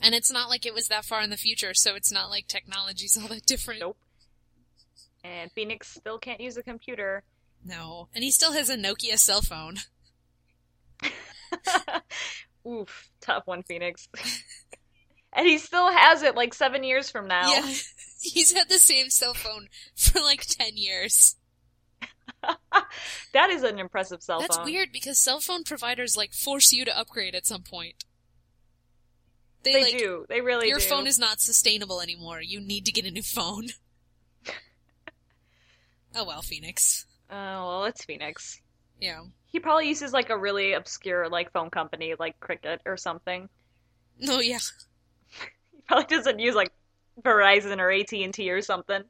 And 0.00 0.14
it's 0.14 0.30
not 0.30 0.48
like 0.48 0.64
it 0.64 0.74
was 0.74 0.88
that 0.88 1.04
far 1.04 1.22
in 1.22 1.30
the 1.30 1.36
future, 1.36 1.74
so 1.74 1.94
it's 1.94 2.12
not 2.12 2.30
like 2.30 2.46
technology's 2.46 3.16
all 3.20 3.28
that 3.28 3.46
different. 3.46 3.80
Nope. 3.80 3.96
And 5.24 5.50
Phoenix 5.52 5.88
still 5.88 6.18
can't 6.18 6.40
use 6.40 6.56
a 6.56 6.62
computer. 6.62 7.24
No. 7.64 8.08
And 8.14 8.24
he 8.24 8.30
still 8.30 8.52
has 8.52 8.70
a 8.70 8.76
Nokia 8.76 9.18
cell 9.18 9.42
phone. 9.42 9.76
Oof, 12.66 13.10
tough 13.20 13.46
one, 13.46 13.62
Phoenix. 13.62 14.08
and 15.32 15.46
he 15.46 15.58
still 15.58 15.90
has 15.90 16.22
it 16.22 16.34
like 16.34 16.54
seven 16.54 16.84
years 16.84 17.10
from 17.10 17.26
now. 17.28 17.50
Yeah. 17.50 17.74
He's 18.20 18.52
had 18.52 18.68
the 18.68 18.78
same 18.78 19.10
cell 19.10 19.34
phone 19.34 19.68
for 19.94 20.20
like 20.20 20.44
10 20.44 20.76
years. 20.76 21.36
that 23.32 23.50
is 23.50 23.62
an 23.62 23.78
impressive 23.78 24.22
cell 24.22 24.40
That's 24.40 24.56
phone. 24.56 24.64
That's 24.64 24.72
weird 24.72 24.92
because 24.92 25.18
cell 25.18 25.40
phone 25.40 25.64
providers 25.64 26.16
like 26.16 26.32
force 26.32 26.72
you 26.72 26.84
to 26.84 26.98
upgrade 26.98 27.34
at 27.34 27.46
some 27.46 27.62
point. 27.62 28.04
They, 29.62 29.72
They 29.72 29.82
like, 29.82 29.98
do. 29.98 30.26
They 30.28 30.40
really 30.40 30.68
Your 30.68 30.78
do. 30.78 30.84
phone 30.84 31.06
is 31.06 31.18
not 31.18 31.40
sustainable 31.40 32.00
anymore. 32.00 32.40
You 32.40 32.60
need 32.60 32.84
to 32.86 32.92
get 32.92 33.04
a 33.04 33.10
new 33.10 33.22
phone. 33.22 33.68
oh 36.14 36.24
well, 36.24 36.42
Phoenix. 36.42 37.06
Oh, 37.30 37.34
well, 37.68 37.84
it's 37.84 38.04
Phoenix. 38.04 38.60
Yeah. 39.00 39.22
He 39.46 39.60
probably 39.60 39.88
uses 39.88 40.12
like 40.12 40.30
a 40.30 40.38
really 40.38 40.72
obscure 40.72 41.28
like 41.28 41.52
phone 41.52 41.70
company 41.70 42.14
like 42.18 42.38
Cricket 42.40 42.80
or 42.86 42.96
something. 42.96 43.48
No, 44.18 44.40
yeah. 44.40 44.58
He 45.72 45.82
probably 45.86 46.16
doesn't 46.16 46.38
use 46.38 46.54
like 46.54 46.72
Verizon 47.22 47.78
or 47.78 47.90
AT&T 47.90 48.50
or 48.50 48.60
something. 48.60 49.04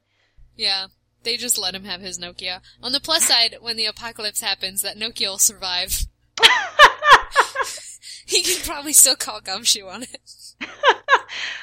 Yeah. 0.57 0.87
They 1.25 1.37
just 1.37 1.59
let 1.59 1.75
him 1.75 1.85
have 1.85 2.01
his 2.01 2.19
Nokia. 2.19 2.61
On 2.83 2.93
the 2.93 3.01
plus 3.01 3.25
side, 3.25 3.57
when 3.61 3.77
the 3.77 3.87
apocalypse 3.87 4.41
happens, 4.41 4.83
that 4.83 4.97
Nokia 4.97 5.29
will 5.29 5.39
survive. 5.39 6.07
he 8.27 8.43
can 8.43 8.65
probably 8.65 8.93
still 8.93 9.17
call 9.17 9.41
Gumshoe 9.41 9.87
on 9.87 10.05
it. 10.05 10.21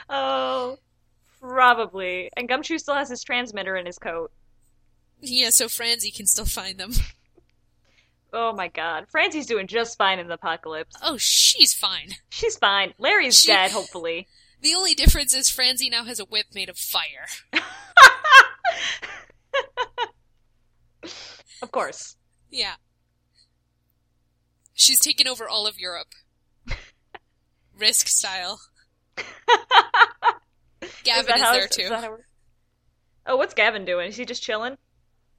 oh, 0.09 0.77
probably. 1.39 2.29
And 2.35 2.49
Gumshoe 2.49 2.77
still 2.77 2.95
has 2.95 3.09
his 3.09 3.23
transmitter 3.23 3.75
in 3.75 3.85
his 3.85 3.97
coat. 3.97 4.31
Yeah, 5.21 5.49
so 5.49 5.67
Franzi 5.67 6.11
can 6.11 6.27
still 6.27 6.45
find 6.45 6.77
them. 6.79 6.93
Oh 8.33 8.51
my 8.53 8.67
god. 8.67 9.05
Franzi's 9.09 9.45
doing 9.45 9.65
just 9.67 9.97
fine 9.97 10.19
in 10.19 10.27
the 10.27 10.33
apocalypse. 10.33 10.95
Oh, 11.01 11.15
she's 11.17 11.73
fine. 11.73 12.15
She's 12.29 12.57
fine. 12.57 12.93
Larry's 12.97 13.39
She- 13.39 13.47
dead, 13.47 13.71
hopefully. 13.71 14.27
The 14.61 14.73
only 14.73 14.95
difference 14.95 15.35
is 15.35 15.49
Franzi 15.49 15.89
now 15.91 16.05
has 16.05 16.19
a 16.19 16.25
whip 16.25 16.47
made 16.55 16.69
of 16.69 16.77
fire. 16.77 17.27
of 21.61 21.71
course. 21.71 22.15
Yeah. 22.49 22.75
She's 24.73 24.99
taken 24.99 25.27
over 25.27 25.47
all 25.47 25.67
of 25.67 25.79
Europe. 25.79 26.07
Risk 27.79 28.07
style. 28.07 28.59
Gavin 31.03 31.35
is, 31.35 31.41
how 31.41 31.53
there 31.53 31.67
too. 31.67 31.83
is 31.83 31.89
that 31.89 32.03
how 32.03 32.09
we're- 32.11 32.23
Oh, 33.27 33.37
what's 33.37 33.53
Gavin 33.53 33.85
doing? 33.85 34.09
Is 34.09 34.15
he 34.17 34.25
just 34.25 34.41
chilling? 34.41 34.77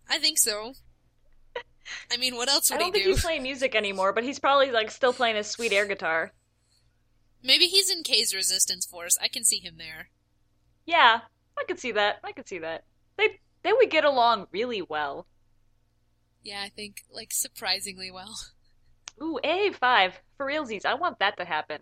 I 0.08 0.18
think 0.18 0.38
so. 0.38 0.74
I 2.10 2.16
mean, 2.16 2.34
what 2.36 2.48
else 2.48 2.70
would 2.70 2.76
I 2.76 2.78
don't 2.80 2.88
he 2.88 2.92
think 2.92 3.04
do? 3.04 3.10
he's 3.12 3.22
playing 3.22 3.42
music 3.42 3.74
anymore, 3.74 4.12
but 4.12 4.24
he's 4.24 4.38
probably 4.40 4.70
like 4.72 4.90
still 4.90 5.12
playing 5.12 5.36
his 5.36 5.46
sweet 5.48 5.72
air 5.72 5.86
guitar. 5.86 6.32
Maybe 7.42 7.66
he's 7.66 7.90
in 7.90 8.02
Kay's 8.02 8.34
resistance 8.34 8.84
force. 8.86 9.16
I 9.22 9.28
can 9.28 9.44
see 9.44 9.58
him 9.60 9.76
there. 9.78 10.08
Yeah, 10.84 11.20
I 11.58 11.64
could 11.66 11.78
see 11.78 11.92
that. 11.92 12.16
I 12.24 12.32
could 12.32 12.48
see 12.48 12.58
that. 12.58 12.84
They 13.16 13.40
they 13.62 13.72
would 13.72 13.90
get 13.90 14.04
along 14.04 14.48
really 14.52 14.82
well. 14.82 15.26
Yeah, 16.42 16.62
I 16.64 16.68
think 16.68 17.02
like 17.10 17.32
surprisingly 17.32 18.10
well. 18.10 18.34
Ooh, 19.22 19.38
A 19.44 19.70
five 19.72 20.20
for 20.36 20.46
realsies. 20.46 20.84
I 20.84 20.94
want 20.94 21.18
that 21.20 21.36
to 21.38 21.44
happen. 21.44 21.80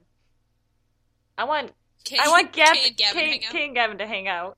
I 1.37 1.45
want 1.45 1.73
Kay, 2.05 2.19
I 2.21 2.29
want 2.29 2.53
Gab- 2.53 2.75
Kay 2.75 2.89
and 2.89 2.97
Gavin 2.97 3.23
out. 3.47 3.53
Kay 3.53 3.65
and 3.65 3.75
Gavin 3.75 3.99
to 3.99 4.07
hang 4.07 4.29
out. 4.29 4.57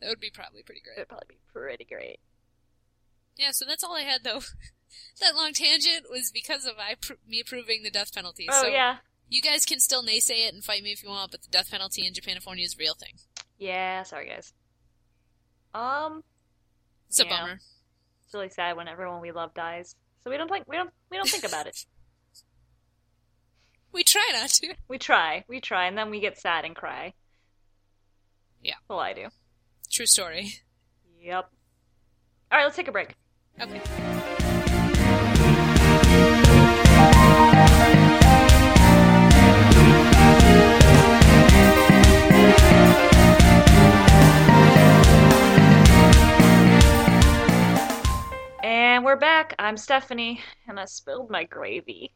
That 0.00 0.08
would 0.10 0.20
be 0.20 0.30
probably 0.30 0.62
pretty 0.62 0.80
great. 0.82 0.96
It'd 0.98 1.08
probably 1.08 1.26
be 1.30 1.38
pretty 1.52 1.84
great. 1.84 2.18
Yeah, 3.36 3.50
so 3.52 3.64
that's 3.66 3.82
all 3.84 3.96
I 3.96 4.02
had 4.02 4.24
though. 4.24 4.40
that 5.20 5.34
long 5.36 5.52
tangent 5.52 6.10
was 6.10 6.30
because 6.30 6.64
of 6.64 6.74
I 6.78 6.94
pr- 7.00 7.14
me 7.26 7.40
approving 7.40 7.82
the 7.82 7.90
death 7.90 8.14
penalty. 8.14 8.46
Oh 8.50 8.62
so 8.62 8.68
yeah, 8.68 8.96
you 9.28 9.40
guys 9.42 9.64
can 9.64 9.80
still 9.80 10.02
naysay 10.02 10.46
it 10.48 10.54
and 10.54 10.62
fight 10.64 10.82
me 10.82 10.92
if 10.92 11.02
you 11.02 11.08
want, 11.10 11.30
but 11.30 11.42
the 11.42 11.48
death 11.48 11.70
penalty 11.70 12.06
in 12.06 12.12
Japanifornia 12.12 12.64
is 12.64 12.74
a 12.74 12.78
real 12.78 12.94
thing. 12.94 13.14
yeah. 13.58 14.02
Sorry 14.04 14.28
guys. 14.28 14.52
Um, 15.74 16.24
It's 17.08 17.20
a 17.20 17.24
bummer. 17.26 17.58
it's 18.24 18.32
really 18.34 18.48
sad 18.48 18.76
when 18.76 18.88
everyone 18.88 19.20
we 19.20 19.32
love 19.32 19.52
dies. 19.54 19.94
So 20.24 20.30
we 20.30 20.36
don't 20.38 20.48
think 20.50 20.66
we 20.68 20.76
don't 20.76 20.90
we 21.10 21.16
don't 21.18 21.28
think 21.28 21.44
about 21.46 21.66
it. 21.66 21.84
We 23.92 24.04
try 24.04 24.28
not 24.34 24.50
to. 24.50 24.74
We 24.88 24.98
try, 24.98 25.44
we 25.48 25.60
try, 25.60 25.86
and 25.86 25.96
then 25.96 26.10
we 26.10 26.20
get 26.20 26.38
sad 26.38 26.66
and 26.66 26.76
cry. 26.76 27.14
Yeah. 28.62 28.74
Well, 28.90 28.98
I 28.98 29.14
do. 29.14 29.28
True 29.96 30.04
story. 30.04 30.52
Yep. 31.22 31.50
All 32.52 32.58
right, 32.58 32.64
let's 32.64 32.76
take 32.76 32.88
a 32.88 32.92
break. 32.92 33.14
Okay. 33.58 33.80
And 48.62 49.02
we're 49.02 49.16
back. 49.16 49.54
I'm 49.58 49.78
Stephanie, 49.78 50.42
and 50.68 50.78
I 50.78 50.84
spilled 50.84 51.30
my 51.30 51.44
gravy. 51.44 52.12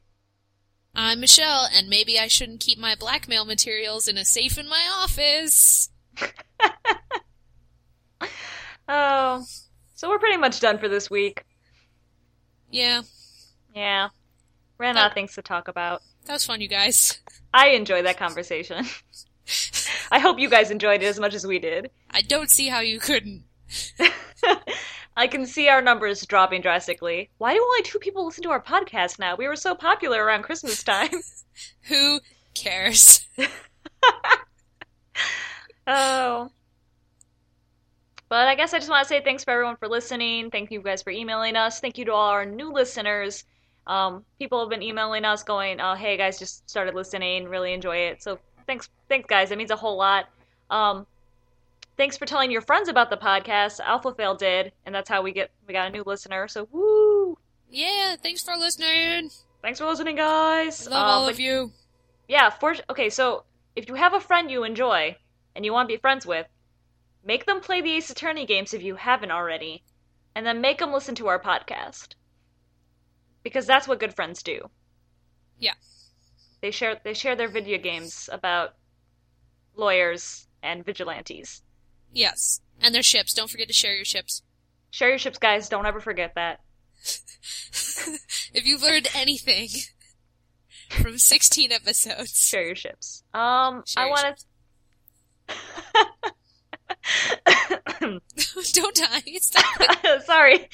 I'm 0.95 1.21
Michelle, 1.21 1.67
and 1.75 1.89
maybe 1.89 2.19
I 2.19 2.29
shouldn't 2.29 2.61
keep 2.61 2.79
my 2.79 2.95
blackmail 2.95 3.47
materials 3.47 4.07
in 4.07 4.19
a 4.19 4.27
safe 4.27 4.59
in 4.59 4.69
my 4.69 4.87
office. 5.01 5.89
Oh, 8.89 9.45
so 9.95 10.09
we're 10.09 10.19
pretty 10.19 10.37
much 10.39 10.59
done 10.59 10.79
for 10.79 10.89
this 10.89 11.09
week. 11.09 11.45
Yeah, 12.73 13.03
Yeah. 13.75 14.09
Ran 14.79 14.97
out 14.97 15.09
of 15.09 15.15
things 15.15 15.35
to 15.35 15.43
talk 15.43 15.69
about. 15.69 16.03
that 16.25 16.33
was 16.33 16.45
fun, 16.45 16.61
you 16.61 16.67
guys. 16.69 17.21
I 17.55 17.69
enjoyed 17.69 18.05
that 18.07 18.17
conversation. 18.19 18.85
I 20.11 20.19
hope 20.19 20.39
you 20.41 20.49
guys 20.49 20.71
enjoyed 20.73 21.03
it 21.03 21.07
as 21.07 21.21
much 21.21 21.35
as 21.35 21.47
we 21.47 21.59
did. 21.61 21.91
I 22.11 22.23
don't 22.23 22.51
see 22.51 22.69
how 22.69 22.81
you 22.81 22.99
couldn't. 22.99 23.45
I 25.17 25.27
can 25.27 25.47
see 25.47 25.69
our 25.69 25.83
numbers 25.83 26.25
dropping 26.27 26.63
drastically. 26.63 27.31
Why 27.39 27.55
do 27.55 27.63
only 27.63 27.83
two 27.83 27.99
people 28.01 28.25
listen 28.25 28.43
to 28.45 28.51
our 28.51 28.63
podcast 28.63 29.19
now? 29.21 29.37
We 29.37 29.47
were 29.47 29.57
so 29.57 29.75
popular 29.75 30.25
around 30.25 30.43
Christmas 30.43 30.83
time. 30.83 31.11
Who 31.83 32.21
cares? 32.55 33.27
oh. 35.87 36.51
But 38.31 38.47
I 38.49 38.55
guess 38.55 38.73
I 38.73 38.79
just 38.79 38.89
want 38.89 39.03
to 39.05 39.09
say 39.09 39.21
thanks 39.23 39.45
for 39.45 39.51
everyone 39.51 39.77
for 39.77 39.89
listening. 39.89 40.51
Thank 40.51 40.71
you 40.71 40.81
guys 40.81 41.03
for 41.03 41.11
emailing 41.11 41.57
us. 41.57 41.81
Thank 41.81 41.99
you 41.99 42.07
to 42.07 42.13
all 42.15 42.31
our 42.31 42.47
new 42.47 42.73
listeners. 42.73 43.45
Um, 43.87 44.25
people 44.39 44.61
have 44.61 44.71
been 44.71 44.83
emailing 44.83 45.25
us 45.27 45.43
going, 45.43 45.81
"Oh, 45.81 45.95
hey 45.95 46.17
guys, 46.17 46.39
just 46.39 46.69
started 46.71 46.95
listening. 46.95 47.49
Really 47.49 47.73
enjoy 47.75 47.97
it." 47.97 48.23
So 48.23 48.39
thanks, 48.67 48.89
thanks 49.09 49.27
guys. 49.29 49.49
That 49.51 49.59
means 49.59 49.73
a 49.73 49.77
whole 49.77 49.97
lot. 49.99 50.27
Um, 50.71 51.07
thanks 51.97 52.17
for 52.17 52.25
telling 52.25 52.51
your 52.53 52.61
friends 52.63 52.89
about 52.89 53.11
the 53.11 53.17
podcast. 53.17 53.81
Alpha 53.81 54.15
Fail 54.15 54.37
did, 54.37 54.73
and 54.87 54.95
that's 54.95 55.09
how 55.09 55.23
we 55.23 55.33
get 55.33 55.51
we 55.67 55.75
got 55.75 55.89
a 55.89 55.91
new 55.91 56.05
listener. 56.07 56.47
So 56.47 56.69
woo! 56.71 57.37
Yeah, 57.69 58.15
thanks 58.23 58.43
for 58.45 58.57
listening. 58.57 59.31
Thanks 59.61 59.81
for 59.81 59.87
listening, 59.87 60.15
guys. 60.17 60.89
Love 60.89 61.03
Uh, 61.03 61.11
all 61.11 61.25
but 61.27 61.33
of 61.35 61.41
you. 61.41 61.73
yeah, 62.29 62.51
for 62.51 62.77
okay, 62.91 63.11
so 63.11 63.43
if 63.75 63.89
you 63.89 63.95
have 63.97 64.15
a 64.15 64.21
friend 64.21 64.51
you 64.53 64.63
enjoy 64.63 65.17
and 65.57 65.65
you 65.65 65.73
want 65.73 65.89
to 65.89 65.95
be 65.95 66.01
friends 66.01 66.25
with, 66.25 66.47
make 67.25 67.47
them 67.47 67.61
play 67.61 67.81
the 67.81 67.93
Ace 67.93 68.11
Attorney 68.11 68.47
games 68.47 68.75
if 68.75 68.83
you 68.83 68.97
haven't 68.97 69.31
already, 69.31 69.83
and 70.35 70.47
then 70.47 70.61
make 70.61 70.79
them 70.79 70.93
listen 70.93 71.15
to 71.17 71.29
our 71.29 71.41
podcast. 71.41 72.15
Because 73.43 73.67
that's 73.67 73.89
what 73.89 74.01
good 74.01 74.15
friends 74.15 74.43
do. 74.43 74.71
Yeah. 75.59 75.75
They 76.61 76.71
share 76.71 77.01
they 77.03 77.15
share 77.15 77.37
their 77.37 77.49
video 77.49 77.79
games 77.79 78.29
about 78.31 78.75
lawyers 79.75 80.47
and 80.63 80.85
vigilantes. 80.85 81.63
Yes. 82.13 82.61
And 82.81 82.95
their 82.95 83.03
ships. 83.03 83.33
Don't 83.35 83.51
forget 83.51 83.69
to 83.69 83.75
share 83.75 83.95
your 83.95 84.05
ships. 84.05 84.43
Share 84.91 85.09
your 85.11 85.19
ships, 85.19 85.39
guys. 85.39 85.69
Don't 85.69 85.87
ever 85.87 86.01
forget 86.01 86.35
that. 86.35 86.61
if 88.53 88.67
you've 88.67 88.83
learned 88.83 89.09
anything 89.15 89.69
from 90.91 91.19
16 91.19 91.73
episodes, 91.73 92.37
Share 92.37 92.67
your 92.67 92.75
ships. 92.75 93.23
Um, 93.33 93.85
Share 93.87 94.05
I 94.05 94.09
want 94.09 94.45
to. 95.49 95.55
don't 98.73 98.97
die. 98.97 99.23
Stop. 99.41 99.65
Sorry. 100.25 100.69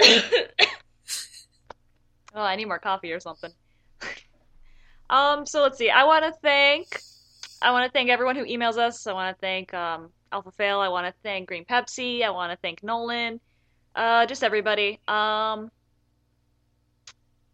oh, 2.34 2.42
I 2.42 2.56
need 2.56 2.66
more 2.66 2.78
coffee 2.78 3.12
or 3.12 3.20
something. 3.20 3.50
Um, 5.10 5.46
so 5.46 5.62
let's 5.62 5.78
see. 5.78 5.90
I 5.90 6.04
want 6.04 6.24
to 6.24 6.32
thank, 6.42 7.00
I 7.62 7.72
want 7.72 7.86
to 7.86 7.92
thank 7.92 8.10
everyone 8.10 8.36
who 8.36 8.44
emails 8.44 8.76
us. 8.76 9.06
I 9.06 9.12
want 9.12 9.36
to 9.36 9.40
thank 9.40 9.72
um, 9.74 10.10
Alpha 10.30 10.52
Fail. 10.52 10.80
I 10.80 10.88
want 10.88 11.06
to 11.06 11.14
thank 11.22 11.48
Green 11.48 11.64
Pepsi. 11.64 12.22
I 12.22 12.30
want 12.30 12.52
to 12.52 12.58
thank 12.60 12.82
Nolan. 12.82 13.40
Uh, 13.94 14.26
just 14.26 14.44
everybody. 14.44 15.00
Um, 15.08 15.70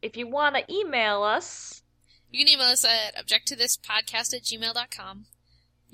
if 0.02 0.16
you 0.16 0.26
want 0.28 0.56
to 0.56 0.64
email 0.72 1.22
us, 1.22 1.82
You 2.34 2.44
can 2.44 2.52
email 2.52 2.66
us 2.66 2.84
at 2.84 3.14
objecttothispodcast 3.14 4.34
at 4.34 4.42
gmail.com. 4.42 5.26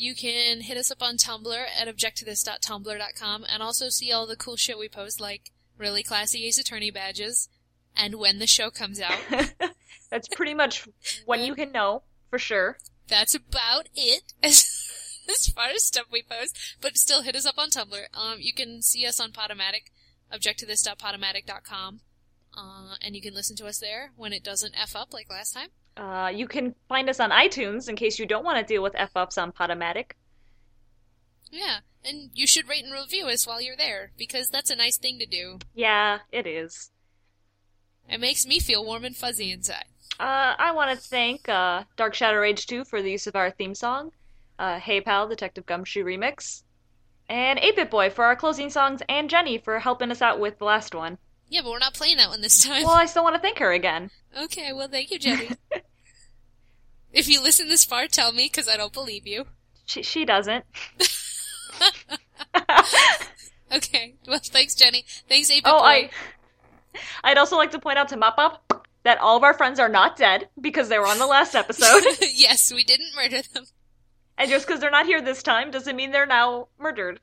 You 0.01 0.15
can 0.15 0.63
hit 0.63 0.79
us 0.79 0.91
up 0.91 1.03
on 1.03 1.19
Tumblr 1.19 1.67
at 1.79 1.87
objecttothis.tumblr.com 1.87 3.45
and 3.47 3.63
also 3.63 3.91
see 3.91 4.11
all 4.11 4.27
the 4.27 4.35
cool 4.35 4.57
shit 4.57 4.79
we 4.79 4.89
post, 4.89 5.21
like 5.21 5.51
really 5.77 6.03
classy 6.03 6.47
Ace 6.47 6.57
Attorney 6.57 6.91
badges 6.91 7.51
and 7.95 8.15
when 8.15 8.39
the 8.39 8.47
show 8.47 8.71
comes 8.71 8.99
out. 8.99 9.19
that's 10.11 10.27
pretty 10.29 10.55
much 10.55 10.89
when 11.27 11.45
you 11.45 11.55
can 11.55 11.71
know 11.71 12.03
for 12.31 12.39
sure. 12.39 12.79
That's 13.09 13.35
about 13.35 13.91
it 13.95 14.33
as, 14.43 14.65
as 15.29 15.49
far 15.49 15.69
as 15.69 15.85
stuff 15.85 16.07
we 16.11 16.23
post. 16.23 16.57
But 16.81 16.97
still, 16.97 17.21
hit 17.21 17.37
us 17.37 17.45
up 17.45 17.59
on 17.59 17.69
Tumblr. 17.69 18.05
Um, 18.15 18.39
you 18.39 18.55
can 18.55 18.81
see 18.81 19.05
us 19.05 19.21
on 19.21 19.33
Podomatic, 19.33 19.91
objecttothis.podomatic.com. 20.33 22.01
Uh, 22.57 22.95
and 23.03 23.15
you 23.15 23.21
can 23.21 23.35
listen 23.35 23.55
to 23.57 23.67
us 23.67 23.79
there 23.79 24.13
when 24.17 24.33
it 24.33 24.45
doesn't 24.45 24.81
F 24.81 24.97
up 24.97 25.13
like 25.13 25.29
last 25.29 25.53
time. 25.53 25.69
Uh, 25.97 26.31
you 26.35 26.47
can 26.47 26.75
find 26.89 27.09
us 27.11 27.21
on 27.21 27.31
iTunes 27.31 27.89
in 27.89 27.97
case 27.97 28.19
you 28.19 28.27
don't 28.27 28.45
want 28.45 28.59
to 28.59 28.75
deal 28.75 28.83
with 28.83 28.95
F 28.97 29.11
ups 29.17 29.37
on 29.37 29.53
Podomatic. 29.53 30.13
Yeah, 31.51 31.79
and 32.05 32.31
you 32.35 32.47
should 32.47 32.69
rate 32.69 32.85
and 32.85 32.93
review 32.93 33.27
us 33.27 33.47
while 33.47 33.61
you're 33.61 33.77
there, 33.77 34.13
because 34.17 34.49
that's 34.51 34.71
a 34.71 34.77
nice 34.77 34.99
thing 34.99 35.19
to 35.19 35.27
do. 35.27 35.59
Yeah, 35.75 36.21
it 36.33 36.47
is. 36.47 36.91
It 38.09 38.21
makes 38.21 38.47
me 38.47 38.61
feel 38.61 38.85
warm 38.85 39.05
and 39.05 39.17
fuzzy 39.17 39.51
inside. 39.53 39.85
Uh, 40.19 40.55
I 40.59 40.73
want 40.73 40.91
to 40.91 40.97
thank 40.97 41.49
uh, 41.49 41.85
Dark 41.97 42.15
Shadow 42.15 42.39
Rage 42.39 42.67
2 42.67 42.85
for 42.85 43.03
the 43.03 43.11
use 43.11 43.27
of 43.27 43.37
our 43.37 43.51
theme 43.51 43.75
song, 43.75 44.11
uh, 44.59 44.79
Hey 44.79 45.01
Pal, 45.01 45.29
Detective 45.29 45.67
Gumshoe 45.67 46.05
remix, 46.05 46.63
and 47.29 47.59
8-Bit 47.59 47.91
Boy 47.91 48.11
for 48.11 48.25
our 48.25 48.37
closing 48.37 48.71
songs, 48.71 49.03
and 49.09 49.31
Jenny 49.31 49.59
for 49.59 49.79
helping 49.79 50.11
us 50.11 50.23
out 50.23 50.41
with 50.41 50.59
the 50.59 50.65
last 50.65 50.95
one. 50.95 51.19
Yeah, 51.51 51.61
but 51.63 51.71
we're 51.73 51.79
not 51.79 51.93
playing 51.95 52.17
that 52.17 52.31
one 52.31 52.41
this 52.41 52.65
time. 52.65 52.85
Well, 52.85 52.95
I 52.95 53.05
still 53.07 53.23
want 53.25 53.35
to 53.35 53.41
thank 53.43 53.59
her 53.59 53.73
again. 53.73 54.11
Okay, 54.45 54.73
well, 54.73 54.89
thank 54.89 55.11
you, 55.11 55.19
Jenny. 55.19 55.51
if 57.13 57.29
you 57.29 57.43
listen 57.43 57.69
this 57.69 57.85
far, 57.85 58.07
tell 58.07 58.33
me, 58.33 58.45
because 58.45 58.69
I 58.69 58.77
don't 58.79 58.93
believe 58.93 59.27
you. 59.27 59.47
She, 59.85 60.03
she 60.03 60.25
doesn't. 60.25 60.65
Okay, 63.73 64.15
well, 64.27 64.41
thanks, 64.43 64.75
Jenny. 64.75 65.05
Thanks, 65.29 65.49
Ape 65.49 65.63
Oh. 65.65 65.79
I. 65.85 66.11
I'd 67.25 67.39
also 67.39 67.57
like 67.57 67.71
to 67.71 67.79
point 67.79 67.99
out 67.99 68.09
to 68.09 68.17
Mop 68.17 68.37
Up 68.37 68.89
that 69.05 69.19
all 69.19 69.37
of 69.37 69.45
our 69.45 69.55
friends 69.55 69.79
are 69.79 69.89
not 69.89 70.17
dead 70.17 70.49
because 70.61 70.89
they 70.89 70.99
were 70.99 71.07
on 71.07 71.19
the 71.21 71.27
last 71.27 71.55
episode. 71.55 72.03
yes, 72.35 72.73
we 72.75 72.83
didn't 72.83 73.15
murder 73.15 73.43
them. 73.55 73.67
and 74.37 74.51
just 74.51 74.67
because 74.67 74.81
they're 74.81 74.91
not 74.91 75.07
here 75.07 75.23
this 75.23 75.45
time 75.45 75.71
doesn't 75.71 75.95
mean 75.95 76.11
they're 76.11 76.27
now 76.27 76.67
murdered. 76.81 77.21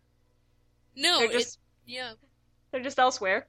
No, 0.95 1.19
They're 1.19 1.27
it- 1.27 1.33
just 1.33 1.59
yeah. 1.85 2.13
they're 2.71 2.81
just 2.81 2.97
elsewhere. 2.97 3.45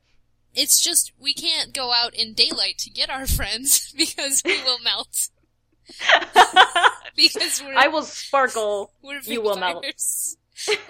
It's 0.55 0.81
just 0.81 1.13
we 1.19 1.35
can't 1.35 1.73
go 1.73 1.93
out 1.93 2.15
in 2.15 2.33
daylight 2.35 2.79
to 2.79 2.91
get 2.91 3.11
our 3.11 3.27
friends 3.39 3.93
because 3.97 4.43
we 4.45 4.61
will 4.63 4.79
melt. 4.81 5.29
because 7.17 7.63
we're 7.65 7.75
I 7.77 7.89
will 7.89 8.03
sparkle. 8.03 8.93
we're 9.03 9.21
you 9.21 9.41
will 9.41 9.57
melt. 9.57 9.85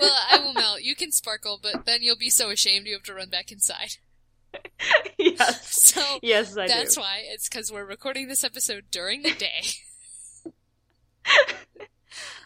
well, 0.01 0.17
I 0.31 0.39
will 0.39 0.55
melt. 0.55 0.83
You 0.83 0.97
can 0.97 1.13
sparkle, 1.13 1.59
but 1.63 1.85
then 1.87 2.03
you'll 2.03 2.17
be 2.17 2.31
so 2.31 2.51
ashamed 2.51 2.87
you 2.87 2.95
have 2.95 3.03
to 3.05 3.15
run 3.15 3.29
back 3.29 3.53
inside. 3.53 3.97
yes. 5.19 5.83
So 5.85 6.03
Yes, 6.23 6.57
I 6.57 6.67
that's 6.67 6.95
do. 6.97 7.01
why 7.03 7.21
it's 7.27 7.49
because 7.49 7.71
we're 7.71 7.85
recording 7.85 8.27
this 8.29 8.43
episode 8.43 8.85
during 8.91 9.23
the 9.23 9.35
day. 9.35 9.63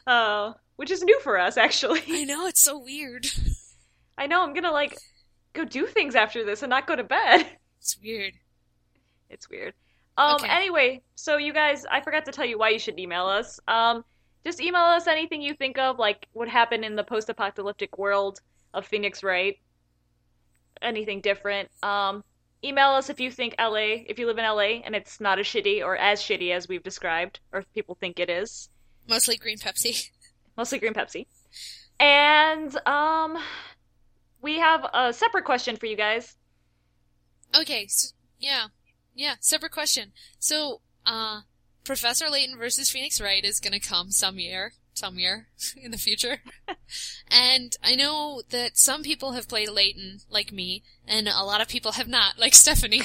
Oh, 0.07 0.55
which 0.77 0.91
is 0.91 1.03
new 1.03 1.21
for 1.21 1.39
us, 1.39 1.57
actually. 1.57 2.03
I 2.09 2.25
know 2.25 2.47
it's 2.47 2.61
so 2.61 2.77
weird. 2.79 3.27
I 4.19 4.27
know 4.27 4.43
I'm 4.43 4.53
gonna 4.53 4.73
like 4.73 4.97
go 5.53 5.65
do 5.65 5.87
things 5.87 6.15
after 6.15 6.45
this 6.45 6.63
and 6.63 6.71
not 6.71 6.87
go 6.87 6.97
to 6.97 7.05
bed. 7.05 7.47
It's 7.83 7.99
weird. 8.01 8.35
It's 9.29 9.51
weird. 9.51 9.75
Um. 10.17 10.37
Okay. 10.37 10.49
Anyway, 10.49 11.03
so 11.17 11.37
you 11.37 11.53
guys, 11.53 11.85
I 11.91 12.01
forgot 12.01 12.25
to 12.27 12.31
tell 12.31 12.45
you 12.45 12.57
why 12.57 12.69
you 12.69 12.79
should 12.79 12.97
email 12.97 13.27
us. 13.27 13.59
Um, 13.67 14.05
just 14.45 14.61
email 14.61 14.83
us 14.83 15.09
anything 15.09 15.43
you 15.43 15.55
think 15.55 15.79
of, 15.79 15.99
like 15.99 16.29
what 16.33 16.49
happened 16.49 16.85
in 16.85 16.95
the 16.95 17.03
post-apocalyptic 17.03 17.99
world 17.99 18.41
of 18.73 18.87
Phoenix 18.87 19.25
Wright. 19.25 19.57
Anything 20.81 21.21
different. 21.21 21.71
Um, 21.83 22.23
email 22.65 22.91
us 22.91 23.11
if 23.11 23.19
you 23.19 23.33
think 23.33 23.57
LA, 23.59 24.05
if 24.07 24.19
you 24.19 24.27
live 24.27 24.39
in 24.39 24.45
LA 24.45 24.81
and 24.85 24.95
it's 24.95 25.21
not 25.21 25.39
as 25.39 25.47
shitty 25.47 25.85
or 25.85 25.97
as 25.97 26.21
shitty 26.21 26.53
as 26.53 26.69
we've 26.69 26.83
described, 26.83 27.41
or 27.53 27.61
if 27.61 27.73
people 27.73 27.97
think 27.99 28.21
it 28.21 28.31
is. 28.31 28.69
Mostly 29.09 29.37
green 29.37 29.59
Pepsi. 29.59 30.09
mostly 30.57 30.79
green 30.79 30.95
Pepsi. 30.95 31.27
And 31.99 32.77
um, 32.87 33.39
we 34.43 34.59
have 34.59 34.85
a 34.93 35.13
separate 35.13 35.45
question 35.45 35.77
for 35.77 35.87
you 35.87 35.97
guys. 35.97 36.37
Okay, 37.59 37.87
so, 37.87 38.09
yeah. 38.39 38.67
Yeah, 39.15 39.35
separate 39.41 39.73
question. 39.73 40.13
So, 40.39 40.81
uh, 41.07 41.43
Professor 41.85 42.29
Layton 42.29 42.59
versus 42.59 42.91
Phoenix 42.91 43.21
Wright 43.21 43.45
is 43.45 43.61
gonna 43.61 43.81
come 43.81 44.11
some 44.11 44.39
year, 44.39 44.73
some 44.95 45.19
year 45.19 45.49
in 45.77 45.91
the 45.91 45.99
future. 45.99 46.39
and 47.31 47.77
I 47.83 47.95
know 47.95 48.43
that 48.51 48.77
some 48.77 49.03
people 49.03 49.33
have 49.33 49.49
played 49.49 49.69
Layton, 49.69 50.21
like 50.29 50.53
me, 50.53 50.83
and 51.07 51.29
a 51.29 51.45
lot 51.45 51.61
of 51.61 51.69
people 51.69 51.93
have 51.93 52.09
not, 52.09 52.39
like 52.39 52.55
Stephanie. 52.55 53.03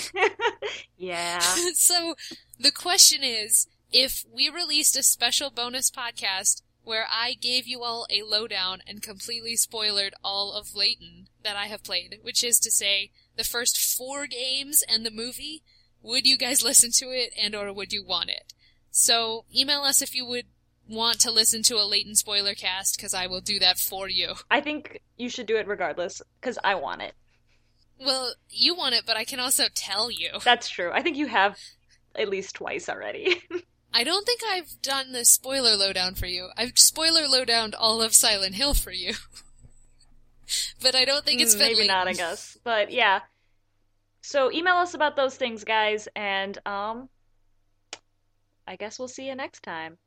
Yeah. 0.97 1.39
so, 1.73 2.15
the 2.59 2.71
question 2.71 3.23
is, 3.23 3.67
if 3.91 4.25
we 4.33 4.49
released 4.49 4.97
a 4.97 5.03
special 5.03 5.49
bonus 5.49 5.91
podcast 5.91 6.61
where 6.87 7.05
I 7.11 7.33
gave 7.33 7.67
you 7.67 7.83
all 7.83 8.07
a 8.09 8.21
lowdown 8.21 8.79
and 8.87 9.01
completely 9.01 9.57
spoiled 9.57 10.13
all 10.23 10.53
of 10.53 10.73
Layton 10.73 11.27
that 11.43 11.57
I 11.57 11.65
have 11.65 11.83
played, 11.83 12.19
which 12.21 12.45
is 12.45 12.61
to 12.61 12.71
say, 12.71 13.11
the 13.35 13.43
first 13.43 13.77
four 13.77 14.25
games 14.25 14.85
and 14.87 15.05
the 15.05 15.11
movie, 15.11 15.63
would 16.01 16.25
you 16.25 16.37
guys 16.37 16.63
listen 16.63 16.91
to 16.93 17.07
it 17.07 17.33
and 17.37 17.53
or 17.53 17.73
would 17.73 17.91
you 17.91 18.05
want 18.05 18.29
it? 18.29 18.53
So 18.89 19.43
email 19.53 19.81
us 19.81 20.01
if 20.01 20.15
you 20.15 20.25
would 20.25 20.45
want 20.87 21.19
to 21.19 21.31
listen 21.31 21.61
to 21.63 21.75
a 21.75 21.83
Layton 21.83 22.15
spoiler 22.15 22.53
cast 22.53 22.95
because 22.95 23.13
I 23.13 23.27
will 23.27 23.41
do 23.41 23.59
that 23.59 23.77
for 23.77 24.07
you. 24.07 24.35
I 24.49 24.61
think 24.61 25.01
you 25.17 25.29
should 25.29 25.45
do 25.45 25.57
it 25.57 25.67
regardless 25.67 26.21
because 26.39 26.57
I 26.63 26.75
want 26.75 27.01
it. 27.01 27.13
Well, 27.99 28.33
you 28.49 28.75
want 28.75 28.95
it, 28.95 29.03
but 29.05 29.17
I 29.17 29.25
can 29.25 29.41
also 29.41 29.65
tell 29.75 30.09
you. 30.09 30.39
That's 30.45 30.69
true. 30.69 30.91
I 30.93 31.01
think 31.01 31.17
you 31.17 31.27
have 31.27 31.57
at 32.15 32.29
least 32.29 32.55
twice 32.55 32.87
already. 32.87 33.41
I 33.97 34.03
don't 34.03 34.27
think 34.27 34.41
I've 34.47 34.79
done 34.83 35.11
the 35.11 35.25
spoiler 35.25 35.75
lowdown 35.75 36.13
for 36.13 36.27
you. 36.27 36.49
I've 36.55 36.77
spoiler 36.77 37.23
lowdowned 37.27 37.73
all 37.75 37.99
of 37.99 38.13
Silent 38.13 38.53
Hill 38.53 38.75
for 38.75 38.91
you. 38.91 39.13
but 40.83 40.93
I 40.93 41.03
don't 41.03 41.25
think 41.25 41.41
it's 41.41 41.55
Mm, 41.55 41.59
been 41.59 41.67
maybe 41.73 41.87
not, 41.87 42.07
I 42.07 42.13
guess. 42.13 42.57
But 42.63 42.91
yeah. 42.91 43.21
So 44.21 44.51
email 44.51 44.75
us 44.75 44.93
about 44.93 45.15
those 45.15 45.35
things, 45.35 45.63
guys, 45.63 46.07
and 46.15 46.59
um 46.67 47.09
I 48.67 48.75
guess 48.75 48.99
we'll 48.99 49.07
see 49.07 49.27
you 49.27 49.33
next 49.35 49.63
time. 49.63 49.97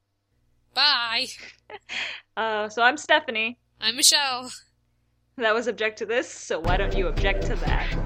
Bye. 0.73 1.27
Uh 2.37 2.69
so 2.69 2.83
I'm 2.83 2.97
Stephanie. 2.97 3.59
I'm 3.81 3.97
Michelle. 3.97 4.53
That 5.37 5.53
was 5.53 5.67
object 5.67 5.99
to 5.99 6.07
this, 6.07 6.29
so 6.31 6.61
why 6.61 6.77
don't 6.77 6.97
you 6.97 7.09
object 7.09 7.43
to 7.47 7.57
that? 7.57 8.00